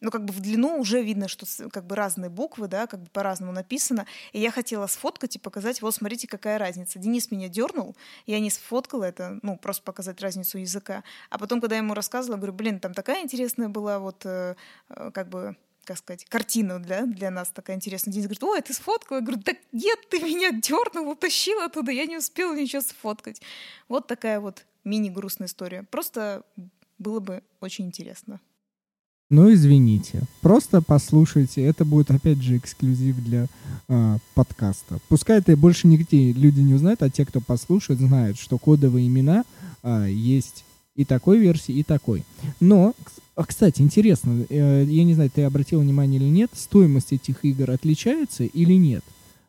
ну, 0.01 0.09
как 0.09 0.25
бы 0.25 0.33
в 0.33 0.39
длину 0.39 0.79
уже 0.79 1.01
видно, 1.01 1.27
что 1.27 1.45
как 1.69 1.85
бы 1.85 1.95
разные 1.95 2.29
буквы, 2.29 2.67
да, 2.67 2.87
как 2.87 3.01
бы 3.01 3.09
по-разному 3.09 3.51
написано. 3.51 4.07
И 4.33 4.39
я 4.39 4.51
хотела 4.51 4.87
сфоткать 4.87 5.35
и 5.35 5.39
показать, 5.39 5.81
вот 5.81 5.95
смотрите, 5.95 6.27
какая 6.27 6.57
разница. 6.57 6.99
Денис 6.99 7.31
меня 7.31 7.47
дернул, 7.47 7.95
я 8.25 8.39
не 8.39 8.49
сфоткала 8.49 9.05
это, 9.05 9.39
ну, 9.43 9.57
просто 9.57 9.83
показать 9.83 10.19
разницу 10.19 10.57
языка. 10.57 11.03
А 11.29 11.37
потом, 11.37 11.61
когда 11.61 11.75
я 11.75 11.81
ему 11.81 11.93
рассказывала, 11.93 12.37
говорю, 12.37 12.53
блин, 12.53 12.79
там 12.79 12.93
такая 12.93 13.23
интересная 13.23 13.69
была 13.69 13.99
вот 13.99 14.25
э, 14.25 14.55
э 14.89 15.11
как 15.13 15.29
бы 15.29 15.55
как 15.83 15.97
сказать, 15.97 16.25
картина 16.25 16.79
для, 16.79 17.05
для 17.05 17.31
нас 17.31 17.49
такая 17.49 17.75
интересная. 17.75 18.13
Денис 18.13 18.25
говорит, 18.25 18.43
ой, 18.43 18.61
ты 18.61 18.73
сфоткала? 18.73 19.17
Я 19.17 19.23
говорю, 19.23 19.41
да 19.43 19.53
нет, 19.71 19.99
ты 20.09 20.19
меня 20.19 20.51
дернул, 20.51 21.09
утащил 21.09 21.59
оттуда, 21.59 21.91
я 21.91 22.05
не 22.05 22.17
успела 22.17 22.55
ничего 22.55 22.81
сфоткать. 22.81 23.41
Вот 23.87 24.07
такая 24.07 24.39
вот 24.39 24.65
мини-грустная 24.83 25.47
история. 25.47 25.83
Просто 25.83 26.43
было 26.99 27.19
бы 27.19 27.43
очень 27.61 27.87
интересно. 27.87 28.39
Ну, 29.31 29.51
извините. 29.53 30.23
Просто 30.41 30.81
послушайте. 30.81 31.63
Это 31.63 31.85
будет, 31.85 32.11
опять 32.11 32.41
же, 32.43 32.57
эксклюзив 32.57 33.15
для 33.23 33.47
э, 33.87 34.17
подкаста. 34.35 34.99
Пускай 35.07 35.37
это 35.37 35.55
больше 35.55 35.87
нигде 35.87 36.33
люди 36.33 36.59
не 36.59 36.73
узнают, 36.73 37.01
а 37.01 37.09
те, 37.09 37.25
кто 37.25 37.39
послушает, 37.39 38.01
знают, 38.01 38.37
что 38.37 38.57
кодовые 38.57 39.07
имена 39.07 39.45
э, 39.83 40.07
есть 40.11 40.65
и 40.97 41.05
такой 41.05 41.39
версии, 41.39 41.73
и 41.73 41.83
такой. 41.83 42.25
Но, 42.59 42.93
а, 43.37 43.45
кстати, 43.45 43.81
интересно, 43.81 44.45
э, 44.49 44.85
я 44.85 45.03
не 45.05 45.13
знаю, 45.13 45.31
ты 45.33 45.43
обратил 45.43 45.79
внимание 45.79 46.19
или 46.19 46.27
нет, 46.27 46.51
стоимость 46.53 47.13
этих 47.13 47.45
игр 47.45 47.71
отличается 47.71 48.43
или 48.43 48.73
нет? 48.73 49.05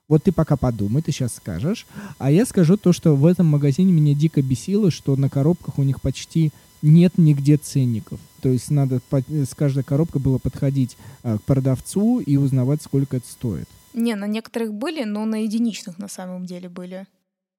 Вот 0.07 0.23
ты 0.23 0.31
пока 0.31 0.57
подумай, 0.57 1.03
ты 1.03 1.11
сейчас 1.11 1.35
скажешь. 1.35 1.87
А 2.19 2.31
я 2.31 2.47
скажу 2.47 2.77
то, 2.77 2.93
что 2.93 3.17
в 3.17 3.27
этом 3.27 3.47
магазине 3.47 3.91
меня 3.91 4.15
дико 4.15 4.43
бесило, 4.43 4.93
что 4.93 5.17
на 5.17 5.29
коробках 5.29 5.77
у 5.79 5.83
них 5.83 6.01
почти 6.01 6.53
нет 6.83 7.17
нигде 7.17 7.57
ценников. 7.57 8.21
То 8.41 8.49
есть 8.49 8.71
надо 8.71 9.01
с 9.29 9.55
каждой 9.55 9.85
коробкой 9.85 10.21
было 10.21 10.39
подходить 10.39 10.97
а, 11.23 11.39
к 11.39 11.43
продавцу 11.43 12.19
и 12.21 12.37
узнавать, 12.37 12.83
сколько 12.83 13.17
это 13.17 13.27
стоит. 13.29 13.69
Не, 13.95 14.15
на 14.15 14.27
некоторых 14.27 14.75
были, 14.75 15.05
но 15.05 15.25
на 15.25 15.43
единичных 15.43 15.99
на 15.99 16.09
самом 16.09 16.45
деле 16.45 16.69
были. 16.69 17.07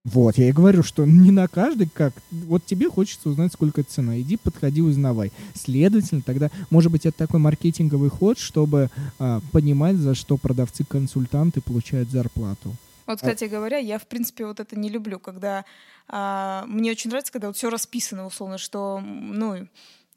Вот, 0.03 0.37
я 0.37 0.49
и 0.49 0.51
говорю, 0.51 0.83
что 0.83 1.05
не 1.05 1.31
на 1.31 1.47
каждый 1.47 1.87
как. 1.87 2.13
Вот 2.29 2.65
тебе 2.65 2.89
хочется 2.89 3.29
узнать, 3.29 3.53
сколько 3.53 3.83
цена. 3.83 4.19
Иди, 4.19 4.35
подходи, 4.35 4.81
узнавай. 4.81 5.31
Следовательно, 5.55 6.21
тогда, 6.21 6.51
может 6.69 6.91
быть, 6.91 7.05
это 7.05 7.17
такой 7.17 7.39
маркетинговый 7.39 8.09
ход, 8.09 8.37
чтобы 8.37 8.89
а, 9.17 9.39
понимать, 9.53 9.95
за 9.95 10.13
что 10.13 10.35
продавцы-консультанты 10.35 11.61
получают 11.61 12.09
зарплату. 12.09 12.75
Вот, 13.05 13.17
кстати 13.17 13.45
говоря, 13.45 13.77
я, 13.77 13.97
в 13.99 14.07
принципе, 14.07 14.45
вот 14.45 14.59
это 14.59 14.77
не 14.77 14.89
люблю, 14.89 15.19
когда 15.19 15.65
а, 16.07 16.65
мне 16.67 16.91
очень 16.91 17.09
нравится, 17.09 17.33
когда 17.33 17.47
вот 17.47 17.57
все 17.57 17.69
расписано, 17.69 18.25
условно, 18.25 18.57
что, 18.57 18.99
ну, 18.99 19.67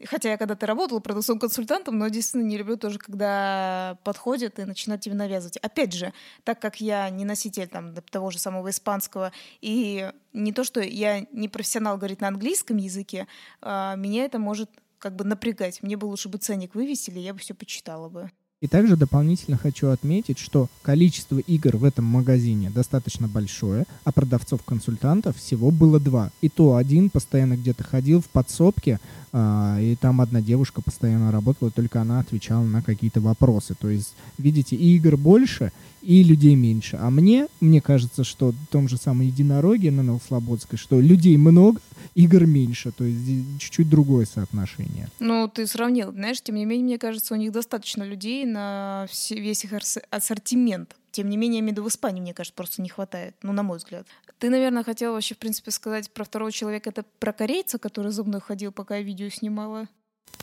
Хотя 0.05 0.29
я 0.31 0.37
когда-то 0.37 0.67
работала 0.67 1.01
продавцом 1.01 1.39
консультантом, 1.39 1.99
но 1.99 2.09
действительно 2.09 2.47
не 2.47 2.59
люблю 2.59 2.77
тоже, 2.77 2.99
когда 2.99 3.97
подходят 4.05 4.59
и 4.59 4.65
начинают 4.65 5.03
тебе 5.03 5.15
навязывать. 5.15 5.57
Опять 5.57 5.95
же, 5.95 6.13
так 6.45 6.61
как 6.61 6.83
я 6.83 7.09
не 7.09 7.25
носитель 7.25 7.67
там, 7.67 7.95
того 7.95 8.31
же 8.31 8.39
самого 8.39 8.69
испанского, 8.69 9.33
и 9.63 10.11
не 10.35 10.53
то, 10.53 10.65
что 10.65 10.83
я 10.83 11.27
не 11.33 11.49
профессионал 11.49 11.97
говорить 11.97 12.21
на 12.21 12.29
английском 12.29 12.77
языке, 12.77 13.27
а, 13.63 13.97
меня 13.97 14.25
это 14.25 14.39
может 14.39 14.71
как 14.99 15.17
бы 15.17 15.25
напрягать. 15.25 15.83
Мне 15.83 15.97
бы 15.97 16.05
лучше 16.05 16.29
бы 16.29 16.37
ценник 16.37 16.75
вывесили, 16.75 17.19
я 17.19 17.33
бы 17.33 17.41
все 17.41 17.55
почитала 17.55 18.11
бы. 18.11 18.31
И 18.63 18.69
также 18.69 18.97
дополнительно 18.97 19.59
хочу 19.59 19.89
отметить, 19.89 20.39
что 20.39 20.71
количество 20.81 21.39
игр 21.39 21.77
в 21.77 21.85
этом 21.85 22.07
магазине 22.07 22.71
достаточно 22.71 23.29
большое, 23.29 23.85
а 24.03 24.13
продавцов-консультантов 24.13 25.37
всего 25.37 25.71
было 25.71 26.01
два. 26.01 26.31
И 26.41 26.49
то 26.49 26.77
один 26.77 27.11
постоянно 27.11 27.59
где-то 27.59 27.85
ходил 27.85 28.23
в 28.23 28.31
подсобке, 28.31 28.99
а, 29.31 29.79
и 29.79 29.95
там 29.97 30.23
одна 30.23 30.41
девушка 30.41 30.81
постоянно 30.81 31.31
работала, 31.31 31.71
только 31.71 32.01
она 32.01 32.19
отвечала 32.19 32.65
на 32.65 32.81
какие-то 32.81 33.21
вопросы. 33.21 33.75
То 33.79 33.91
есть, 33.91 34.15
видите, 34.39 34.75
и 34.75 34.97
игр 34.97 35.19
больше, 35.19 35.71
и 36.01 36.23
людей 36.23 36.55
меньше. 36.55 36.97
А 36.99 37.11
мне, 37.11 37.49
мне 37.61 37.83
кажется, 37.83 38.25
что 38.25 38.53
в 38.53 38.67
том 38.71 38.89
же 38.89 38.97
самом 38.97 39.21
единороге 39.21 39.91
на 39.91 40.03
Новослободской, 40.03 40.79
что 40.79 40.99
людей 40.99 41.37
много, 41.37 41.79
игр 42.17 42.47
меньше. 42.47 42.91
То 42.93 43.05
есть 43.05 43.61
чуть-чуть 43.61 43.89
другое 43.89 44.25
соотношение. 44.25 45.09
Ну, 45.21 45.49
ты 45.49 45.67
сравнил, 45.67 46.13
знаешь, 46.13 46.41
тем 46.41 46.57
не 46.57 46.65
менее, 46.65 46.85
мне 46.87 46.99
кажется, 46.99 47.35
у 47.35 47.37
них 47.37 47.53
достаточно 47.53 48.03
людей 48.03 48.45
на 48.45 49.07
весь 49.31 49.65
их 49.65 49.73
ассортимент. 50.11 50.97
Тем 51.13 51.29
не 51.29 51.37
менее, 51.37 51.63
меду 51.63 51.83
в 51.83 51.89
Испании, 51.89 52.21
мне 52.21 52.35
кажется, 52.35 52.57
просто 52.57 52.83
не 52.83 52.89
хватает. 52.89 53.37
Ну, 53.43 53.53
на 53.53 53.63
мой 53.63 53.79
взгляд. 53.79 54.07
Ты, 54.39 54.51
наверное, 54.51 54.85
хотела 54.85 55.15
вообще, 55.15 55.35
в 55.35 55.39
принципе, 55.39 55.71
сказать 55.71 56.11
про 56.11 56.25
второго 56.25 56.53
человека. 56.53 56.91
Это 56.91 57.05
про 57.19 57.33
корейца, 57.33 57.79
который 57.79 58.13
за 58.13 58.25
мной 58.25 58.41
ходил, 58.41 58.73
пока 58.73 58.97
я 58.97 59.03
видео 59.03 59.29
снимала? 59.29 59.89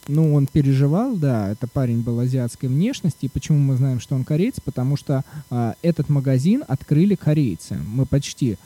ну, 0.08 0.34
он 0.34 0.48
переживал, 0.48 1.16
да, 1.16 1.50
это 1.50 1.68
парень 1.68 2.02
был 2.02 2.20
азиатской 2.20 2.70
внешности. 2.70 3.26
И 3.26 3.30
почему 3.30 3.60
мы 3.60 3.76
знаем, 3.78 4.00
что 4.00 4.16
он 4.16 4.24
кореец? 4.24 4.60
Потому 4.60 4.98
что 4.98 5.24
а, 5.50 5.76
этот 5.82 6.10
магазин 6.10 6.64
открыли 6.68 7.16
корейцы. 7.16 7.76
Мы 7.76 8.06
почти 8.06 8.58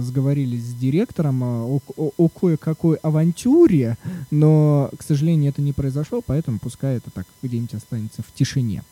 сговорились 0.00 0.64
с 0.64 0.74
директором 0.74 1.42
а, 1.44 1.64
о, 1.64 1.80
о, 1.96 2.10
о 2.16 2.28
кое-какой 2.28 2.96
авантюре, 2.96 3.96
но, 4.30 4.90
к 4.96 5.02
сожалению, 5.02 5.50
это 5.50 5.62
не 5.62 5.72
произошло, 5.72 6.22
поэтому 6.24 6.58
пускай 6.58 6.96
это 6.96 7.10
так 7.10 7.26
где-нибудь 7.42 7.74
останется 7.74 8.22
в 8.22 8.32
тишине. 8.34 8.82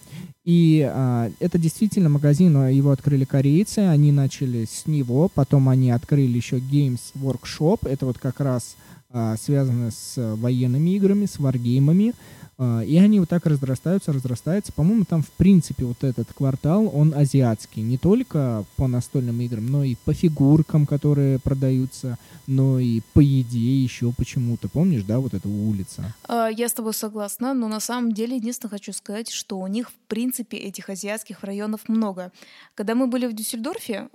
И 0.44 0.88
а, 0.90 1.30
это 1.38 1.58
действительно 1.58 2.08
магазин, 2.08 2.68
его 2.68 2.90
открыли 2.90 3.24
корейцы, 3.24 3.80
они 3.80 4.12
начали 4.12 4.64
с 4.64 4.86
него, 4.86 5.30
потом 5.34 5.68
они 5.68 5.90
открыли 5.90 6.36
еще 6.36 6.58
Games 6.58 7.12
Workshop, 7.14 7.88
это 7.88 8.06
вот 8.06 8.18
как 8.18 8.40
раз 8.40 8.76
а, 9.12 9.36
связаны 9.36 9.90
с 9.90 10.36
военными 10.36 10.90
играми, 10.90 11.26
с 11.26 11.38
варгеймами, 11.38 12.10
а, 12.10 12.14
и 12.60 12.98
они 12.98 13.20
вот 13.20 13.28
так 13.28 13.46
разрастаются, 13.46 14.12
разрастаются. 14.12 14.72
По-моему, 14.72 15.04
там, 15.04 15.22
в 15.22 15.30
принципе, 15.30 15.84
вот 15.84 16.04
этот 16.04 16.32
квартал, 16.32 16.90
он 16.92 17.14
азиатский. 17.14 17.82
Не 17.82 17.96
только 17.96 18.64
по 18.76 18.86
настольным 18.86 19.40
играм, 19.40 19.66
но 19.66 19.82
и 19.82 19.94
по 19.94 20.12
фигуркам, 20.12 20.86
которые 20.86 21.38
продаются, 21.38 22.18
но 22.46 22.78
и 22.78 23.00
по 23.14 23.20
еде 23.20 23.82
еще 23.82 24.12
почему-то. 24.12 24.68
Помнишь, 24.68 25.04
да, 25.04 25.20
вот 25.20 25.34
эта 25.34 25.48
улица? 25.48 26.14
А, 26.28 26.48
я 26.48 26.68
с 26.68 26.74
тобой 26.74 26.92
согласна, 26.94 27.54
но 27.54 27.68
на 27.68 27.80
самом 27.80 28.12
деле 28.12 28.36
единственное 28.36 28.70
хочу 28.70 28.92
сказать, 28.92 29.30
что 29.30 29.58
у 29.58 29.66
них, 29.66 29.88
в 29.88 29.94
принципе, 30.08 30.56
этих 30.58 30.90
азиатских 30.90 31.42
районов 31.42 31.88
много. 31.88 32.30
Когда 32.74 32.94
мы 32.94 33.06
были 33.06 33.26
в 33.26 33.32
Дюссельдорфе, 33.32 34.08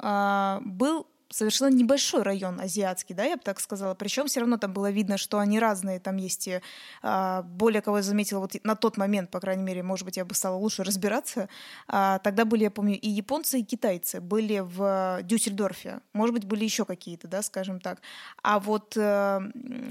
был 0.65 1.07
совершенно 1.35 1.75
небольшой 1.75 2.23
район 2.23 2.59
азиатский, 2.61 3.13
да, 3.13 3.25
я 3.25 3.35
бы 3.35 3.43
так 3.43 3.59
сказала. 3.59 3.93
Причем 3.93 4.27
все 4.27 4.39
равно 4.39 4.57
там 4.57 4.71
было 4.71 4.89
видно, 4.89 5.17
что 5.17 5.39
они 5.39 5.59
разные. 5.59 5.99
Там 5.99 6.15
есть 6.15 6.47
и, 6.47 6.61
а, 7.01 7.41
более 7.41 7.81
кого 7.81 7.97
я 7.97 8.03
заметила 8.03 8.39
вот 8.39 8.55
на 8.63 8.75
тот 8.75 8.95
момент, 8.97 9.31
по 9.31 9.39
крайней 9.39 9.63
мере, 9.63 9.83
может 9.83 10.05
быть, 10.05 10.17
я 10.17 10.23
бы 10.23 10.33
стала 10.33 10.55
лучше 10.55 10.83
разбираться. 10.83 11.49
А, 11.87 12.19
тогда 12.19 12.45
были, 12.45 12.63
я 12.63 12.71
помню, 12.71 12.97
и 12.97 13.09
японцы, 13.09 13.59
и 13.59 13.63
китайцы 13.63 14.21
были 14.21 14.59
в 14.59 15.19
Дюссельдорфе. 15.23 15.99
Может 16.13 16.33
быть, 16.33 16.45
были 16.45 16.63
еще 16.63 16.85
какие-то, 16.85 17.27
да, 17.27 17.41
скажем 17.41 17.81
так. 17.81 18.01
А 18.41 18.59
вот 18.59 18.95
э, 18.95 19.39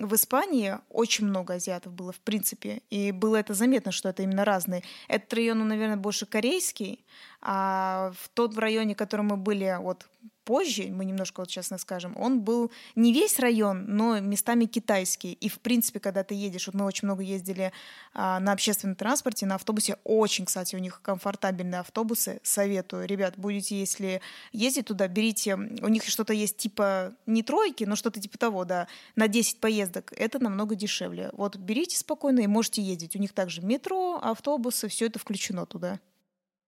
в 0.01 0.15
Испании 0.15 0.79
очень 0.89 1.27
много 1.27 1.55
азиатов 1.55 1.93
было, 1.93 2.13
в 2.13 2.21
принципе. 2.21 2.81
И 2.89 3.13
было 3.13 3.37
это 3.37 3.53
заметно, 3.53 3.93
что 3.93 4.09
это 4.09 4.23
именно 4.23 4.45
разные. 4.45 4.83
Этот 5.09 5.35
район, 5.35 5.59
ну, 5.59 5.65
наверное, 5.67 5.97
больше 5.97 6.25
корейский, 6.25 7.05
а 7.43 8.13
в 8.19 8.31
тот 8.31 8.57
районе, 8.57 8.95
в 8.95 8.99
котором 8.99 9.27
мы 9.27 9.37
были 9.37 9.77
вот 9.79 10.07
позже, 10.45 10.89
мы 10.91 11.05
немножко 11.05 11.41
вот 11.41 11.49
честно 11.49 11.79
скажем, 11.79 12.15
он 12.17 12.41
был 12.41 12.71
не 12.95 13.13
весь 13.13 13.39
район, 13.39 13.85
но 13.87 14.21
местами 14.21 14.67
китайский. 14.67 15.33
И, 15.33 15.49
в 15.49 15.59
принципе, 15.61 16.01
когда 16.01 16.23
ты 16.25 16.35
едешь, 16.35 16.67
вот 16.67 16.75
мы 16.75 16.85
очень 16.85 17.07
много 17.07 17.23
ездили 17.23 17.73
а, 18.13 18.41
на 18.41 18.53
общественном 18.53 18.97
транспорте, 18.97 19.47
на 19.47 19.57
автобусе, 19.57 19.99
очень, 20.05 20.45
кстати, 20.45 20.77
у 20.77 20.79
них 20.79 21.01
комфортабельные 21.03 21.81
автобусы, 21.81 22.41
советую. 22.43 23.07
Ребят, 23.07 23.35
будете, 23.37 23.79
если 23.79 24.21
ездить 24.53 24.87
туда, 24.87 25.09
берите, 25.09 25.55
у 25.55 25.89
них 25.89 26.05
что-то 26.05 26.33
есть 26.33 26.57
типа 26.57 27.15
не 27.27 27.43
тройки, 27.43 27.85
но 27.85 27.97
что-то 27.97 28.21
типа 28.21 28.39
того, 28.39 28.65
да, 28.65 28.87
на 29.17 29.29
10 29.29 29.61
поездок, 29.61 30.13
это 30.17 30.39
намного 30.39 30.75
дешевле. 30.75 31.31
Вот 31.33 31.57
берите 31.57 31.97
спокойно 31.97 32.41
и 32.41 32.47
можете 32.47 32.83
ездить. 32.83 33.17
У 33.17 33.19
них 33.19 33.33
также 33.33 33.63
метро, 33.63 34.21
автобусы, 34.23 34.89
все 34.89 35.07
это 35.07 35.19
включено 35.19 35.67
туда 35.67 35.99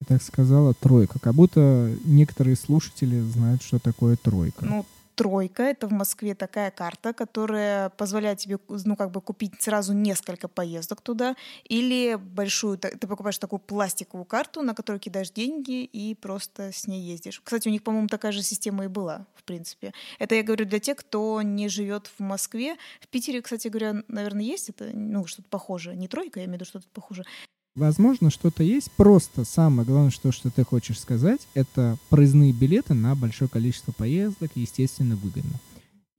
так 0.07 0.23
сказала, 0.23 0.75
тройка. 0.75 1.19
Как 1.19 1.35
будто 1.35 1.91
некоторые 2.05 2.57
слушатели 2.57 3.21
знают, 3.21 3.63
что 3.63 3.79
такое 3.79 4.17
тройка. 4.17 4.65
Ну, 4.65 4.85
тройка— 5.17 5.63
это 5.65 5.89
в 5.89 5.93
Москве 5.93 6.35
такая 6.35 6.71
карта, 6.71 7.13
которая 7.13 7.89
позволяет 7.89 8.39
тебе, 8.39 8.59
ну, 8.69 8.95
как 8.97 9.11
бы 9.11 9.21
купить 9.21 9.55
сразу 9.61 9.95
несколько 9.95 10.47
поездок 10.47 11.01
туда, 11.01 11.35
или 11.65 12.17
большую, 12.17 12.79
ты 12.79 13.07
покупаешь 13.07 13.39
такую 13.39 13.59
пластиковую 13.59 14.27
карту, 14.27 14.63
на 14.63 14.75
которую 14.75 15.01
кидаешь 15.01 15.31
деньги 15.31 15.85
и 15.85 16.15
просто 16.15 16.71
с 16.73 16.87
ней 16.87 17.01
ездишь. 17.01 17.41
Кстати, 17.43 17.69
у 17.69 17.71
них, 17.71 17.83
по-моему, 17.83 18.09
такая 18.09 18.33
же 18.33 18.43
система 18.43 18.85
и 18.85 18.89
была, 18.89 19.27
в 19.35 19.43
принципе. 19.45 19.93
Это 20.19 20.35
я 20.35 20.43
говорю 20.43 20.67
для 20.67 20.79
тех, 20.79 20.99
кто 20.99 21.41
не 21.43 21.69
живет 21.69 22.11
в 22.19 22.23
Москве. 22.23 22.77
В 23.01 23.09
Питере, 23.09 23.41
кстати 23.41 23.69
говоря, 23.69 24.03
наверное, 24.09 24.45
есть 24.45 24.69
это, 24.69 24.91
ну, 24.93 25.27
что-то 25.27 25.49
похожее. 25.49 25.97
Не 25.97 26.09
тройка, 26.09 26.41
я 26.41 26.45
имею 26.45 26.59
в 26.59 26.61
виду 26.61 26.69
что-то 26.69 26.87
похожее. 26.93 27.25
Возможно, 27.77 28.31
что-то 28.31 28.63
есть. 28.63 28.91
Просто 28.93 29.45
самое 29.45 29.87
главное, 29.87 30.11
что, 30.11 30.33
что 30.33 30.51
ты 30.51 30.65
хочешь 30.65 30.99
сказать, 30.99 31.47
это 31.53 31.99
проездные 32.09 32.53
билеты 32.53 32.95
на 32.95 33.15
большое 33.15 33.51
количество 33.51 33.93
поездок, 33.93 34.51
естественно, 34.55 35.15
выгодно. 35.15 35.53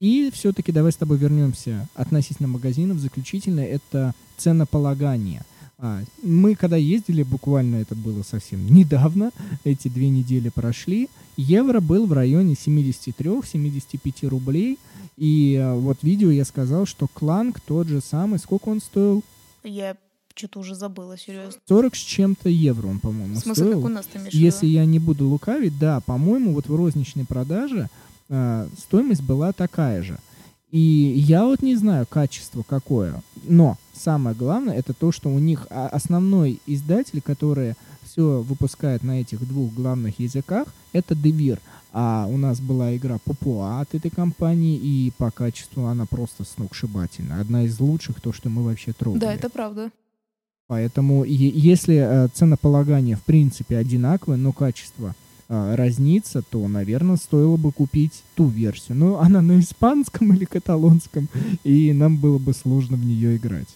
И 0.00 0.30
все-таки 0.32 0.70
давай 0.70 0.92
с 0.92 0.96
тобой 0.96 1.18
вернемся 1.18 1.88
относительно 1.94 2.46
магазинов. 2.48 2.98
Заключительно 2.98 3.60
это 3.60 4.14
ценополагание. 4.36 5.42
А, 5.78 6.02
мы 6.22 6.54
когда 6.54 6.76
ездили, 6.76 7.24
буквально 7.24 7.76
это 7.76 7.96
было 7.96 8.22
совсем 8.22 8.64
недавно, 8.72 9.32
эти 9.64 9.88
две 9.88 10.08
недели 10.08 10.48
прошли, 10.48 11.08
евро 11.36 11.80
был 11.80 12.06
в 12.06 12.12
районе 12.12 12.54
73-75 12.54 14.28
рублей. 14.28 14.78
И 15.16 15.56
а, 15.60 15.74
вот 15.74 15.98
видео 16.02 16.30
я 16.30 16.44
сказал, 16.44 16.86
что 16.86 17.08
кланг 17.08 17.60
тот 17.60 17.88
же 17.88 18.00
самый, 18.00 18.38
сколько 18.38 18.68
он 18.68 18.80
стоил? 18.80 19.24
Я 19.64 19.96
что-то 20.38 20.60
уже 20.60 20.74
забыла, 20.74 21.18
серьезно. 21.18 21.60
40 21.68 21.94
с 21.94 21.98
чем-то 21.98 22.48
евро 22.48 22.86
он, 22.86 23.00
по-моему, 23.00 23.34
В 23.34 23.38
смысле, 23.38 23.64
стоил. 23.64 23.80
как 23.82 23.90
у 23.90 23.92
нас 23.92 24.06
ты 24.06 24.20
Если 24.30 24.66
я 24.66 24.84
не 24.84 24.98
буду 24.98 25.28
лукавить, 25.28 25.78
да, 25.78 26.00
по-моему, 26.00 26.54
вот 26.54 26.68
в 26.68 26.74
розничной 26.74 27.24
продаже 27.24 27.88
э, 28.28 28.68
стоимость 28.78 29.22
была 29.22 29.52
такая 29.52 30.02
же. 30.02 30.18
И 30.70 30.78
я 30.78 31.44
вот 31.44 31.62
не 31.62 31.76
знаю 31.76 32.06
качество 32.06 32.62
какое, 32.62 33.22
но 33.44 33.78
самое 33.94 34.36
главное 34.36 34.76
это 34.76 34.92
то, 34.92 35.12
что 35.12 35.30
у 35.30 35.38
них 35.38 35.66
основной 35.70 36.60
издатель, 36.66 37.22
который 37.22 37.74
все 38.04 38.42
выпускает 38.42 39.02
на 39.02 39.20
этих 39.20 39.46
двух 39.48 39.72
главных 39.72 40.20
языках, 40.20 40.68
это 40.92 41.14
Devir. 41.14 41.58
А 41.92 42.26
у 42.28 42.36
нас 42.36 42.60
была 42.60 42.94
игра 42.96 43.18
Папуа 43.24 43.80
от 43.80 43.94
этой 43.94 44.10
компании, 44.10 44.76
и 44.76 45.10
по 45.16 45.30
качеству 45.30 45.86
она 45.86 46.04
просто 46.04 46.44
сногсшибательная. 46.44 47.40
Одна 47.40 47.64
из 47.64 47.80
лучших, 47.80 48.20
то, 48.20 48.32
что 48.32 48.50
мы 48.50 48.62
вообще 48.62 48.92
трогали. 48.92 49.20
Да, 49.20 49.32
это 49.32 49.48
правда. 49.48 49.90
Поэтому 50.68 51.24
если 51.24 51.96
э, 51.96 52.28
ценополагание 52.28 53.16
в 53.16 53.22
принципе 53.22 53.78
одинаковое, 53.78 54.36
но 54.36 54.52
качество 54.52 55.14
э, 55.48 55.74
разнится, 55.74 56.42
то, 56.42 56.68
наверное, 56.68 57.16
стоило 57.16 57.56
бы 57.56 57.72
купить 57.72 58.22
ту 58.34 58.46
версию. 58.48 58.98
Но 58.98 59.18
она 59.18 59.40
на 59.40 59.58
испанском 59.60 60.32
или 60.34 60.44
каталонском, 60.44 61.28
и 61.64 61.94
нам 61.94 62.18
было 62.18 62.36
бы 62.38 62.52
сложно 62.52 62.98
в 62.98 63.04
нее 63.04 63.36
играть. 63.36 63.68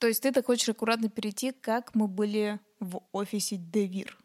То 0.00 0.06
есть 0.06 0.22
ты 0.22 0.32
так 0.32 0.46
хочешь 0.46 0.68
аккуратно 0.68 1.10
перейти, 1.10 1.52
как 1.60 1.94
мы 1.94 2.08
были 2.08 2.58
в 2.80 3.02
офисе 3.12 3.56
Девир? 3.56 4.16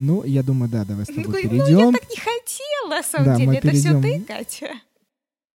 Ну, 0.00 0.24
я 0.24 0.42
думаю, 0.42 0.68
да, 0.68 0.84
давай 0.84 1.04
с 1.04 1.08
тобой 1.08 1.24
ну, 1.26 1.32
перейдем. 1.32 1.78
Ну, 1.78 1.92
я 1.92 1.98
так 1.98 2.10
не 2.10 2.16
хотела, 2.16 2.88
на 2.88 3.02
самом 3.04 3.26
да, 3.26 3.36
деле. 3.36 3.58
Это 3.58 3.68
перейдем, 3.68 4.02
все 4.02 4.18
ты, 4.18 4.20
Катя. 4.24 4.70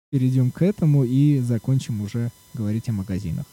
Перейдем 0.09 0.51
к 0.51 0.61
этому 0.61 1.03
и 1.03 1.39
закончим 1.39 2.01
уже 2.01 2.31
говорить 2.53 2.87
о 2.87 2.93
магазинах. 2.93 3.45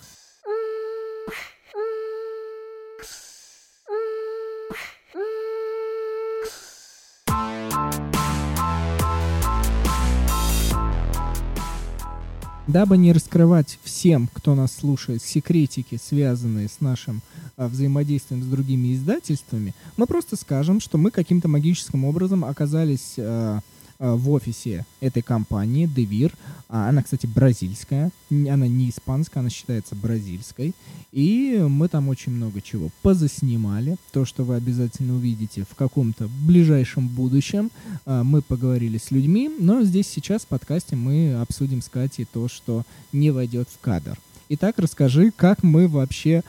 Дабы 12.73 12.97
не 12.97 13.13
раскрывать 13.13 13.79
всем, 13.85 14.31
кто 14.33 14.55
нас 14.55 14.73
слушает, 14.73 15.23
секретики, 15.23 16.01
связанные 16.03 16.69
с 16.69 16.81
нашим 16.81 17.21
а, 17.59 17.69
взаимодействием 17.69 18.43
с 18.43 18.47
другими 18.47 18.95
издательствами, 18.95 19.75
мы 19.99 20.07
просто 20.07 20.37
скажем, 20.37 20.81
что 20.81 20.97
мы 20.97 21.11
каким-то 21.11 21.49
магическим 21.49 22.07
образом 22.07 22.47
оказались 22.47 23.17
а, 23.19 23.59
в 24.03 24.31
офисе 24.31 24.85
этой 25.01 25.23
компании, 25.23 25.89
Devir. 25.89 26.33
А, 26.69 26.89
она, 26.89 27.03
кстати, 27.03 27.27
бразильская. 27.27 28.11
Она 28.31 28.67
не 28.67 28.91
испанская, 28.91 29.41
она 29.43 29.51
считается 29.51 29.95
бразильской. 29.95 30.75
И 31.13 31.65
мы 31.69 31.89
там 31.89 32.09
очень 32.09 32.33
много 32.33 32.61
чего 32.61 32.91
позаснимали. 33.03 33.97
То, 34.13 34.25
что 34.25 34.43
вы 34.43 34.57
обязательно 34.57 35.15
увидите 35.15 35.65
в 35.69 35.75
каком-то 35.77 36.29
ближайшем 36.47 37.07
будущем. 37.09 37.71
А, 38.05 38.25
мы 38.25 38.43
поговорили 38.43 38.99
с 38.99 39.11
людьми, 39.11 39.49
но 39.61 39.83
здесь 39.83 40.09
сейчас 40.09 40.43
в 40.43 40.47
подкасте 40.47 40.97
мы 40.97 41.35
обсудим 41.35 41.81
с 41.81 41.89
Катей 41.89 42.27
то, 42.31 42.49
что 42.49 42.85
не 43.13 43.31
войдет 43.31 43.69
в 43.69 43.79
кадр. 43.81 44.19
Итак, 44.49 44.75
расскажи, 44.79 45.31
как 45.35 45.63
мы 45.63 45.89
вообще 45.89 46.43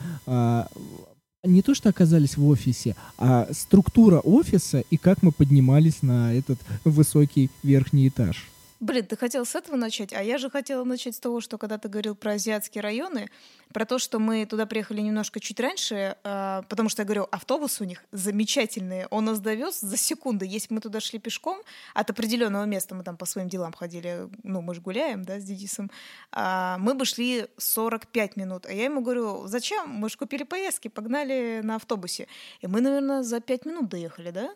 не 1.44 1.62
то, 1.62 1.74
что 1.74 1.88
оказались 1.88 2.36
в 2.36 2.46
офисе, 2.46 2.96
а 3.18 3.48
структура 3.52 4.20
офиса 4.20 4.84
и 4.90 4.96
как 4.96 5.22
мы 5.22 5.32
поднимались 5.32 6.02
на 6.02 6.34
этот 6.34 6.58
высокий 6.84 7.50
верхний 7.62 8.08
этаж. 8.08 8.48
Блин, 8.80 9.06
ты 9.06 9.16
хотел 9.16 9.46
с 9.46 9.54
этого 9.54 9.76
начать, 9.76 10.12
а 10.12 10.22
я 10.22 10.36
же 10.36 10.50
хотела 10.50 10.84
начать 10.84 11.14
с 11.14 11.20
того, 11.20 11.40
что 11.40 11.58
когда 11.58 11.78
ты 11.78 11.88
говорил 11.88 12.16
про 12.16 12.32
азиатские 12.32 12.82
районы, 12.82 13.30
про 13.72 13.86
то, 13.86 13.98
что 13.98 14.18
мы 14.18 14.46
туда 14.46 14.66
приехали 14.66 15.00
немножко 15.00 15.38
чуть 15.38 15.60
раньше, 15.60 16.16
э, 16.22 16.62
потому 16.68 16.88
что 16.88 17.02
я 17.02 17.06
говорю, 17.06 17.28
автобус 17.30 17.80
у 17.80 17.84
них 17.84 18.04
замечательный, 18.10 19.06
он 19.06 19.26
нас 19.26 19.40
довез 19.40 19.80
за 19.80 19.96
секунды. 19.96 20.44
Если 20.46 20.68
бы 20.68 20.76
мы 20.76 20.80
туда 20.80 21.00
шли 21.00 21.18
пешком, 21.18 21.58
от 21.94 22.10
определенного 22.10 22.64
места 22.64 22.94
мы 22.94 23.04
там 23.04 23.16
по 23.16 23.26
своим 23.26 23.48
делам 23.48 23.72
ходили, 23.72 24.28
ну, 24.42 24.60
мы 24.60 24.74
же 24.74 24.80
гуляем, 24.80 25.24
да, 25.24 25.38
с 25.38 25.44
Денисом, 25.44 25.90
э, 26.32 26.76
мы 26.78 26.94
бы 26.94 27.04
шли 27.04 27.46
45 27.56 28.36
минут. 28.36 28.66
А 28.66 28.72
я 28.72 28.84
ему 28.84 29.02
говорю, 29.02 29.46
зачем? 29.46 29.88
Мы 29.88 30.08
же 30.10 30.16
купили 30.16 30.42
поездки, 30.42 30.88
погнали 30.88 31.60
на 31.62 31.76
автобусе. 31.76 32.26
И 32.60 32.66
мы, 32.66 32.80
наверное, 32.80 33.22
за 33.22 33.40
5 33.40 33.66
минут 33.66 33.88
доехали, 33.88 34.30
да? 34.30 34.54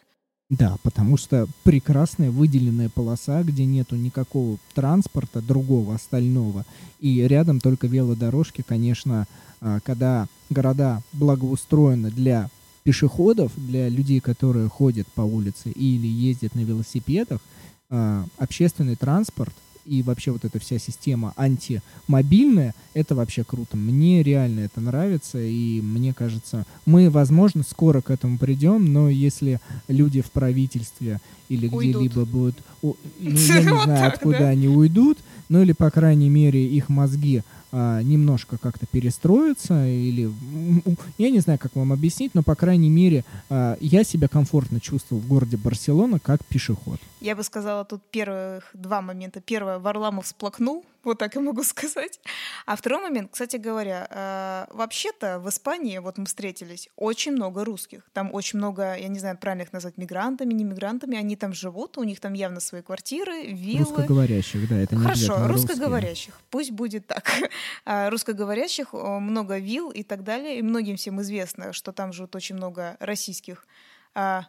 Да, 0.51 0.79
потому 0.83 1.19
что 1.19 1.47
прекрасная 1.63 2.31
выделенная 2.31 2.89
полоса, 2.89 3.43
где 3.43 3.67
нету 3.67 3.97
никакого 3.97 4.57
транспорта 4.75 5.43
другого, 5.43 5.95
остального, 5.95 6.65
и 7.01 7.21
рядом 7.21 7.61
только 7.61 7.87
велодорожки, 7.87 8.65
конечно, 8.67 9.27
а, 9.61 9.81
когда 9.81 10.27
города 10.49 11.03
благоустроены 11.13 12.11
для 12.11 12.49
пешеходов, 12.83 13.53
для 13.57 13.91
людей, 13.91 14.21
которые 14.21 14.71
ходят 14.71 15.07
по 15.09 15.21
улице 15.21 15.71
или 15.71 16.07
ездят 16.07 16.55
на 16.55 16.61
велосипедах, 16.61 17.43
а, 17.91 18.25
общественный 18.39 18.97
транспорт 18.97 19.55
и 19.89 20.03
вообще 20.03 20.31
вот 20.31 20.45
эта 20.45 20.59
вся 20.59 20.79
система 20.79 21.33
антимобильная, 21.37 22.75
это 22.95 23.15
вообще 23.15 23.43
круто. 23.43 23.77
Мне 23.77 24.23
реально 24.23 24.61
это 24.61 24.81
нравится, 24.81 25.39
и 25.41 25.81
мне 25.81 26.13
кажется, 26.13 26.67
мы, 26.85 27.09
возможно, 27.11 27.63
скоро 27.63 28.01
к 28.01 28.11
этому 28.11 28.39
придем, 28.39 28.93
но 28.93 29.09
если 29.09 29.61
люди 29.89 30.21
в 30.21 30.31
правительстве 30.31 31.21
или 31.49 31.69
где-либо 31.69 32.25
будут... 32.25 32.57
Ну, 32.83 32.97
я 33.21 33.63
не 33.63 33.83
знаю, 33.83 34.09
откуда 34.09 34.49
они 34.49 34.69
уйдут, 34.69 35.19
ну 35.49 35.63
или, 35.63 35.73
по 35.73 35.91
крайней 35.91 36.29
мере, 36.29 36.67
их 36.67 36.89
мозги 36.89 37.43
а, 37.71 38.03
немножко 38.03 38.57
как-то 38.57 38.87
перестроиться 38.87 39.87
или 39.87 40.31
я 41.19 41.29
не 41.29 41.41
знаю, 41.41 41.59
как 41.59 41.77
вам 41.77 41.93
объяснить, 41.93 42.35
но 42.35 42.43
по 42.43 42.55
крайней 42.55 42.89
мере 42.89 43.27
а, 43.51 43.77
я 43.81 44.05
себя 44.05 44.27
комфортно 44.27 44.81
чувствовал 44.81 45.21
в 45.21 45.29
городе 45.29 45.59
Барселона 45.59 46.19
как 46.19 46.45
пешеход. 46.47 46.99
Я 47.21 47.35
бы 47.35 47.43
сказала 47.43 47.85
тут 47.85 48.03
первых 48.11 48.71
два 48.75 49.03
момента. 49.03 49.41
Первое, 49.41 49.79
Варламов 49.79 50.27
всплакнул, 50.27 50.85
вот 51.05 51.19
так 51.19 51.35
я 51.35 51.41
могу 51.41 51.65
сказать. 51.65 52.21
А 52.65 52.77
второй 52.77 53.01
момент, 53.03 53.31
кстати 53.33 53.57
говоря, 53.57 54.07
э, 54.11 54.73
вообще-то 54.73 55.41
в 55.41 55.49
Испании, 55.49 55.99
вот 55.99 56.17
мы 56.19 56.27
встретились, 56.27 56.89
очень 56.97 57.33
много 57.33 57.65
русских. 57.65 58.03
Там 58.13 58.33
очень 58.33 58.59
много, 58.59 58.95
я 58.97 59.09
не 59.09 59.19
знаю, 59.19 59.37
правильно 59.37 59.63
их 59.63 59.73
назвать, 59.73 59.99
мигрантами, 59.99 60.53
не 60.53 60.65
мигрантами. 60.65 61.19
Они 61.19 61.35
там 61.35 61.53
живут, 61.53 61.99
у 61.99 62.05
них 62.05 62.21
там 62.21 62.35
явно 62.35 62.61
свои 62.61 62.83
квартиры, 62.83 63.47
виллы. 63.47 63.97
Русскоговорящих, 63.97 64.69
да, 64.69 64.79
это 64.79 64.95
не 64.95 65.03
Хорошо, 65.03 65.49
русскоговорящих, 65.49 66.35
русские. 66.35 66.47
пусть 66.51 66.71
будет 66.71 67.07
так. 67.07 67.29
А, 67.85 68.11
русскоговорящих, 68.11 68.93
много 68.93 69.59
вилл 69.59 69.91
и 69.91 70.03
так 70.03 70.23
далее. 70.23 70.59
И 70.59 70.63
многим 70.63 70.97
всем 70.97 71.21
известно, 71.23 71.73
что 71.73 71.93
там 71.93 72.13
живут 72.13 72.37
очень 72.37 72.57
много 72.57 72.97
российских 73.01 73.67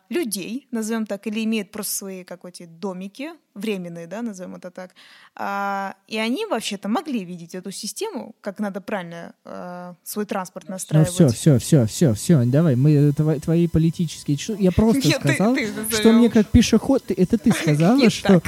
людей, 0.09 0.67
назовем 0.71 1.05
так, 1.05 1.27
или 1.27 1.43
имеют 1.43 1.71
просто 1.71 1.93
свои 1.95 2.23
какие-то 2.23 2.73
домики, 2.73 3.31
временные, 3.59 4.07
да, 4.07 4.21
назовем 4.21 4.55
это 4.55 4.71
так. 4.71 4.91
А, 5.35 5.95
и 6.07 6.17
они 6.17 6.45
вообще-то 6.45 6.89
могли 6.89 7.23
видеть 7.23 7.55
эту 7.55 7.71
систему, 7.71 8.35
как 8.41 8.59
надо 8.59 8.81
правильно 8.81 9.33
а, 9.45 9.95
свой 10.03 10.25
транспорт 10.25 10.67
ну, 10.67 10.73
настраивать. 10.73 11.19
Ну 11.19 11.27
все, 11.27 11.35
все, 11.35 11.59
все, 11.59 11.85
все, 11.85 12.13
все, 12.13 12.43
давай, 12.45 12.75
мы 12.75 13.11
твои, 13.13 13.39
твои 13.39 13.67
политические... 13.67 14.37
Я 14.59 14.71
просто 14.71 15.07
Нет, 15.07 15.19
сказал, 15.21 15.55
ты, 15.55 15.71
ты 15.71 15.95
что 15.95 16.11
мне 16.11 16.29
как 16.29 16.47
пешеход, 16.47 17.11
это 17.11 17.37
ты 17.37 17.51
сказала, 17.61 18.09
что, 18.09 18.41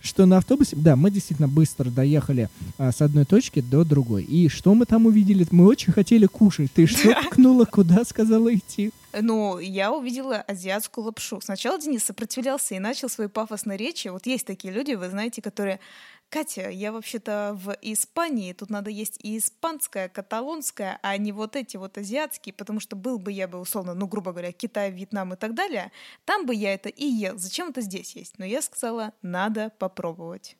что 0.00 0.26
на 0.26 0.38
автобусе... 0.38 0.76
Да, 0.76 0.96
мы 0.96 1.10
действительно 1.10 1.48
быстро 1.48 1.90
доехали 1.90 2.48
а, 2.78 2.92
с 2.92 3.00
одной 3.00 3.24
точки 3.24 3.60
до 3.60 3.84
другой. 3.84 4.24
И 4.24 4.48
что 4.48 4.74
мы 4.74 4.86
там 4.86 5.06
увидели? 5.06 5.46
Мы 5.50 5.66
очень 5.66 5.92
хотели 5.92 6.26
кушать. 6.26 6.72
Ты 6.72 6.86
что 6.86 7.14
ткнула, 7.30 7.64
куда 7.64 8.04
сказала 8.04 8.54
идти? 8.54 8.92
Ну, 9.20 9.58
я 9.58 9.92
увидела 9.92 10.36
азиатскую 10.36 11.06
лапшу. 11.06 11.40
Сначала 11.40 11.78
Денис 11.78 12.02
сопротивлялся 12.02 12.74
и 12.74 12.78
начал 12.78 13.08
свои 13.08 13.28
пафосные 13.28 13.78
речи. 13.78 14.08
Вот 14.08 14.26
есть 14.26 14.46
такие 14.46 14.53
люди, 14.62 14.92
вы 14.92 15.08
знаете, 15.10 15.42
которые 15.42 15.80
Катя, 16.28 16.68
я 16.68 16.90
вообще-то 16.90 17.56
в 17.62 17.76
Испании, 17.80 18.52
тут 18.52 18.68
надо 18.68 18.90
есть 18.90 19.18
и 19.22 19.38
испанское, 19.38 20.08
каталонское, 20.08 20.98
а 21.02 21.16
не 21.16 21.30
вот 21.30 21.54
эти 21.54 21.76
вот 21.76 21.96
азиатские, 21.96 22.52
потому 22.52 22.80
что 22.80 22.96
был 22.96 23.18
бы 23.18 23.30
я 23.30 23.46
бы 23.46 23.60
условно, 23.60 23.94
ну, 23.94 24.08
грубо 24.08 24.32
говоря, 24.32 24.50
Китай, 24.50 24.90
Вьетнам 24.90 25.34
и 25.34 25.36
так 25.36 25.54
далее, 25.54 25.92
там 26.24 26.44
бы 26.44 26.54
я 26.54 26.74
это 26.74 26.88
и 26.88 27.04
ел. 27.04 27.38
Зачем 27.38 27.68
это 27.68 27.82
здесь 27.82 28.16
есть? 28.16 28.38
Но 28.38 28.44
я 28.44 28.62
сказала, 28.62 29.12
надо 29.22 29.70
попробовать. 29.78 30.56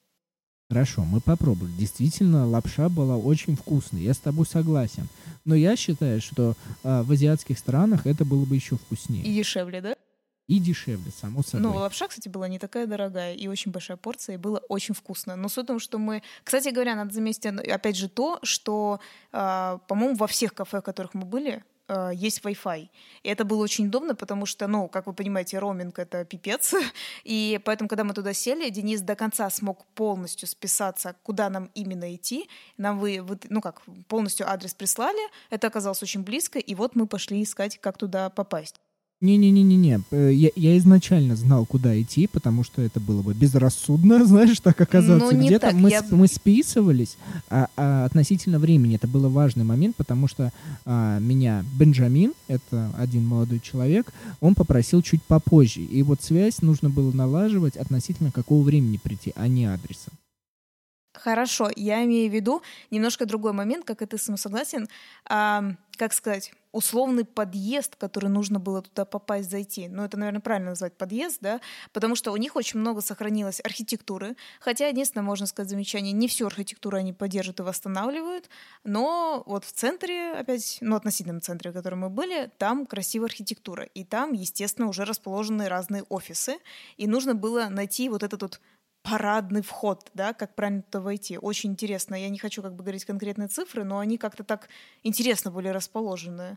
Хорошо, 0.70 1.04
мы 1.04 1.20
попробовали. 1.20 1.72
Действительно, 1.72 2.46
лапша 2.46 2.88
была 2.88 3.16
очень 3.16 3.56
вкусной. 3.56 4.02
Я 4.02 4.14
с 4.14 4.18
тобой 4.18 4.46
согласен. 4.46 5.08
Но 5.44 5.54
я 5.54 5.76
считаю, 5.76 6.20
что 6.20 6.54
э, 6.82 7.02
в 7.02 7.12
азиатских 7.12 7.58
странах 7.58 8.06
это 8.06 8.24
было 8.24 8.44
бы 8.44 8.54
еще 8.54 8.76
вкуснее. 8.76 9.24
И 9.24 9.34
дешевле, 9.34 9.80
да? 9.80 9.96
И 10.46 10.58
дешевле, 10.58 11.10
само 11.10 11.42
собой. 11.42 11.62
Ну, 11.62 11.78
лапша, 11.78 12.06
кстати, 12.06 12.28
была 12.28 12.48
не 12.48 12.58
такая 12.58 12.86
дорогая 12.86 13.34
и 13.34 13.48
очень 13.48 13.72
большая 13.72 13.96
порция, 13.96 14.34
и 14.34 14.36
было 14.36 14.58
очень 14.68 14.94
вкусно. 14.94 15.36
Но 15.36 15.48
суть 15.48 15.64
в 15.64 15.68
том, 15.68 15.78
что 15.78 15.98
мы... 15.98 16.22
Кстати 16.42 16.68
говоря, 16.68 16.94
надо 16.96 17.14
заметить, 17.14 17.46
опять 17.46 17.96
же, 17.96 18.10
то, 18.10 18.38
что, 18.42 19.00
э, 19.32 19.78
по-моему, 19.88 20.16
во 20.16 20.26
всех 20.26 20.52
кафе, 20.52 20.80
в 20.80 20.82
которых 20.82 21.14
мы 21.14 21.24
были, 21.24 21.64
э, 21.88 22.10
есть 22.14 22.40
Wi-Fi. 22.42 22.90
И 23.22 23.28
это 23.28 23.46
было 23.46 23.62
очень 23.62 23.86
удобно, 23.86 24.14
потому 24.14 24.44
что, 24.44 24.66
ну, 24.66 24.86
как 24.88 25.06
вы 25.06 25.14
понимаете, 25.14 25.58
роуминг— 25.58 25.98
это 25.98 26.26
пипец. 26.26 26.74
И 27.24 27.58
поэтому, 27.64 27.88
когда 27.88 28.04
мы 28.04 28.12
туда 28.12 28.34
сели, 28.34 28.68
Денис 28.68 29.00
до 29.00 29.16
конца 29.16 29.48
смог 29.48 29.86
полностью 29.94 30.46
списаться, 30.46 31.16
куда 31.22 31.48
нам 31.48 31.70
именно 31.74 32.14
идти. 32.14 32.50
Нам 32.76 32.98
вы, 32.98 33.22
вы 33.22 33.38
ну 33.48 33.62
как, 33.62 33.80
полностью 34.08 34.46
адрес 34.46 34.74
прислали, 34.74 35.30
это 35.48 35.68
оказалось 35.68 36.02
очень 36.02 36.22
близко, 36.22 36.58
и 36.58 36.74
вот 36.74 36.96
мы 36.96 37.06
пошли 37.06 37.42
искать, 37.42 37.78
как 37.80 37.96
туда 37.96 38.28
попасть. 38.28 38.78
Не-не-не-не-не. 39.24 40.00
Э, 40.10 40.30
я, 40.32 40.50
я 40.54 40.76
изначально 40.76 41.34
знал, 41.34 41.64
куда 41.64 41.98
идти, 41.98 42.26
потому 42.26 42.62
что 42.62 42.82
это 42.82 43.00
было 43.00 43.22
бы 43.22 43.32
безрассудно, 43.32 44.24
знаешь, 44.26 44.60
так 44.60 44.78
оказаться. 44.78 45.34
Ну, 45.34 45.40
Где-то 45.40 45.70
мы, 45.74 45.90
я... 45.90 46.04
мы 46.10 46.26
списывались 46.28 47.16
а, 47.48 47.68
а, 47.76 48.04
относительно 48.04 48.58
времени. 48.58 48.96
Это 48.96 49.08
был 49.08 49.26
важный 49.30 49.64
момент, 49.64 49.96
потому 49.96 50.28
что 50.28 50.52
а, 50.84 51.18
меня 51.20 51.64
Бенджамин, 51.78 52.34
это 52.48 52.92
один 52.98 53.24
молодой 53.26 53.60
человек, 53.60 54.12
он 54.42 54.54
попросил 54.54 55.00
чуть 55.00 55.22
попозже. 55.22 55.80
И 55.80 56.02
вот 56.02 56.22
связь 56.22 56.60
нужно 56.60 56.90
было 56.90 57.10
налаживать 57.10 57.76
относительно 57.78 58.30
какого 58.30 58.62
времени 58.62 59.00
прийти, 59.02 59.32
а 59.36 59.48
не 59.48 59.64
адреса. 59.64 60.10
Хорошо, 61.14 61.70
я 61.76 62.04
имею 62.04 62.30
в 62.30 62.34
виду 62.34 62.62
немножко 62.90 63.24
другой 63.24 63.52
момент, 63.52 63.84
как 63.84 64.02
и 64.02 64.06
ты 64.06 64.18
сам 64.18 64.36
согласен. 64.36 64.88
А, 65.26 65.74
как 65.96 66.12
сказать, 66.12 66.52
условный 66.72 67.24
подъезд, 67.24 67.94
который 67.96 68.28
нужно 68.28 68.58
было 68.58 68.82
туда 68.82 69.04
попасть, 69.04 69.48
зайти. 69.48 69.86
Ну, 69.88 70.02
это, 70.04 70.16
наверное, 70.16 70.40
правильно 70.40 70.70
назвать 70.70 70.96
подъезд, 70.96 71.38
да, 71.40 71.60
потому 71.92 72.16
что 72.16 72.32
у 72.32 72.36
них 72.36 72.56
очень 72.56 72.80
много 72.80 73.00
сохранилось 73.00 73.60
архитектуры, 73.62 74.36
хотя, 74.60 74.88
единственное, 74.88 75.22
можно 75.22 75.46
сказать 75.46 75.70
замечание, 75.70 76.12
не 76.12 76.26
всю 76.26 76.46
архитектуру 76.46 76.98
они 76.98 77.12
поддерживают 77.12 77.60
и 77.60 77.62
восстанавливают, 77.62 78.48
но 78.82 79.44
вот 79.46 79.64
в 79.64 79.72
центре, 79.72 80.32
опять, 80.32 80.78
ну, 80.80 80.96
относительном 80.96 81.40
центре, 81.40 81.70
в 81.70 81.74
котором 81.74 82.00
мы 82.00 82.10
были, 82.10 82.50
там 82.58 82.86
красивая 82.86 83.28
архитектура, 83.28 83.84
и 83.84 84.02
там, 84.04 84.32
естественно, 84.32 84.88
уже 84.88 85.04
расположены 85.04 85.68
разные 85.68 86.02
офисы, 86.08 86.56
и 86.96 87.06
нужно 87.06 87.36
было 87.36 87.68
найти 87.68 88.08
вот 88.08 88.24
этот 88.24 88.42
вот 88.42 88.60
парадный 89.04 89.62
вход, 89.62 90.10
да, 90.14 90.32
как 90.32 90.54
правильно 90.54 90.82
туда 90.82 91.00
войти. 91.00 91.38
Очень 91.38 91.72
интересно. 91.72 92.14
Я 92.14 92.30
не 92.30 92.38
хочу 92.38 92.62
как 92.62 92.74
бы 92.74 92.82
говорить 92.82 93.04
конкретные 93.04 93.48
цифры, 93.48 93.84
но 93.84 93.98
они 93.98 94.16
как-то 94.18 94.44
так 94.44 94.68
интересно 95.04 95.50
были 95.50 95.68
расположены. 95.68 96.56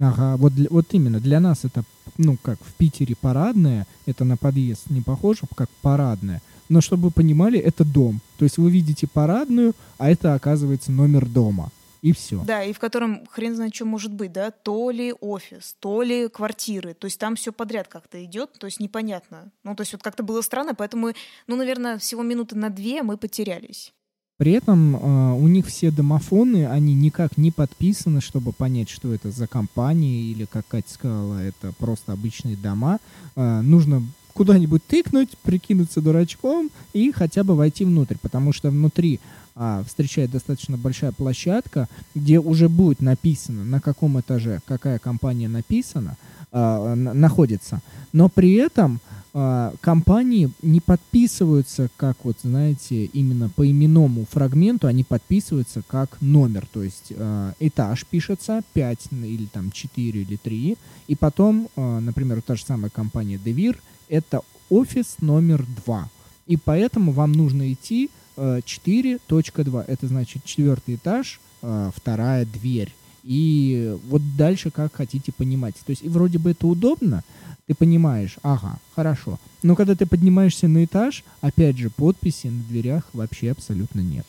Ага, 0.00 0.36
вот, 0.36 0.52
вот 0.70 0.86
именно 0.94 1.20
для 1.20 1.38
нас 1.38 1.64
это, 1.64 1.84
ну, 2.18 2.36
как 2.42 2.58
в 2.60 2.74
Питере 2.74 3.14
парадное, 3.14 3.86
это 4.06 4.24
на 4.24 4.36
подъезд 4.36 4.90
не 4.90 5.02
похоже, 5.02 5.42
как 5.54 5.68
парадное. 5.82 6.40
но 6.68 6.80
чтобы 6.80 7.04
вы 7.04 7.10
понимали, 7.10 7.58
это 7.60 7.84
дом. 7.84 8.20
То 8.38 8.44
есть 8.46 8.56
вы 8.58 8.70
видите 8.70 9.06
парадную, 9.06 9.74
а 9.98 10.10
это 10.10 10.34
оказывается 10.34 10.90
номер 10.90 11.26
дома. 11.26 11.70
И 12.02 12.12
все. 12.12 12.42
Да, 12.44 12.64
и 12.64 12.72
в 12.72 12.80
котором 12.80 13.24
хрен 13.30 13.54
знает, 13.54 13.74
что 13.74 13.84
может 13.84 14.12
быть, 14.12 14.32
да, 14.32 14.50
то 14.50 14.90
ли 14.90 15.14
офис, 15.20 15.76
то 15.78 16.02
ли 16.02 16.28
квартиры, 16.28 16.94
то 16.94 17.06
есть 17.06 17.18
там 17.18 17.36
все 17.36 17.52
подряд 17.52 17.86
как-то 17.86 18.22
идет, 18.24 18.52
то 18.58 18.66
есть 18.66 18.80
непонятно. 18.80 19.52
Ну, 19.62 19.76
то 19.76 19.82
есть 19.82 19.92
вот 19.92 20.02
как-то 20.02 20.24
было 20.24 20.42
странно, 20.42 20.74
поэтому, 20.74 21.12
ну, 21.46 21.56
наверное, 21.56 21.98
всего 21.98 22.22
минуты 22.22 22.56
на 22.56 22.70
две 22.70 23.04
мы 23.04 23.16
потерялись. 23.16 23.92
При 24.36 24.52
этом 24.52 24.96
э, 24.96 25.32
у 25.34 25.46
них 25.46 25.66
все 25.66 25.92
домофоны, 25.92 26.66
они 26.66 26.94
никак 26.94 27.36
не 27.36 27.52
подписаны, 27.52 28.20
чтобы 28.20 28.52
понять, 28.52 28.88
что 28.88 29.14
это 29.14 29.30
за 29.30 29.46
компания, 29.46 30.22
или, 30.22 30.46
как 30.46 30.66
Катя 30.66 30.92
сказала, 30.92 31.38
это 31.38 31.72
просто 31.78 32.12
обычные 32.12 32.56
дома. 32.56 32.98
Э, 33.36 33.60
нужно 33.60 34.02
куда-нибудь 34.32 34.84
тыкнуть, 34.84 35.30
прикинуться 35.42 36.00
дурачком 36.00 36.70
и 36.92 37.12
хотя 37.12 37.44
бы 37.44 37.54
войти 37.54 37.84
внутрь, 37.84 38.16
потому 38.20 38.52
что 38.52 38.70
внутри 38.70 39.20
а, 39.54 39.84
встречает 39.84 40.30
достаточно 40.30 40.76
большая 40.76 41.12
площадка, 41.12 41.88
где 42.14 42.38
уже 42.38 42.68
будет 42.68 43.00
написано, 43.00 43.64
на 43.64 43.80
каком 43.80 44.20
этаже 44.20 44.60
какая 44.66 44.98
компания 44.98 45.48
написана, 45.48 46.16
а, 46.50 46.94
находится. 46.94 47.80
Но 48.12 48.28
при 48.28 48.54
этом 48.54 49.00
а, 49.34 49.72
компании 49.80 50.50
не 50.60 50.80
подписываются 50.80 51.88
как 51.96 52.18
вот, 52.24 52.36
знаете, 52.42 53.06
именно 53.06 53.48
по 53.48 53.68
именному 53.68 54.26
фрагменту, 54.30 54.86
они 54.86 55.04
подписываются 55.04 55.82
как 55.86 56.20
номер, 56.20 56.66
то 56.70 56.82
есть 56.82 57.12
а, 57.16 57.54
этаж 57.58 58.04
пишется 58.04 58.60
5 58.74 59.08
или 59.10 59.46
там 59.46 59.70
4 59.70 60.22
или 60.22 60.36
3, 60.36 60.76
и 61.08 61.16
потом, 61.16 61.68
а, 61.76 62.00
например, 62.00 62.42
та 62.42 62.56
же 62.56 62.64
самая 62.64 62.90
компания 62.90 63.40
Devir, 63.42 63.78
это 64.10 64.42
офис 64.68 65.16
номер 65.20 65.64
2. 65.84 66.10
И 66.48 66.58
поэтому 66.58 67.12
вам 67.12 67.32
нужно 67.32 67.72
идти 67.72 68.10
4.2. 68.36 69.84
Это 69.86 70.06
значит 70.06 70.44
четвертый 70.44 70.96
этаж, 70.96 71.40
э, 71.62 71.90
вторая 71.94 72.46
дверь. 72.46 72.92
И 73.24 73.96
вот 74.08 74.22
дальше 74.36 74.70
как 74.70 74.94
хотите 74.94 75.32
понимать. 75.32 75.76
То 75.76 75.90
есть 75.90 76.02
и 76.02 76.08
вроде 76.08 76.38
бы 76.38 76.50
это 76.50 76.66
удобно, 76.66 77.22
ты 77.66 77.74
понимаешь, 77.74 78.36
ага, 78.42 78.78
хорошо. 78.94 79.38
Но 79.62 79.76
когда 79.76 79.94
ты 79.94 80.06
поднимаешься 80.06 80.66
на 80.66 80.84
этаж, 80.84 81.24
опять 81.40 81.78
же, 81.78 81.90
подписи 81.90 82.48
на 82.48 82.62
дверях 82.64 83.08
вообще 83.12 83.52
абсолютно 83.52 84.00
нет. 84.00 84.26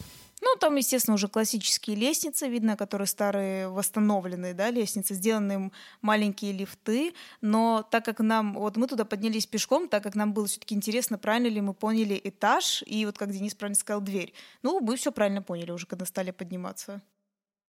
Там, 0.64 0.78
естественно, 0.78 1.16
уже 1.16 1.28
классические 1.28 1.97
лестницы, 1.97 2.47
видно, 2.47 2.78
которые 2.78 3.05
старые, 3.05 3.68
восстановленные, 3.68 4.53
да, 4.53 4.72
лестницы, 4.72 5.14
сделаны 5.14 5.74
маленькие 6.01 6.53
лифты, 6.53 7.14
но 7.41 7.86
так 7.91 8.05
как 8.05 8.22
нам, 8.22 8.53
вот 8.53 8.78
мы 8.78 8.88
туда 8.88 9.03
поднялись 9.03 9.45
пешком, 9.45 9.89
так 9.89 10.03
как 10.03 10.16
нам 10.16 10.32
было 10.32 10.47
все-таки 10.47 10.74
интересно, 10.74 11.18
правильно 11.18 11.47
ли 11.47 11.59
мы 11.59 11.74
поняли 11.74 12.18
этаж, 12.24 12.82
и 12.88 13.05
вот 13.05 13.18
как 13.18 13.34
Денис 13.34 13.53
правильно 13.55 13.78
сказал, 13.78 13.99
дверь. 13.99 14.34
Ну, 14.61 14.80
мы 14.80 14.95
все 14.95 15.11
правильно 15.11 15.41
поняли 15.41 15.72
уже, 15.72 15.86
когда 15.86 16.05
стали 16.05 16.32
подниматься. 16.32 17.01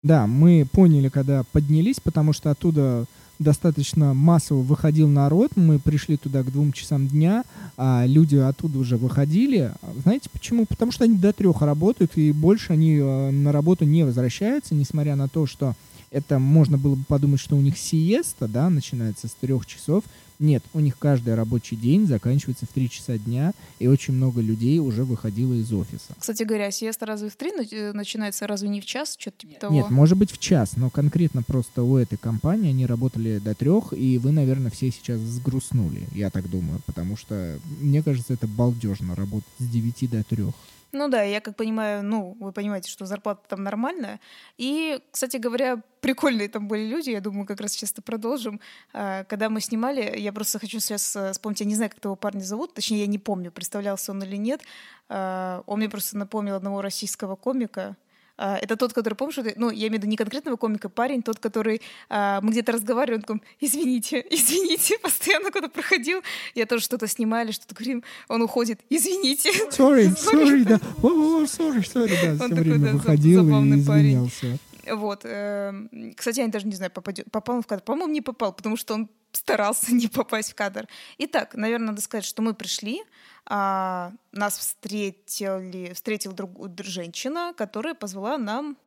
Да, 0.03 0.27
мы 0.27 0.67
поняли, 0.69 1.07
когда 1.07 1.45
поднялись, 1.53 2.01
потому 2.01 2.33
что 2.33 2.51
оттуда 2.51 3.05
достаточно 3.41 4.13
массово 4.13 4.61
выходил 4.61 5.07
народ. 5.07 5.51
Мы 5.55 5.79
пришли 5.79 6.17
туда 6.17 6.43
к 6.43 6.51
двум 6.51 6.71
часам 6.71 7.07
дня, 7.07 7.43
а 7.77 8.05
люди 8.05 8.35
оттуда 8.35 8.79
уже 8.79 8.97
выходили. 8.97 9.73
Знаете 10.03 10.29
почему? 10.31 10.65
Потому 10.65 10.91
что 10.91 11.03
они 11.03 11.17
до 11.17 11.33
трех 11.33 11.61
работают, 11.61 12.17
и 12.17 12.31
больше 12.31 12.73
они 12.73 12.97
э, 12.97 13.31
на 13.31 13.51
работу 13.51 13.85
не 13.85 14.03
возвращаются, 14.03 14.75
несмотря 14.75 15.15
на 15.15 15.27
то, 15.27 15.45
что 15.45 15.75
это 16.11 16.39
можно 16.39 16.77
было 16.77 16.95
бы 16.95 17.03
подумать, 17.05 17.39
что 17.39 17.55
у 17.55 17.61
них 17.61 17.77
сиеста, 17.77 18.47
да, 18.47 18.69
начинается 18.69 19.27
с 19.27 19.31
трех 19.31 19.65
часов. 19.65 20.03
Нет, 20.41 20.63
у 20.73 20.79
них 20.79 20.97
каждый 20.97 21.35
рабочий 21.35 21.75
день 21.75 22.07
заканчивается 22.07 22.65
в 22.65 22.69
3 22.69 22.89
часа 22.89 23.17
дня, 23.19 23.53
и 23.77 23.85
очень 23.85 24.15
много 24.15 24.41
людей 24.41 24.79
уже 24.79 25.03
выходило 25.03 25.53
из 25.53 25.71
офиса. 25.71 26.15
Кстати 26.17 26.41
говоря, 26.41 26.71
сиеста 26.71 27.05
разве 27.05 27.29
в 27.29 27.35
3 27.35 27.51
э, 27.71 27.91
начинается, 27.93 28.47
разве 28.47 28.69
не 28.69 28.81
в 28.81 28.85
час? 28.85 29.15
Что-то 29.19 29.37
типа 29.37 29.59
того? 29.61 29.75
Нет, 29.75 29.91
может 29.91 30.17
быть 30.17 30.31
в 30.31 30.39
час, 30.39 30.77
но 30.77 30.89
конкретно 30.89 31.43
просто 31.43 31.83
у 31.83 31.95
этой 31.95 32.17
компании 32.17 32.69
они 32.69 32.87
работали 32.87 33.37
до 33.37 33.53
трех, 33.53 33.93
и 33.93 34.17
вы, 34.17 34.31
наверное, 34.31 34.71
все 34.71 34.89
сейчас 34.89 35.19
сгрустнули, 35.19 36.07
я 36.11 36.31
так 36.31 36.49
думаю, 36.49 36.81
потому 36.87 37.17
что, 37.17 37.59
мне 37.79 38.01
кажется, 38.01 38.33
это 38.33 38.47
балдежно 38.47 39.15
работать 39.15 39.47
с 39.59 39.67
9 39.67 40.09
до 40.09 40.23
3. 40.23 40.45
Ну 40.93 41.07
да, 41.07 41.23
я 41.23 41.39
как 41.39 41.55
понимаю, 41.55 42.03
ну, 42.03 42.35
вы 42.39 42.51
понимаете, 42.51 42.89
что 42.89 43.05
зарплата 43.05 43.41
там 43.47 43.63
нормальная. 43.63 44.19
И, 44.57 44.99
кстати 45.11 45.37
говоря, 45.37 45.81
прикольные 46.01 46.49
там 46.49 46.67
были 46.67 46.85
люди, 46.85 47.11
я 47.11 47.21
думаю, 47.21 47.45
как 47.45 47.61
раз 47.61 47.71
сейчас 47.71 47.93
продолжим. 47.93 48.59
А, 48.93 49.23
когда 49.23 49.49
мы 49.49 49.61
снимали, 49.61 50.17
я 50.19 50.33
просто 50.33 50.59
хочу 50.59 50.79
сейчас 50.79 51.17
вспомнить, 51.31 51.61
я 51.61 51.65
не 51.65 51.75
знаю, 51.75 51.91
как 51.91 52.01
того 52.01 52.15
парня 52.17 52.41
зовут, 52.41 52.73
точнее, 52.73 53.01
я 53.01 53.07
не 53.07 53.19
помню, 53.19 53.51
представлялся 53.51 54.11
он 54.11 54.21
или 54.23 54.35
нет. 54.35 54.61
А, 55.07 55.63
он 55.65 55.79
мне 55.79 55.89
просто 55.89 56.17
напомнил 56.17 56.55
одного 56.55 56.81
российского 56.81 57.37
комика, 57.37 57.95
это 58.41 58.75
тот, 58.75 58.93
который, 58.93 59.13
помнишь, 59.13 59.37
ну, 59.55 59.69
я 59.69 59.87
имею 59.87 59.91
в 59.91 60.03
виду 60.03 60.07
не 60.07 60.17
конкретного 60.17 60.57
комика, 60.57 60.89
парень, 60.89 61.21
тот, 61.21 61.39
который 61.39 61.81
а, 62.09 62.41
мы 62.41 62.51
где-то 62.51 62.71
разговариваем, 62.71 63.19
он 63.19 63.21
такой, 63.21 63.41
извините, 63.59 64.25
извините, 64.29 64.97
постоянно 64.99 65.51
куда 65.51 65.67
проходил, 65.67 66.21
я 66.55 66.65
тоже 66.65 66.83
что-то 66.83 67.07
снимали, 67.07 67.51
что-то 67.51 67.75
говорим, 67.75 68.03
он 68.27 68.41
уходит, 68.41 68.79
извините. 68.89 69.51
Sorry, 69.69 70.07
sorry, 70.15 70.63
да, 70.63 70.79
oh, 71.01 71.43
sorry, 71.43 71.81
sorry, 71.81 72.37
да, 72.37 72.45
все 72.45 72.55
время 72.55 72.93
выходил 72.93 73.47
и 73.47 73.79
извинялся. 73.79 74.57
Вот. 74.89 75.21
Эм, 75.25 76.13
кстати, 76.15 76.39
я 76.39 76.47
даже 76.47 76.67
не 76.67 76.75
знаю, 76.75 76.91
попадет, 76.91 77.29
попал 77.31 77.57
он 77.57 77.61
в 77.61 77.67
кадр. 77.67 77.83
По-моему, 77.83 78.11
не 78.11 78.21
попал, 78.21 78.53
потому 78.53 78.77
что 78.77 78.95
он 78.95 79.09
старался 79.31 79.91
не 79.93 80.07
попасть 80.07 80.51
в 80.51 80.55
кадр. 80.55 80.87
Итак, 81.17 81.55
наверное, 81.55 81.87
надо 81.87 82.01
сказать, 82.01 82.25
что 82.25 82.41
мы 82.41 82.53
пришли, 82.53 83.03
а, 83.45 84.11
нас 84.31 84.57
встретили, 84.57 85.93
встретила 85.93 86.33
друг, 86.33 86.51
женщина, 86.85 87.53
которая 87.57 87.93
позвала 87.93 88.37
нам 88.37 88.77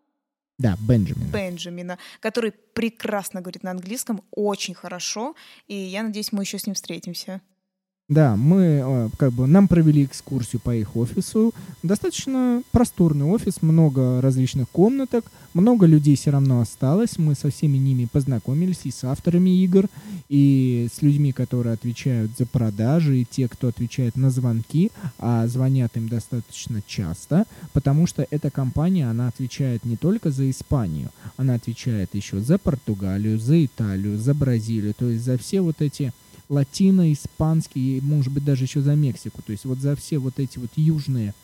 да, 0.57 0.76
Бенджамина. 0.80 1.32
Бенджамина, 1.32 1.99
который 2.20 2.53
прекрасно 2.53 3.40
говорит 3.40 3.64
на 3.64 3.72
английском, 3.72 4.22
очень 4.30 4.74
хорошо, 4.74 5.34
и 5.66 5.74
я 5.74 6.05
надеюсь, 6.05 6.30
мы 6.30 6.45
еще 6.45 6.59
с 6.59 6.66
ним 6.66 6.74
встретимся. 6.74 7.42
Да, 8.11 8.37
мы 8.37 8.83
э, 8.85 9.09
как 9.17 9.33
бы 9.33 9.47
нам 9.47 9.67
провели 9.67 10.05
экскурсию 10.05 10.61
по 10.61 10.77
их 10.77 10.95
офису. 10.95 11.55
Достаточно 11.83 12.63
просторный 12.71 13.25
офис, 13.25 13.63
много 13.63 14.21
различных 14.21 14.69
комнаток, 14.69 15.25
много 15.55 15.87
людей 15.87 16.15
все 16.15 16.31
равно 16.31 16.61
осталось. 16.61 17.17
Мы 17.17 17.35
со 17.35 17.49
всеми 17.49 17.79
ними 17.79 18.05
познакомились 18.05 18.81
и 18.85 18.91
с 18.91 19.05
авторами 19.05 19.63
игр, 19.63 19.89
и 20.29 20.87
с 20.95 21.01
людьми, 21.01 21.33
которые 21.33 21.73
отвечают 21.73 22.33
за 22.37 22.45
продажи, 22.45 23.21
и 23.21 23.25
те, 23.25 23.49
кто 23.49 23.69
отвечает 23.69 24.17
на 24.17 24.29
звонки, 24.29 24.93
а 25.19 25.47
звонят 25.47 25.97
им 25.97 26.11
достаточно 26.11 26.83
часто, 26.87 27.47
потому 27.73 28.07
что 28.07 28.27
эта 28.31 28.51
компания, 28.51 29.09
она 29.09 29.29
отвечает 29.29 29.87
не 29.87 29.97
только 29.97 30.31
за 30.31 30.51
Испанию, 30.51 31.09
она 31.39 31.55
отвечает 31.55 32.11
еще 32.15 32.41
за 32.41 32.59
Португалию, 32.59 33.39
за 33.39 33.65
Италию, 33.65 34.19
за 34.19 34.35
Бразилию, 34.35 34.93
то 34.93 35.09
есть 35.09 35.25
за 35.25 35.39
все 35.39 35.63
вот 35.63 35.81
эти 35.81 36.13
латино, 36.49 37.12
испанский, 37.12 38.01
может 38.03 38.32
быть, 38.32 38.45
даже 38.45 38.64
еще 38.64 38.80
за 38.80 38.95
Мексику. 38.95 39.42
То 39.42 39.53
есть 39.53 39.64
вот 39.64 39.78
за 39.78 39.97
все 39.97 40.18
вот 40.18 40.38
эти 40.38 40.59
вот 40.59 40.70
южные 40.76 41.34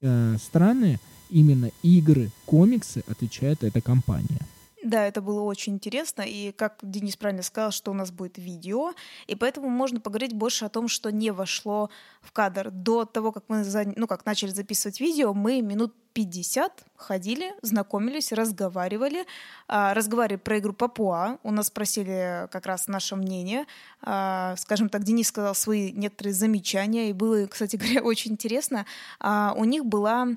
э, 0.00 0.36
страны 0.42 0.98
именно 1.30 1.70
игры, 1.82 2.30
комиксы 2.46 3.04
отвечает 3.06 3.64
эта 3.64 3.80
компания. 3.80 4.40
Да, 4.82 5.06
это 5.06 5.20
было 5.20 5.42
очень 5.42 5.74
интересно, 5.74 6.22
и 6.22 6.52
как 6.52 6.78
Денис 6.82 7.16
правильно 7.16 7.42
сказал, 7.42 7.70
что 7.70 7.90
у 7.90 7.94
нас 7.94 8.10
будет 8.10 8.38
видео, 8.38 8.92
и 9.26 9.34
поэтому 9.34 9.68
можно 9.68 10.00
поговорить 10.00 10.32
больше 10.32 10.64
о 10.64 10.70
том, 10.70 10.88
что 10.88 11.12
не 11.12 11.32
вошло 11.32 11.90
в 12.22 12.32
кадр. 12.32 12.70
До 12.70 13.04
того, 13.04 13.30
как 13.30 13.44
мы 13.48 13.62
ну, 13.96 14.06
как 14.06 14.24
начали 14.24 14.50
записывать 14.50 14.98
видео, 15.00 15.34
мы 15.34 15.60
минут 15.60 15.94
50 16.14 16.84
ходили, 16.96 17.52
знакомились, 17.62 18.32
разговаривали, 18.32 19.26
а, 19.68 19.94
разговаривали 19.94 20.38
про 20.38 20.58
игру 20.58 20.72
Папуа, 20.72 21.38
у 21.42 21.50
нас 21.50 21.68
спросили 21.68 22.48
как 22.50 22.66
раз 22.66 22.88
наше 22.88 23.16
мнение, 23.16 23.66
а, 24.02 24.56
скажем 24.56 24.88
так, 24.88 25.04
Денис 25.04 25.28
сказал 25.28 25.54
свои 25.54 25.92
некоторые 25.92 26.32
замечания, 26.32 27.10
и 27.10 27.12
было, 27.12 27.46
кстати 27.46 27.76
говоря, 27.80 28.02
очень 28.02 28.32
интересно. 28.32 28.86
А, 29.20 29.54
у 29.56 29.64
них 29.64 29.84
была 29.84 30.28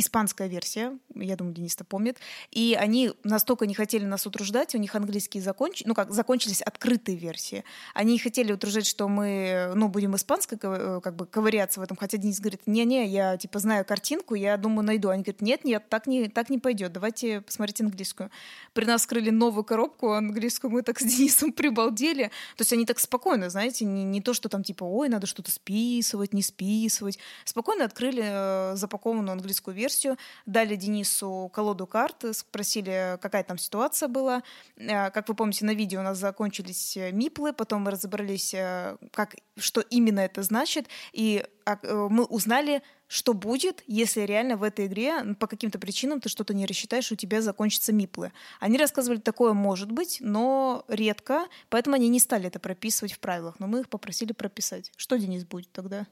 испанская 0.00 0.48
версия, 0.48 0.98
я 1.14 1.36
думаю, 1.36 1.54
Денис 1.54 1.74
это 1.74 1.84
помнит, 1.84 2.18
и 2.50 2.76
они 2.78 3.12
настолько 3.24 3.66
не 3.66 3.74
хотели 3.74 4.04
нас 4.04 4.26
утруждать, 4.26 4.74
у 4.74 4.78
них 4.78 4.94
английские 4.94 5.42
законч... 5.42 5.82
ну 5.84 5.94
как, 5.94 6.12
закончились 6.12 6.62
открытые 6.62 7.16
версии. 7.16 7.64
Они 7.94 8.12
не 8.12 8.18
хотели 8.18 8.52
утруждать, 8.52 8.86
что 8.86 9.08
мы, 9.08 9.72
ну, 9.74 9.88
будем 9.88 10.16
испанской 10.16 10.58
э, 10.60 11.00
как 11.02 11.16
бы 11.16 11.26
ковыряться 11.26 11.80
в 11.80 11.82
этом, 11.82 11.96
хотя 11.96 12.18
Денис 12.18 12.40
говорит, 12.40 12.62
не-не, 12.66 13.06
я, 13.06 13.36
типа, 13.36 13.58
знаю 13.58 13.84
картинку, 13.84 14.34
я 14.34 14.56
думаю, 14.56 14.84
найду. 14.84 15.08
Они 15.08 15.22
говорят, 15.22 15.40
нет-нет, 15.40 15.88
так 15.88 16.06
не, 16.06 16.28
так 16.28 16.50
не 16.50 16.58
пойдет, 16.58 16.92
давайте 16.92 17.40
посмотреть 17.40 17.80
английскую. 17.80 18.30
При 18.72 18.84
нас 18.84 19.02
скрыли 19.02 19.30
новую 19.30 19.64
коробку 19.64 20.12
английскую, 20.12 20.70
мы 20.70 20.82
так 20.82 21.00
с 21.00 21.04
Денисом 21.04 21.52
прибалдели. 21.58 22.24
То 22.56 22.62
есть 22.62 22.72
они 22.72 22.86
так 22.86 22.98
спокойно, 22.98 23.50
знаете, 23.50 23.84
не, 23.84 24.04
не 24.04 24.20
то, 24.20 24.34
что 24.34 24.48
там, 24.48 24.62
типа, 24.62 24.84
ой, 24.84 25.08
надо 25.08 25.26
что-то 25.26 25.50
списывать, 25.50 26.32
не 26.32 26.42
списывать. 26.42 27.18
Спокойно 27.44 27.84
открыли 27.84 28.22
э, 28.24 28.76
запакованную 28.76 29.32
английскую 29.32 29.74
версию, 29.74 29.87
версию, 29.88 30.16
дали 30.46 30.76
Денису 30.76 31.50
колоду 31.52 31.86
карт, 31.86 32.24
спросили, 32.32 33.18
какая 33.20 33.42
там 33.42 33.58
ситуация 33.58 34.08
была. 34.08 34.42
Э, 34.76 35.10
как 35.10 35.28
вы 35.28 35.34
помните, 35.34 35.64
на 35.64 35.74
видео 35.74 36.00
у 36.00 36.02
нас 36.02 36.18
закончились 36.18 36.96
э, 36.96 37.10
миплы, 37.12 37.52
потом 37.52 37.82
мы 37.82 37.90
разобрались, 37.90 38.54
как, 39.12 39.36
что 39.56 39.80
именно 39.80 40.20
это 40.20 40.42
значит, 40.42 40.88
и 41.12 41.44
а, 41.64 41.78
мы 42.08 42.24
узнали, 42.24 42.82
что 43.08 43.34
будет, 43.34 43.82
если 43.86 44.20
реально 44.22 44.56
в 44.56 44.62
этой 44.62 44.86
игре 44.86 45.34
по 45.38 45.46
каким-то 45.46 45.78
причинам 45.78 46.20
ты 46.20 46.28
что-то 46.28 46.54
не 46.54 46.66
рассчитаешь, 46.66 47.10
у 47.12 47.16
тебя 47.16 47.42
закончатся 47.42 47.92
миплы. 47.92 48.32
Они 48.60 48.78
рассказывали, 48.78 49.18
такое 49.18 49.52
может 49.52 49.90
быть, 49.90 50.18
но 50.20 50.84
редко, 50.88 51.46
поэтому 51.68 51.96
они 51.96 52.08
не 52.08 52.20
стали 52.20 52.46
это 52.46 52.58
прописывать 52.58 53.12
в 53.12 53.18
правилах, 53.18 53.56
но 53.58 53.66
мы 53.66 53.80
их 53.80 53.88
попросили 53.88 54.32
прописать. 54.32 54.92
Что, 54.96 55.18
Денис, 55.18 55.44
будет 55.44 55.72
тогда? 55.72 56.06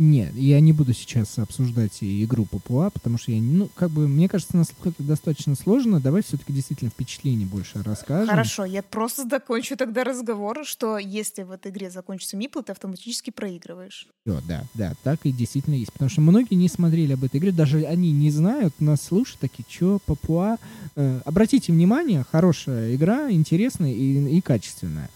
Нет, 0.00 0.34
я 0.34 0.60
не 0.60 0.72
буду 0.72 0.94
сейчас 0.94 1.38
обсуждать 1.38 1.98
игру 2.00 2.46
Папуа, 2.46 2.88
потому 2.88 3.18
что 3.18 3.32
я, 3.32 3.42
ну, 3.42 3.68
как 3.74 3.90
бы, 3.90 4.08
мне 4.08 4.30
кажется, 4.30 4.56
на 4.56 4.64
слух 4.64 4.86
это 4.86 5.02
достаточно 5.02 5.54
сложно. 5.54 6.00
Давай 6.00 6.22
все-таки 6.22 6.54
действительно 6.54 6.90
впечатление 6.90 7.46
больше 7.46 7.82
расскажем. 7.82 8.28
Хорошо, 8.28 8.64
я 8.64 8.82
просто 8.82 9.28
закончу 9.28 9.76
тогда 9.76 10.02
разговор, 10.02 10.64
что 10.64 10.96
если 10.96 11.42
в 11.42 11.50
этой 11.50 11.70
игре 11.70 11.90
закончится 11.90 12.38
мипл, 12.38 12.62
ты 12.62 12.72
автоматически 12.72 13.28
проигрываешь. 13.28 14.08
Все, 14.24 14.40
да, 14.48 14.64
да, 14.72 14.94
так 15.02 15.20
и 15.24 15.32
действительно 15.32 15.74
есть. 15.74 15.92
Потому 15.92 16.08
что 16.08 16.22
многие 16.22 16.54
не 16.54 16.70
смотрели 16.70 17.12
об 17.12 17.22
этой 17.22 17.36
игре, 17.36 17.52
даже 17.52 17.84
они 17.84 18.10
не 18.10 18.30
знают, 18.30 18.80
нас 18.80 19.02
слушают, 19.02 19.40
такие, 19.40 19.66
что, 19.68 19.98
Папуа? 20.06 20.56
Э, 20.96 21.20
обратите 21.26 21.72
внимание, 21.72 22.24
хорошая 22.32 22.94
игра, 22.94 23.30
интересная 23.30 23.92
и, 23.92 24.38
и 24.38 24.40
качественная. 24.40 25.10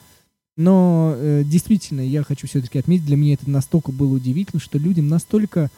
Но 0.57 1.15
э, 1.17 1.43
действительно, 1.45 2.01
я 2.01 2.23
хочу 2.23 2.47
все-таки 2.47 2.79
отметить, 2.79 3.07
для 3.07 3.17
меня 3.17 3.35
это 3.35 3.51
настолько 3.51 3.91
было 3.91 4.15
удивительно, 4.15 4.61
что 4.61 4.79
людям 4.79 5.09
настолько 5.09 5.71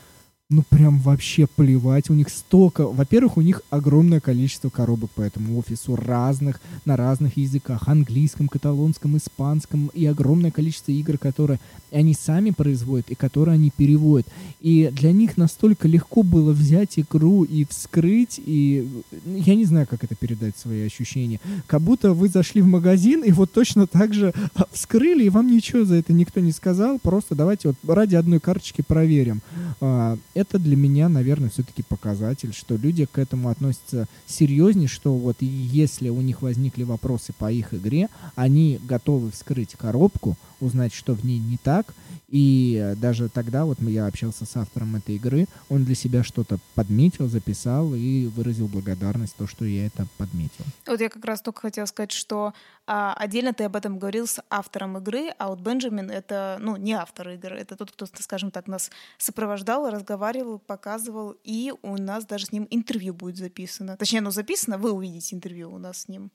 ну 0.48 0.62
прям 0.62 1.00
вообще 1.00 1.48
плевать. 1.48 2.08
У 2.08 2.14
них 2.14 2.28
столько... 2.28 2.86
Во-первых, 2.86 3.36
у 3.36 3.40
них 3.40 3.62
огромное 3.70 4.20
количество 4.20 4.70
коробок 4.70 5.10
по 5.10 5.22
этому 5.22 5.58
офису 5.58 5.96
разных, 5.96 6.60
на 6.84 6.96
разных 6.96 7.36
языках. 7.36 7.88
Английском, 7.88 8.46
каталонском, 8.46 9.16
испанском. 9.16 9.90
И 9.92 10.06
огромное 10.06 10.52
количество 10.52 10.92
игр, 10.92 11.18
которые 11.18 11.58
они 11.90 12.14
сами 12.14 12.50
производят 12.50 13.10
и 13.10 13.16
которые 13.16 13.54
они 13.54 13.72
переводят. 13.76 14.28
И 14.60 14.88
для 14.92 15.10
них 15.10 15.36
настолько 15.36 15.88
легко 15.88 16.22
было 16.22 16.52
взять 16.52 16.96
игру 16.96 17.42
и 17.42 17.64
вскрыть. 17.64 18.40
И 18.44 18.88
я 19.26 19.56
не 19.56 19.64
знаю, 19.64 19.88
как 19.88 20.04
это 20.04 20.14
передать 20.14 20.56
свои 20.56 20.86
ощущения. 20.86 21.40
Как 21.66 21.80
будто 21.80 22.12
вы 22.12 22.28
зашли 22.28 22.62
в 22.62 22.66
магазин 22.66 23.24
и 23.24 23.32
вот 23.32 23.50
точно 23.52 23.88
так 23.88 24.14
же 24.14 24.32
а, 24.54 24.66
вскрыли, 24.70 25.24
и 25.24 25.28
вам 25.28 25.48
ничего 25.48 25.84
за 25.84 25.96
это 25.96 26.12
никто 26.12 26.38
не 26.38 26.52
сказал. 26.52 27.00
Просто 27.00 27.34
давайте 27.34 27.68
вот 27.68 27.76
ради 27.96 28.14
одной 28.14 28.38
карточки 28.38 28.82
проверим 28.86 29.42
а, 29.80 30.16
это 30.36 30.58
для 30.58 30.76
меня, 30.76 31.08
наверное, 31.08 31.48
все-таки 31.48 31.82
показатель, 31.82 32.52
что 32.52 32.76
люди 32.76 33.06
к 33.06 33.18
этому 33.18 33.48
относятся 33.48 34.06
серьезнее, 34.26 34.86
что 34.86 35.16
вот 35.16 35.38
если 35.40 36.10
у 36.10 36.20
них 36.20 36.42
возникли 36.42 36.82
вопросы 36.82 37.32
по 37.32 37.50
их 37.50 37.72
игре, 37.72 38.10
они 38.34 38.78
готовы 38.86 39.30
вскрыть 39.30 39.72
коробку, 39.76 40.36
узнать, 40.60 40.92
что 40.92 41.14
в 41.14 41.24
ней 41.24 41.38
не 41.38 41.56
так, 41.56 41.94
и 42.28 42.94
даже 42.96 43.28
тогда 43.28 43.64
вот 43.64 43.80
я 43.80 44.06
общался 44.06 44.44
с 44.46 44.56
автором 44.56 44.96
этой 44.96 45.16
игры, 45.16 45.46
он 45.68 45.84
для 45.84 45.94
себя 45.94 46.24
что-то 46.24 46.58
подметил, 46.74 47.28
записал 47.28 47.94
и 47.94 48.26
выразил 48.26 48.66
благодарность 48.66 49.36
то, 49.36 49.46
что 49.46 49.64
я 49.64 49.86
это 49.86 50.06
подметил. 50.18 50.64
Вот 50.86 51.00
я 51.00 51.08
как 51.08 51.24
раз 51.24 51.40
только 51.40 51.62
хотела 51.62 51.86
сказать, 51.86 52.12
что 52.12 52.52
а, 52.86 53.14
отдельно 53.14 53.52
ты 53.52 53.64
об 53.64 53.76
этом 53.76 53.98
говорил 53.98 54.26
с 54.26 54.42
автором 54.50 54.98
игры, 54.98 55.28
а 55.38 55.48
вот 55.48 55.60
Бенджамин— 55.60 56.10
это, 56.12 56.58
ну, 56.60 56.76
не 56.76 56.94
автор 56.94 57.30
игры, 57.30 57.56
это 57.58 57.76
тот, 57.76 57.92
кто, 57.92 58.06
скажем 58.06 58.50
так, 58.50 58.66
нас 58.66 58.90
сопровождал, 59.18 59.88
разговаривал, 59.88 60.58
показывал, 60.58 61.36
и 61.44 61.72
у 61.82 61.96
нас 61.96 62.26
даже 62.26 62.46
с 62.46 62.52
ним 62.52 62.66
интервью 62.70 63.14
будет 63.14 63.36
записано. 63.36 63.96
Точнее, 63.96 64.18
оно 64.18 64.30
записано, 64.30 64.78
вы 64.78 64.92
увидите 64.92 65.36
интервью 65.36 65.72
у 65.72 65.78
нас 65.78 66.02
с 66.02 66.08
ним. 66.08 66.30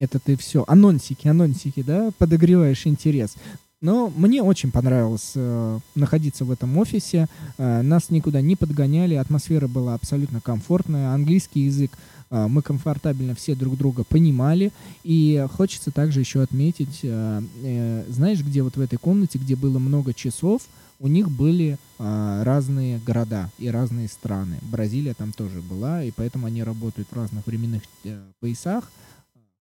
Это 0.00 0.20
ты 0.20 0.36
все. 0.36 0.64
Анонсики, 0.68 1.26
анонсики, 1.26 1.82
да? 1.82 2.10
Подогреваешь 2.18 2.86
интерес. 2.86 3.34
Но 3.80 4.12
мне 4.16 4.42
очень 4.42 4.72
понравилось 4.72 5.32
э, 5.36 5.78
находиться 5.94 6.44
в 6.44 6.50
этом 6.50 6.76
офисе. 6.78 7.28
Э, 7.58 7.82
нас 7.82 8.10
никуда 8.10 8.40
не 8.40 8.56
подгоняли, 8.56 9.14
атмосфера 9.14 9.68
была 9.68 9.94
абсолютно 9.94 10.40
комфортная. 10.40 11.14
Английский 11.14 11.60
язык 11.60 11.92
э, 12.30 12.48
мы 12.48 12.62
комфортабельно 12.62 13.36
все 13.36 13.54
друг 13.54 13.76
друга 13.76 14.02
понимали. 14.02 14.72
И 15.04 15.46
хочется 15.52 15.92
также 15.92 16.18
еще 16.20 16.42
отметить, 16.42 17.00
э, 17.04 17.42
э, 17.62 18.04
знаешь, 18.08 18.42
где 18.42 18.62
вот 18.64 18.76
в 18.76 18.80
этой 18.80 18.98
комнате, 18.98 19.38
где 19.38 19.54
было 19.54 19.78
много 19.78 20.12
часов, 20.12 20.62
у 20.98 21.06
них 21.06 21.30
были 21.30 21.78
э, 22.00 22.42
разные 22.42 22.98
города 22.98 23.48
и 23.58 23.70
разные 23.70 24.08
страны. 24.08 24.58
Бразилия 24.62 25.14
там 25.14 25.32
тоже 25.32 25.60
была, 25.60 26.02
и 26.02 26.10
поэтому 26.10 26.46
они 26.46 26.64
работают 26.64 27.08
в 27.12 27.14
разных 27.14 27.46
временных 27.46 27.82
э, 28.02 28.20
поясах, 28.40 28.90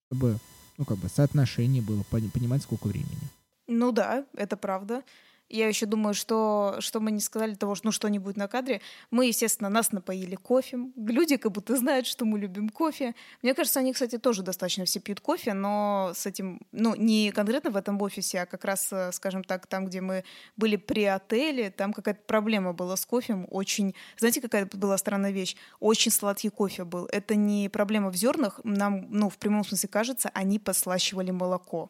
чтобы 0.07 0.39
ну, 0.79 0.85
как 0.85 0.97
бы 0.97 1.07
соотношение 1.07 1.83
было, 1.83 2.01
понимать, 2.09 2.63
сколько 2.63 2.87
времени. 2.87 3.36
Ну 3.67 3.91
да, 3.91 4.25
это 4.35 4.57
правда. 4.57 5.03
Я 5.49 5.67
еще 5.67 5.85
думаю, 5.85 6.13
что, 6.13 6.75
что 6.79 6.99
мы 6.99 7.11
не 7.11 7.21
сказали 7.21 7.55
того, 7.55 7.75
что 7.75 7.87
ну 7.87 7.91
что-нибудь 7.93 8.35
на 8.35 8.49
кадре. 8.49 8.81
Мы, 9.11 9.27
естественно, 9.27 9.69
нас 9.69 9.93
напоили 9.93 10.35
кофе. 10.35 10.77
Люди 10.97 11.37
как 11.37 11.53
будто 11.53 11.77
знают, 11.77 12.05
что 12.05 12.25
мы 12.25 12.37
любим 12.37 12.67
кофе. 12.67 13.15
Мне 13.41 13.53
кажется, 13.53 13.79
они, 13.79 13.93
кстати, 13.93 14.17
тоже 14.17 14.43
достаточно 14.43 14.83
все 14.83 14.99
пьют 14.99 15.21
кофе, 15.21 15.53
но 15.53 16.11
с 16.13 16.25
этим, 16.25 16.59
ну, 16.73 16.95
не 16.95 17.31
конкретно 17.31 17.69
в 17.69 17.77
этом 17.77 18.01
офисе, 18.01 18.41
а 18.41 18.45
как 18.45 18.65
раз, 18.65 18.91
э, 18.91 19.11
скажем 19.13 19.43
так, 19.43 19.67
там, 19.67 19.85
где 19.85 20.01
мы 20.01 20.25
были 20.57 20.75
при 20.75 21.05
отеле, 21.05 21.71
там 21.71 21.93
какая-то 21.93 22.21
проблема 22.27 22.73
была 22.73 22.97
с 22.97 23.05
кофе. 23.05 23.45
Очень, 23.49 23.95
знаете, 24.17 24.41
какая 24.41 24.65
была 24.65 24.97
странная 24.97 25.31
вещь? 25.31 25.55
Очень 25.79 26.11
сладкий 26.11 26.49
кофе 26.49 26.83
был. 26.83 27.05
Это 27.05 27.35
не 27.35 27.69
проблема 27.69 28.09
в 28.09 28.15
зернах. 28.15 28.59
Нам, 28.65 29.07
ну, 29.09 29.29
в 29.29 29.37
прямом 29.37 29.63
смысле 29.63 29.87
кажется, 29.87 30.29
они 30.33 30.59
послащивали 30.59 31.31
молоко 31.31 31.89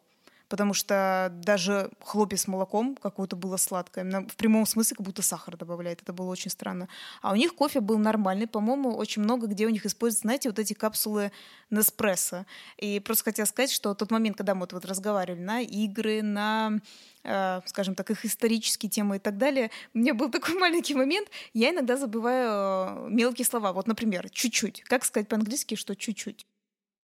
потому 0.50 0.74
что 0.74 1.30
даже 1.34 1.92
хлопья 2.02 2.38
с 2.38 2.48
молоком 2.48 2.96
какое-то 2.96 3.36
было 3.36 3.58
сладкое. 3.58 4.28
В 4.28 4.36
прямом 4.36 4.66
смысле 4.66 4.96
как 4.98 5.06
будто 5.06 5.22
сахар 5.22 5.58
добавляет. 5.58 6.02
Это 6.02 6.14
было 6.14 6.30
очень 6.30 6.52
странно. 6.52 6.88
А 7.22 7.34
у 7.34 7.36
них 7.36 7.56
кофе 7.56 7.80
был 7.82 7.98
нормальный. 7.98 8.48
По-моему, 8.48 8.96
очень 8.96 9.22
много 9.22 9.48
где 9.48 9.66
у 9.66 9.70
них 9.70 9.86
используют, 9.86 10.22
знаете, 10.22 10.50
вот 10.50 10.60
эти 10.60 10.74
капсулы 10.74 11.32
Неспрессо. 11.70 12.46
И 12.78 13.00
просто 13.00 13.26
хотела 13.26 13.46
сказать, 13.46 13.72
что 13.72 13.94
тот 13.94 14.12
момент, 14.12 14.38
когда 14.38 14.54
мы 14.54 14.62
вот, 14.62 14.74
вот 14.74 14.86
разговаривали 14.86 15.42
на 15.42 15.62
игры, 15.62 16.22
на 16.22 16.80
э, 17.24 17.62
скажем 17.66 17.96
так, 17.96 18.10
их 18.10 18.26
исторические 18.26 18.90
темы 18.90 19.18
и 19.18 19.20
так 19.20 19.38
далее, 19.38 19.70
у 19.94 20.00
меня 20.00 20.14
был 20.14 20.30
такой 20.32 20.56
маленький 20.56 20.96
момент, 20.96 21.28
я 21.54 21.72
иногда 21.72 21.98
забываю 21.98 23.08
э, 23.08 23.10
мелкие 23.10 23.46
слова. 23.46 23.74
Вот, 23.74 23.88
например, 23.88 24.30
чуть-чуть. 24.30 24.84
Как 24.84 25.04
сказать 25.04 25.28
по-английски, 25.28 25.76
что 25.76 25.96
чуть-чуть? 25.96 26.46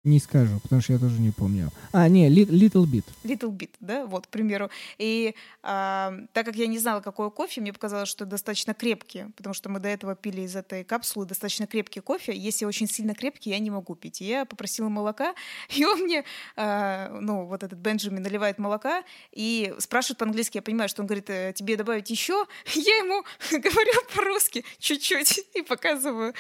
Не 0.05 0.19
скажу, 0.19 0.59
потому 0.61 0.83
что 0.83 0.95
я 0.95 0.99
тоже 0.99 1.21
не 1.21 1.31
помню. 1.31 1.71
А, 1.93 2.09
не, 2.09 2.29
Little 2.29 2.87
Bit. 2.87 3.05
Little 3.23 3.51
Bit, 3.51 3.71
да, 3.79 4.05
вот, 4.05 4.27
к 4.27 4.31
примеру. 4.31 4.69
И 4.99 5.37
а, 5.63 6.13
так 6.33 6.45
как 6.45 6.57
я 6.57 6.67
не 6.67 6.81
знала, 6.81 7.01
какой 7.01 7.31
кофе, 7.31 7.61
мне 7.61 7.73
показалось, 7.73 8.09
что 8.09 8.27
достаточно 8.27 8.75
крепкий, 8.75 9.27
потому 9.37 9.55
что 9.55 9.69
мы 9.69 9.79
до 9.79 9.89
этого 9.89 10.17
пили 10.17 10.41
из 10.41 10.57
этой 10.57 10.83
капсулы 10.83 11.25
достаточно 11.25 11.69
крепкий 11.69 12.01
кофе. 12.01 12.37
Если 12.37 12.65
очень 12.65 12.89
сильно 12.89 13.15
крепкий, 13.15 13.51
я 13.51 13.61
не 13.61 13.71
могу 13.71 13.95
пить. 13.95 14.21
И 14.23 14.25
я 14.25 14.45
попросила 14.45 14.89
молока, 14.89 15.35
и 15.69 15.85
он 15.85 16.01
мне, 16.01 16.25
а, 16.57 17.17
ну, 17.21 17.45
вот 17.47 17.63
этот 17.63 17.79
Бенджамин 17.79 18.23
наливает 18.23 18.59
молока 18.59 19.05
и 19.31 19.73
спрашивает 19.79 20.19
по-английски. 20.19 20.57
Я 20.57 20.63
понимаю, 20.63 20.89
что 20.89 21.03
он 21.03 21.07
говорит, 21.07 21.31
«Э, 21.31 21.53
тебе 21.55 21.77
добавить 21.77 22.11
еще? 22.11 22.45
Я 22.75 22.97
ему 22.97 23.23
говорю 23.53 23.93
по-русски 24.17 24.65
чуть-чуть 24.81 25.45
и 25.55 25.63
показываю. 25.63 26.35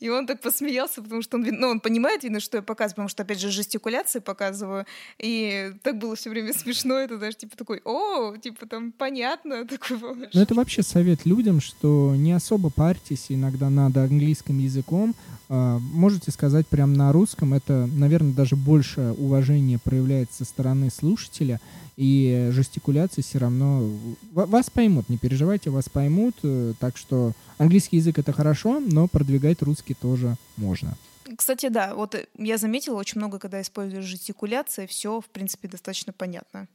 И 0.00 0.08
он 0.08 0.26
так 0.26 0.40
посмеялся, 0.40 1.02
потому 1.02 1.20
что 1.20 1.36
он, 1.36 1.42
ну, 1.42 1.68
он 1.68 1.80
понимает, 1.80 2.22
видно, 2.22 2.40
что 2.40 2.56
я 2.56 2.62
показываю, 2.62 3.01
потому 3.02 3.08
что, 3.08 3.22
опять 3.24 3.40
же, 3.40 3.50
жестикуляции 3.50 4.20
показываю, 4.20 4.86
и 5.18 5.72
так 5.82 5.98
было 5.98 6.14
все 6.14 6.30
время 6.30 6.52
смешно, 6.56 6.94
это 6.94 7.18
даже 7.18 7.36
типа 7.36 7.56
такой, 7.56 7.80
о, 7.84 8.36
типа 8.36 8.66
там 8.66 8.92
понятно, 8.92 9.66
такой 9.66 9.98
Ну 10.32 10.40
это 10.40 10.54
вообще 10.54 10.82
совет 10.82 11.26
людям, 11.26 11.60
что 11.60 12.14
не 12.16 12.32
особо 12.32 12.70
парьтесь 12.70 13.26
иногда 13.28 13.70
над 13.70 13.96
английским 13.96 14.58
языком, 14.58 15.16
а, 15.48 15.78
можете 15.78 16.30
сказать 16.30 16.66
прям 16.68 16.92
на 16.94 17.12
русском, 17.12 17.54
это, 17.54 17.88
наверное, 17.92 18.32
даже 18.32 18.54
больше 18.54 19.14
уважения 19.18 19.80
проявляется 19.82 20.38
со 20.38 20.44
стороны 20.44 20.88
слушателя, 20.90 21.60
и 21.96 22.48
жестикуляции 22.52 23.20
все 23.22 23.38
равно 23.38 23.90
вас 24.32 24.70
поймут, 24.70 25.08
не 25.08 25.18
переживайте, 25.18 25.70
вас 25.70 25.88
поймут, 25.88 26.36
э, 26.42 26.72
так 26.78 26.96
что 26.96 27.32
английский 27.58 27.96
язык 27.96 28.18
это 28.18 28.32
хорошо, 28.32 28.80
но 28.80 29.08
продвигать 29.08 29.60
русский 29.60 29.94
тоже 29.94 30.36
можно. 30.56 30.96
Кстати, 31.36 31.68
да, 31.68 31.94
вот 31.94 32.14
э, 32.14 32.26
я 32.38 32.58
заметила 32.58 32.96
очень 32.96 33.18
много, 33.18 33.38
когда 33.38 33.60
используешь 33.60 34.04
жестикуляции, 34.04 34.86
все, 34.86 35.20
в 35.20 35.26
принципе, 35.26 35.68
достаточно 35.68 36.12
понятно. 36.12 36.68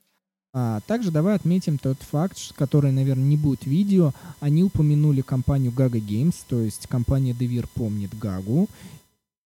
А 0.54 0.80
также 0.88 1.12
давай 1.12 1.36
отметим 1.36 1.78
тот 1.78 2.02
факт, 2.02 2.38
который, 2.56 2.92
наверное, 2.92 3.26
не 3.26 3.38
будет 3.38 3.66
видео. 3.66 4.14
Они 4.40 4.64
упомянули 4.64 5.22
компанию 5.22 5.72
Gaga 5.72 6.00
Games, 6.00 6.36
то 6.48 6.60
есть 6.60 6.88
компания 6.88 7.34
Devir 7.34 7.68
помнит 7.74 8.18
Гагу. 8.18 8.68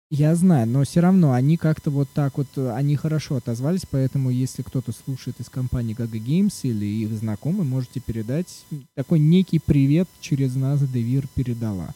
Я 0.09 0.34
знаю, 0.36 0.68
но 0.68 0.84
все 0.84 1.01
равно 1.01 1.32
они 1.32 1.57
как-то 1.57 1.90
вот 1.90 2.09
так 2.14 2.38
вот, 2.38 2.47
э, 2.57 2.70
они 2.70 2.97
хорошо 2.97 3.36
отозвались, 3.36 3.82
поэтому 3.90 4.30
если 4.30 4.62
кто-то 4.62 4.92
слушает 4.92 5.40
из 5.40 5.49
компании 5.49 5.97
Gaga 5.97 6.20
Games 6.24 6.55
или 6.62 6.86
их 6.86 7.12
знакомый, 7.12 7.66
можете 7.66 8.01
передать 8.01 8.64
такой 8.94 9.18
некий 9.18 9.59
привет 9.59 10.09
через 10.20 10.55
нас 10.55 10.80
Девир 10.80 11.26
передала 11.34 11.92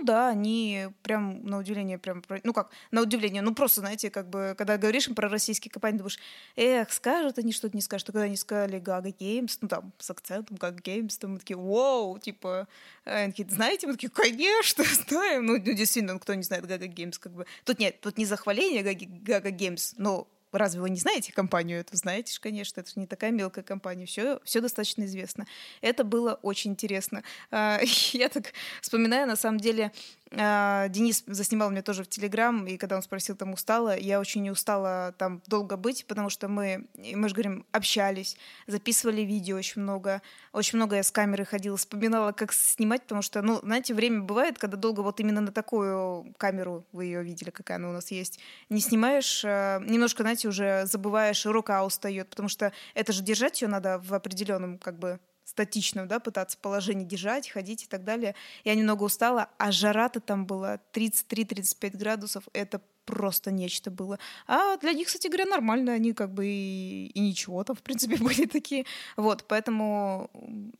Ну 0.00 0.06
да, 0.06 0.28
они 0.30 0.88
прям 1.02 1.44
на 1.44 1.58
удивление, 1.58 1.98
прям, 1.98 2.22
ну 2.42 2.54
как, 2.54 2.70
на 2.90 3.02
удивление, 3.02 3.42
ну 3.42 3.54
просто, 3.54 3.80
знаете, 3.80 4.10
как 4.10 4.30
бы, 4.30 4.54
когда 4.56 4.78
говоришь 4.78 5.08
им 5.08 5.14
про 5.14 5.28
российские 5.28 5.70
компании, 5.70 5.98
думаешь, 5.98 6.18
эх, 6.56 6.90
скажут 6.90 7.38
они 7.38 7.52
что-то, 7.52 7.76
не 7.76 7.82
скажут. 7.82 8.08
А 8.08 8.12
когда 8.12 8.24
они 8.24 8.36
сказали 8.36 8.78
GaGa 8.78 9.10
Games, 9.10 9.58
ну 9.60 9.68
там, 9.68 9.92
с 9.98 10.10
акцентом 10.10 10.56
GaGa 10.56 10.80
Games, 10.82 11.18
то 11.18 11.28
мы 11.28 11.38
такие, 11.38 11.58
вау, 11.58 12.18
типа, 12.18 12.66
э, 13.04 13.24
они 13.24 13.34
знаете? 13.50 13.86
Мы 13.86 13.92
такие, 13.92 14.08
конечно, 14.08 14.84
знаем. 15.08 15.44
Ну, 15.44 15.58
ну 15.58 15.74
действительно, 15.74 16.18
кто 16.18 16.32
не 16.32 16.44
знает 16.44 16.64
GaGa 16.64 16.86
Games, 16.86 17.18
как 17.18 17.32
бы. 17.32 17.44
Тут 17.66 17.78
нет, 17.78 18.00
тут 18.00 18.16
не 18.16 18.24
захваление 18.24 18.82
GaGa 18.82 19.50
Games, 19.50 19.96
но 19.98 20.26
разве 20.58 20.80
вы 20.80 20.90
не 20.90 20.98
знаете 20.98 21.32
компанию 21.32 21.80
эту? 21.80 21.96
Знаете 21.96 22.32
же, 22.32 22.40
конечно, 22.40 22.80
это 22.80 22.90
же 22.90 23.00
не 23.00 23.06
такая 23.06 23.30
мелкая 23.30 23.64
компания, 23.64 24.06
все, 24.06 24.40
все 24.44 24.60
достаточно 24.60 25.04
известно. 25.04 25.46
Это 25.80 26.04
было 26.04 26.38
очень 26.42 26.72
интересно. 26.72 27.22
А, 27.50 27.80
я 28.12 28.28
так 28.28 28.52
вспоминаю, 28.80 29.26
на 29.26 29.36
самом 29.36 29.58
деле, 29.58 29.92
Денис 30.32 31.24
заснимал 31.26 31.70
меня 31.70 31.82
тоже 31.82 32.04
в 32.04 32.08
Телеграм, 32.08 32.64
и 32.66 32.76
когда 32.76 32.94
он 32.94 33.02
спросил, 33.02 33.34
там 33.34 33.52
устала, 33.52 33.96
я 33.96 34.20
очень 34.20 34.42
не 34.42 34.52
устала 34.52 35.12
там 35.18 35.42
долго 35.48 35.76
быть, 35.76 36.06
потому 36.06 36.30
что 36.30 36.46
мы, 36.46 36.86
мы 36.94 37.28
же 37.28 37.34
говорим, 37.34 37.66
общались, 37.72 38.36
записывали 38.68 39.22
видео 39.22 39.56
очень 39.56 39.82
много, 39.82 40.22
очень 40.52 40.76
много 40.76 40.94
я 40.94 41.02
с 41.02 41.10
камерой 41.10 41.46
ходила, 41.46 41.76
вспоминала, 41.76 42.30
как 42.30 42.52
снимать, 42.52 43.02
потому 43.02 43.22
что, 43.22 43.42
ну, 43.42 43.58
знаете, 43.62 43.92
время 43.92 44.20
бывает, 44.20 44.56
когда 44.56 44.76
долго 44.76 45.00
вот 45.00 45.18
именно 45.18 45.40
на 45.40 45.50
такую 45.50 46.32
камеру, 46.38 46.84
вы 46.92 47.06
ее 47.06 47.24
видели, 47.24 47.50
какая 47.50 47.78
она 47.78 47.90
у 47.90 47.92
нас 47.92 48.12
есть, 48.12 48.38
не 48.68 48.80
снимаешь, 48.80 49.42
а, 49.44 49.80
немножко, 49.80 50.22
знаете, 50.22 50.46
уже 50.46 50.86
забываешь, 50.86 51.44
рука 51.44 51.84
устает, 51.84 52.28
потому 52.30 52.48
что 52.48 52.72
это 52.94 53.12
же 53.12 53.24
держать 53.24 53.62
ее 53.62 53.68
надо 53.68 53.98
в 53.98 54.14
определенном, 54.14 54.78
как 54.78 54.96
бы, 54.96 55.18
статичном, 55.50 56.08
да, 56.08 56.20
пытаться 56.20 56.56
положение 56.58 57.06
держать, 57.06 57.48
ходить 57.48 57.84
и 57.84 57.86
так 57.86 58.04
далее. 58.04 58.34
Я 58.64 58.74
немного 58.74 59.04
устала, 59.04 59.48
а 59.58 59.72
жара-то 59.72 60.20
там 60.20 60.46
была 60.46 60.80
33-35 60.92 61.96
градусов, 61.96 62.44
это 62.52 62.80
просто 63.04 63.50
нечто 63.50 63.90
было. 63.90 64.18
А 64.46 64.76
для 64.76 64.92
них, 64.92 65.08
кстати 65.08 65.26
говоря, 65.26 65.46
нормально, 65.46 65.92
они 65.92 66.12
как 66.12 66.32
бы 66.32 66.46
и, 66.46 67.10
и 67.12 67.20
ничего 67.20 67.64
там, 67.64 67.76
в 67.76 67.82
принципе, 67.82 68.16
были 68.22 68.46
такие. 68.46 68.86
Вот, 69.16 69.44
поэтому 69.48 70.30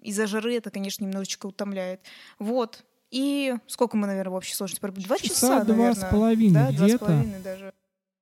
из-за 0.03 0.27
жары 0.27 0.55
это, 0.55 0.71
конечно, 0.71 1.05
немножечко 1.05 1.47
утомляет. 1.47 2.01
Вот. 2.39 2.85
И 3.11 3.55
сколько 3.67 3.97
мы, 3.97 4.07
наверное, 4.07 4.33
в 4.33 4.37
общей 4.37 4.55
сложности 4.55 4.81
пробыли? 4.81 5.05
Два 5.05 5.19
часа, 5.19 5.35
часа 5.35 5.65
два 5.65 5.77
наверное. 5.77 6.09
с 6.09 6.11
половиной 6.11 6.55
да, 6.55 6.71
где-то. 6.71 6.87
Два 6.87 6.97
с 6.97 7.11
половиной 7.11 7.41
даже. 7.41 7.75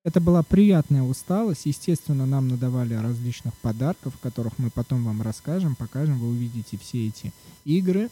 Это 0.08 0.22
была 0.22 0.42
приятная 0.42 1.02
усталость. 1.02 1.66
Естественно, 1.66 2.24
нам 2.24 2.48
надавали 2.48 2.94
различных 2.94 3.52
подарков, 3.58 4.18
которых 4.22 4.58
мы 4.58 4.70
потом 4.70 5.04
вам 5.04 5.20
расскажем, 5.20 5.76
покажем. 5.76 6.18
Вы 6.18 6.28
увидите 6.28 6.78
все 6.78 7.08
эти 7.08 7.30
игры. 7.66 8.08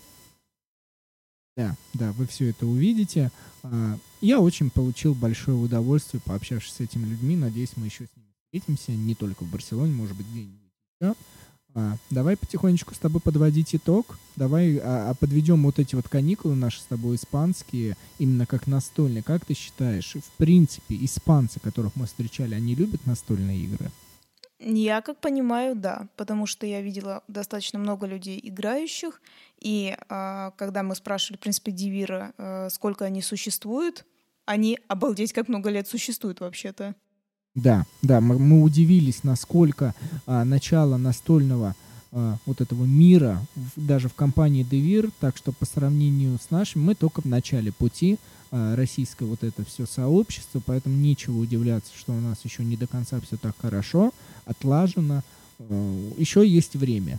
Да, 1.57 1.75
да, 1.95 2.13
вы 2.13 2.27
все 2.27 2.51
это 2.51 2.67
увидите. 2.67 3.33
А, 3.63 3.99
я 4.21 4.41
очень 4.41 4.69
получил 4.69 5.15
большое 5.15 5.57
удовольствие, 5.57 6.21
пообщавшись 6.23 6.75
с 6.75 6.81
этими 6.81 7.07
людьми. 7.07 7.35
Надеюсь, 7.35 7.73
мы 7.77 7.87
еще 7.87 8.05
с 8.05 8.15
ними 8.15 8.29
встретимся, 8.45 8.93
не 8.93 9.15
только 9.15 9.45
в 9.45 9.51
Барселоне, 9.51 9.95
может 9.95 10.19
быть, 10.19 10.27
где-нибудь 10.27 10.73
еще. 11.01 11.15
А, 11.79 11.99
давай 12.09 12.39
потихонечку 12.39 12.95
с 12.95 12.99
тобой 12.99 13.21
подводить 13.21 13.75
итог. 13.75 14.19
Давай 14.35 14.79
а, 14.79 15.11
а 15.11 15.15
подведем 15.15 15.63
вот 15.63 15.79
эти 15.79 15.95
вот 15.95 16.09
каникулы 16.09 16.55
наши 16.55 16.81
с 16.81 16.85
тобой 16.85 17.17
испанские, 17.17 17.99
именно 18.19 18.47
как 18.47 18.67
настольные. 18.67 19.23
Как 19.23 19.45
ты 19.45 19.53
считаешь, 19.53 20.15
в 20.15 20.31
принципе, 20.39 20.97
испанцы, 21.05 21.61
которых 21.61 21.95
мы 21.95 22.07
встречали, 22.07 22.55
они 22.55 22.75
любят 22.75 23.05
настольные 23.05 23.59
игры? 23.59 23.91
Я 24.59 25.03
как 25.03 25.21
понимаю, 25.21 25.77
да, 25.77 26.09
потому 26.17 26.47
что 26.47 26.65
я 26.65 26.81
видела 26.81 27.23
достаточно 27.29 27.79
много 27.79 28.07
людей 28.07 28.41
играющих, 28.43 29.21
и 29.61 29.95
э, 29.99 30.51
когда 30.57 30.83
мы 30.83 30.95
спрашивали, 30.95 31.37
в 31.37 31.41
принципе, 31.41 31.73
Дивира, 31.73 32.33
э, 32.39 32.71
сколько 32.71 33.05
они 33.05 33.21
существуют, 33.21 34.07
они 34.47 34.79
обалдеть 34.89 35.35
как 35.35 35.49
много 35.49 35.69
лет 35.69 35.87
существуют 35.87 36.41
вообще-то. 36.41 36.95
Да, 37.57 37.87
да, 38.03 38.21
мы, 38.21 38.39
мы 38.39 38.63
удивились, 38.63 39.25
насколько 39.25 39.95
а, 40.27 40.45
начало 40.45 40.99
настольного 40.99 41.75
а, 42.13 42.37
вот 42.45 42.61
этого 42.61 42.85
мира 42.85 43.41
в, 43.55 43.87
даже 43.87 44.11
в 44.11 44.15
компании 44.15 44.65
Devir, 44.65 45.11
так 45.21 45.39
что 45.39 45.53
по 45.53 45.65
сравнению 45.65 46.39
с 46.39 46.51
нашим 46.51 46.83
мы 46.83 46.95
только 46.95 47.23
в 47.23 47.25
начале 47.25 47.73
пути 47.73 48.19
а, 48.51 48.77
российское 48.77 49.25
вот 49.25 49.43
это 49.43 49.65
все 49.65 49.87
сообщество, 49.87 50.61
поэтому 50.65 50.97
нечего 50.97 51.39
удивляться, 51.39 51.93
что 51.97 52.13
у 52.13 52.21
нас 52.21 52.45
еще 52.45 52.63
не 52.63 52.77
до 52.77 52.87
конца 52.87 53.19
все 53.23 53.39
так 53.39 53.57
хорошо, 53.59 54.13
отлажено, 54.45 55.23
а, 55.59 56.11
еще 56.19 56.47
есть 56.47 56.77
время. 56.77 57.19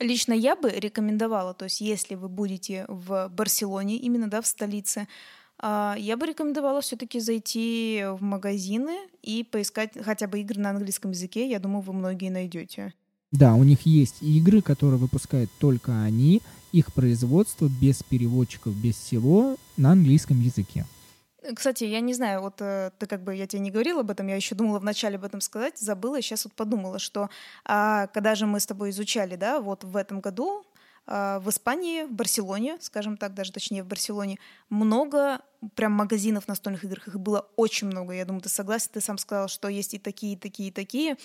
Лично 0.00 0.32
я 0.32 0.56
бы 0.56 0.70
рекомендовала, 0.70 1.52
то 1.52 1.66
есть 1.66 1.82
если 1.82 2.14
вы 2.14 2.30
будете 2.30 2.86
в 2.88 3.28
Барселоне, 3.28 3.96
именно 3.96 4.28
да, 4.28 4.40
в 4.40 4.46
столице, 4.46 5.06
я 5.62 6.16
бы 6.18 6.26
рекомендовала 6.26 6.80
все-таки 6.80 7.20
зайти 7.20 8.04
в 8.18 8.22
магазины 8.22 8.98
и 9.22 9.42
поискать 9.42 9.92
хотя 10.04 10.26
бы 10.26 10.40
игры 10.40 10.60
на 10.60 10.70
английском 10.70 11.12
языке. 11.12 11.48
Я 11.48 11.58
думаю, 11.58 11.80
вы 11.80 11.92
многие 11.92 12.30
найдете. 12.30 12.92
Да, 13.32 13.54
у 13.54 13.64
них 13.64 13.86
есть 13.86 14.22
игры, 14.22 14.62
которые 14.62 14.98
выпускают 14.98 15.50
только 15.58 16.02
они, 16.02 16.42
их 16.72 16.92
производство 16.92 17.68
без 17.80 18.02
переводчиков, 18.02 18.74
без 18.74 18.96
всего 18.96 19.56
на 19.76 19.92
английском 19.92 20.40
языке. 20.40 20.86
Кстати, 21.54 21.84
я 21.84 22.00
не 22.00 22.12
знаю, 22.12 22.40
вот 22.40 22.60
э, 22.60 22.90
ты 22.98 23.06
как 23.06 23.22
бы 23.22 23.34
я 23.34 23.46
тебе 23.46 23.60
не 23.60 23.70
говорила 23.70 24.00
об 24.00 24.10
этом, 24.10 24.26
я 24.26 24.36
еще 24.36 24.54
думала 24.54 24.78
вначале 24.78 25.16
об 25.16 25.24
этом 25.24 25.40
сказать, 25.40 25.78
забыла, 25.78 26.20
сейчас 26.20 26.44
вот 26.44 26.54
подумала, 26.54 26.98
что 26.98 27.30
а, 27.64 28.08
когда 28.08 28.34
же 28.34 28.46
мы 28.46 28.58
с 28.58 28.66
тобой 28.66 28.90
изучали, 28.90 29.36
да, 29.36 29.60
вот 29.60 29.84
в 29.84 29.96
этом 29.96 30.20
году 30.20 30.64
а, 30.64 30.75
в 31.06 31.44
Испании, 31.48 32.04
в 32.04 32.12
Барселоне, 32.12 32.78
скажем 32.80 33.16
так, 33.16 33.32
даже 33.32 33.52
точнее 33.52 33.84
в 33.84 33.86
Барселоне, 33.86 34.38
много 34.70 35.40
прям 35.74 35.92
магазинов 35.92 36.48
настольных 36.48 36.84
игр. 36.84 37.00
Их 37.06 37.18
было 37.18 37.48
очень 37.56 37.86
много. 37.86 38.12
Я 38.12 38.24
думаю, 38.24 38.42
ты 38.42 38.48
согласен. 38.48 38.90
Ты 38.92 39.00
сам 39.00 39.18
сказал, 39.18 39.48
что 39.48 39.68
есть 39.68 39.94
и 39.94 39.98
такие, 39.98 40.34
и 40.34 40.36
такие, 40.36 40.68
и 40.68 40.72
такие. 40.72 41.16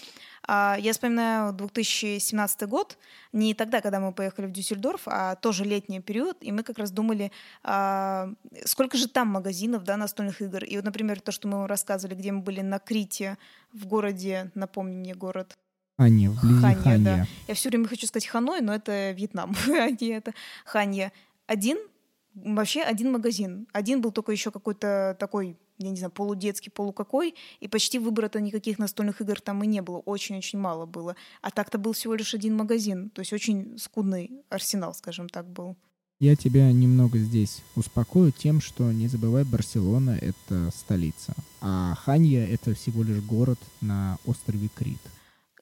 А, 0.47 0.77
я 0.79 0.93
вспоминаю 0.93 1.53
2017 1.53 2.67
год, 2.67 2.97
не 3.34 3.53
тогда, 3.53 3.82
когда 3.82 3.99
мы 3.99 4.13
поехали 4.13 4.47
в 4.47 4.51
Дюссельдорф, 4.51 5.01
а 5.05 5.36
тоже 5.36 5.65
летний 5.65 5.99
период, 5.99 6.38
и 6.41 6.51
мы 6.51 6.63
как 6.63 6.77
раз 6.77 6.91
думали, 6.91 7.32
а, 7.63 8.29
сколько 8.65 8.97
же 8.97 9.07
там 9.07 9.27
магазинов 9.27 9.84
да, 9.84 9.97
настольных 9.97 10.41
игр. 10.41 10.63
И 10.63 10.75
вот, 10.75 10.86
например, 10.86 11.21
то, 11.21 11.32
что 11.32 11.47
мы 11.47 11.57
вам 11.57 11.67
рассказывали, 11.67 12.15
где 12.15 12.32
мы 12.32 12.41
были 12.41 12.61
на 12.61 12.79
Крите, 12.79 13.38
в 13.73 13.86
городе, 13.86 14.51
напомни 14.53 14.97
мне 14.97 15.15
город, 15.15 15.57
Ханья, 16.01 16.31
вблизи 16.31 16.61
Ханья. 16.61 16.81
Ханья. 16.81 17.03
Да. 17.05 17.27
Я 17.47 17.53
все 17.53 17.69
время 17.69 17.87
хочу 17.87 18.07
сказать 18.07 18.25
Ханой, 18.25 18.61
но 18.61 18.73
это 18.73 19.11
Вьетнам, 19.11 19.55
а 19.67 19.91
не 19.91 20.07
это 20.07 20.33
Ханья. 20.65 21.11
Один, 21.45 21.77
вообще 22.33 22.81
один 22.81 23.11
магазин. 23.11 23.67
Один 23.71 24.01
был 24.01 24.11
только 24.11 24.31
еще 24.31 24.49
какой-то 24.49 25.15
такой 25.19 25.57
я 25.77 25.89
не 25.89 25.97
знаю, 25.97 26.11
полудетский, 26.11 26.71
полукакой, 26.71 27.33
и 27.59 27.67
почти 27.67 27.97
выбора-то 27.97 28.39
никаких 28.39 28.77
настольных 28.77 29.19
игр 29.21 29.41
там 29.41 29.63
и 29.63 29.67
не 29.67 29.81
было, 29.81 29.97
очень-очень 29.97 30.59
мало 30.59 30.85
было. 30.85 31.15
А 31.41 31.49
так-то 31.49 31.79
был 31.79 31.93
всего 31.93 32.13
лишь 32.13 32.35
один 32.35 32.55
магазин, 32.55 33.09
то 33.09 33.21
есть 33.21 33.33
очень 33.33 33.79
скудный 33.79 34.43
арсенал, 34.49 34.93
скажем 34.93 35.27
так, 35.27 35.47
был. 35.47 35.75
Я 36.19 36.35
тебя 36.35 36.71
немного 36.71 37.17
здесь 37.17 37.63
успокою 37.75 38.31
тем, 38.31 38.61
что 38.61 38.91
не 38.91 39.07
забывай, 39.07 39.43
Барселона— 39.43 40.19
это 40.21 40.69
столица, 40.69 41.33
а 41.61 41.95
Ханья— 41.95 42.45
это 42.47 42.75
всего 42.75 43.01
лишь 43.01 43.23
город 43.23 43.57
на 43.81 44.19
острове 44.27 44.69
Крит. 44.75 45.01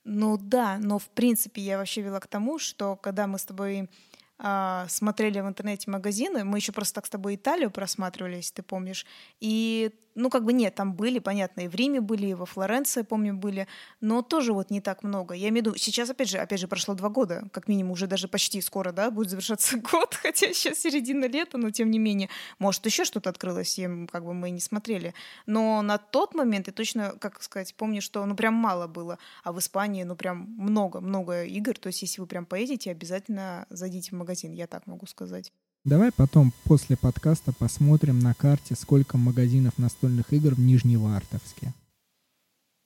Ну 0.04 0.38
да, 0.38 0.78
но 0.80 0.98
в 0.98 1.10
принципе 1.10 1.62
я 1.62 1.78
вообще 1.78 2.02
вела 2.02 2.20
к 2.20 2.28
тому, 2.28 2.58
что 2.58 2.96
когда 2.96 3.28
мы 3.28 3.38
с 3.38 3.46
тобой 3.46 3.90
а, 4.38 4.86
смотрели 4.88 5.40
в 5.42 5.48
интернете 5.48 5.92
магазины, 5.92 6.44
мы 6.44 6.58
еще 6.58 6.72
просто 6.72 6.96
так 6.96 7.06
с 7.06 7.10
тобой 7.10 7.36
Италию 7.36 7.72
просматривали, 7.72 8.38
если 8.38 8.56
ты 8.56 8.64
помнишь, 8.64 9.06
и 9.42 9.92
ну, 10.20 10.30
как 10.30 10.44
бы 10.44 10.54
нет, 10.54 10.76
там 10.76 10.94
были, 10.94 11.20
понятно, 11.20 11.62
и 11.62 11.68
в 11.68 11.76
Риме 11.76 12.02
были, 12.02 12.28
и 12.28 12.34
во 12.34 12.46
Флоренции, 12.46 13.04
помню, 13.04 13.34
были, 13.34 13.68
но 14.02 14.22
тоже 14.22 14.54
вот 14.54 14.70
не 14.70 14.82
так 14.82 15.04
много. 15.04 15.34
Я 15.34 15.50
имею 15.50 15.64
в 15.64 15.68
виду, 15.68 15.78
сейчас, 15.78 16.10
опять 16.10 16.30
же, 16.30 16.38
опять 16.38 16.60
же, 16.60 16.68
прошло 16.68 16.94
два 16.94 17.10
года, 17.10 17.48
как 17.52 17.68
минимум, 17.68 17.94
уже 17.94 18.08
даже 18.08 18.28
почти 18.28 18.62
скоро, 18.62 18.92
да, 18.92 19.12
будет 19.12 19.30
завершаться 19.30 19.78
год, 19.92 20.14
хотя 20.14 20.54
сейчас 20.54 20.80
середина 20.80 21.26
лета, 21.26 21.58
но 21.58 21.72
тем 21.72 21.90
не 21.90 22.00
менее, 22.00 22.30
может, 22.60 22.86
еще 22.86 23.06
что-то 23.06 23.30
открылось, 23.30 23.80
и 23.80 24.08
как 24.12 24.26
бы 24.26 24.34
мы 24.34 24.50
не 24.50 24.60
смотрели. 24.60 25.14
Но 25.46 25.82
на 25.82 25.98
тот 25.98 26.36
момент 26.36 26.68
я 26.68 26.74
точно, 26.74 27.16
как 27.20 27.42
сказать, 27.42 27.74
помню, 27.76 28.02
что, 28.02 28.26
ну, 28.26 28.36
прям 28.36 28.54
мало 28.54 28.88
было, 28.88 29.18
а 29.44 29.54
в 29.54 29.60
Испании, 29.60 30.04
ну, 30.04 30.16
прям 30.16 30.54
много-много 30.58 31.46
игр, 31.46 31.78
то 31.78 31.88
есть 31.88 32.02
если 32.02 32.22
вы 32.22 32.28
прям 32.28 32.46
поедете, 32.46 32.92
обязательно 32.92 33.66
зайдите 33.70 34.12
в 34.12 34.16
магазин, 34.16 34.52
я 34.52 34.68
так 34.68 34.86
могу 34.86 35.06
сказать. 35.06 35.52
Давай 35.86 36.12
потом 36.12 36.52
после 36.66 36.98
подкаста 36.98 37.54
посмотрим 37.54 38.20
на 38.20 38.34
карте, 38.34 38.76
сколько 38.76 39.18
магазинов 39.18 39.78
настольных 39.78 40.34
игр 40.34 40.54
в 40.54 40.60
Нижневартовске. 40.60 41.74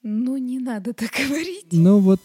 Ну, 0.03 0.37
не 0.37 0.59
надо 0.59 0.93
так 0.93 1.11
говорить. 1.27 1.67
Ну, 1.71 1.99
вот 1.99 2.21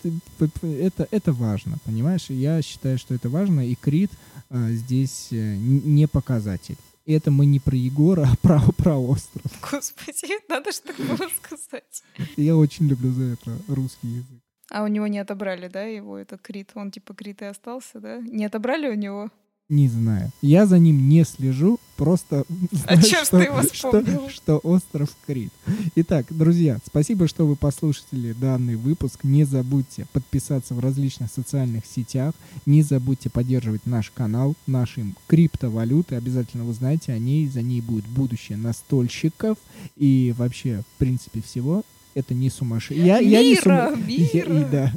это, 0.63 1.09
это 1.11 1.33
важно, 1.33 1.79
понимаешь? 1.85 2.27
Я 2.29 2.61
считаю, 2.61 2.99
что 2.99 3.15
это 3.15 3.31
важно, 3.31 3.67
и 3.67 3.75
Крит 3.75 4.11
а, 4.51 4.71
здесь 4.73 5.29
э, 5.31 5.57
не 5.57 6.07
показатель. 6.07 6.77
Это 7.07 7.31
мы 7.31 7.47
не 7.47 7.61
про 7.61 7.75
Егора, 7.75 8.29
а 8.33 8.37
про, 8.37 8.61
про 8.73 8.99
остров. 8.99 9.51
Господи, 9.71 10.35
надо 10.51 10.71
же 10.71 10.81
так 10.81 10.97
было 10.97 11.29
сказать. 11.37 12.03
Я 12.37 12.57
очень 12.57 12.89
люблю 12.89 13.11
за 13.13 13.23
это 13.23 13.59
русский 13.69 14.09
язык. 14.09 14.43
А 14.71 14.83
у 14.83 14.89
него 14.89 15.07
не 15.07 15.19
отобрали, 15.19 15.69
да, 15.69 15.85
его 15.85 16.19
этот 16.19 16.43
Крит? 16.43 16.73
Он 16.75 16.91
типа 16.91 17.15
Крит 17.15 17.41
и 17.41 17.47
остался, 17.47 18.01
да? 18.01 18.19
Не 18.19 18.45
отобрали 18.45 18.89
у 18.89 18.95
него? 18.95 19.31
Не 19.69 19.87
знаю. 19.89 20.31
Я 20.41 20.65
за 20.65 20.79
ним 20.79 21.11
не 21.11 21.25
слежу, 21.25 21.79
просто 21.97 22.45
А 22.87 22.95
знать, 22.97 23.07
чем 23.07 23.25
что, 23.27 23.39
ты 23.39 23.45
его 23.45 23.63
что, 23.63 23.73
вспомнил? 23.75 24.29
что 24.31 24.57
остров 24.59 25.15
Крит. 25.27 25.53
Итак, 25.95 26.25
друзья, 26.31 26.79
спасибо, 26.87 27.29
что 27.29 27.47
вы 27.47 27.55
послушали 27.55 28.33
данный 28.33 28.77
выпуск. 28.77 29.25
Не 29.25 29.45
забудьте 29.45 30.07
подписаться 30.15 30.75
в 30.75 30.81
различных 30.81 31.31
социальных 31.31 31.85
сетях. 31.85 32.33
Не 32.65 32.81
забудьте 32.83 33.29
поддерживать 33.29 33.85
наш 33.85 34.11
канал, 34.11 34.55
наши 34.67 35.05
криптовалюты. 35.27 36.15
Обязательно 36.15 36.65
вы 36.65 36.73
знаете 36.73 37.13
о 37.13 37.19
ней. 37.19 37.47
За 37.47 37.61
ней 37.61 37.83
будет 37.83 38.07
будущее 38.07 38.57
настольщиков 38.57 39.59
и 39.97 40.35
вообще, 40.39 40.83
в 40.95 40.99
принципе, 40.99 41.43
всего. 41.43 41.83
Это 42.15 42.33
не 42.33 42.49
сумасшедший. 42.49 43.05
Я, 43.05 43.21
не 43.21 43.51
Мира, 43.53 43.91
я- 43.95 43.97
мира. 43.97 44.61
и 44.63 44.65
да. 44.73 44.93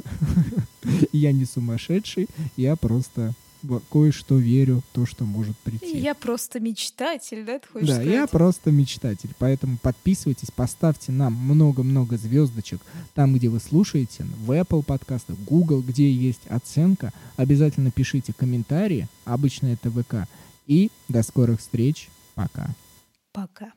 я 1.12 1.30
не 1.32 1.44
сумасшедший. 1.44 2.26
Я 2.56 2.74
просто 2.76 3.34
кое-что 3.90 4.38
верю, 4.38 4.82
то, 4.92 5.06
что 5.06 5.24
может 5.24 5.56
прийти. 5.58 5.98
Я 5.98 6.14
просто 6.14 6.60
мечтатель, 6.60 7.44
да, 7.44 7.58
ты 7.58 7.68
хочешь 7.68 7.88
Да, 7.88 7.94
сказать? 7.94 8.12
я 8.12 8.26
просто 8.26 8.70
мечтатель, 8.70 9.30
поэтому 9.38 9.78
подписывайтесь, 9.78 10.50
поставьте 10.50 11.12
нам 11.12 11.34
много-много 11.34 12.16
звездочек 12.16 12.80
там, 13.14 13.34
где 13.34 13.48
вы 13.48 13.60
слушаете, 13.60 14.24
в 14.24 14.50
Apple 14.52 14.82
подкастах, 14.82 15.36
Google, 15.46 15.82
где 15.82 16.10
есть 16.10 16.46
оценка. 16.48 17.12
Обязательно 17.36 17.90
пишите 17.90 18.32
комментарии, 18.32 19.08
обычно 19.24 19.68
это 19.68 19.90
ВК. 19.90 20.28
И 20.66 20.90
до 21.08 21.22
скорых 21.22 21.60
встреч, 21.60 22.08
пока. 22.34 22.70
Пока. 23.32 23.72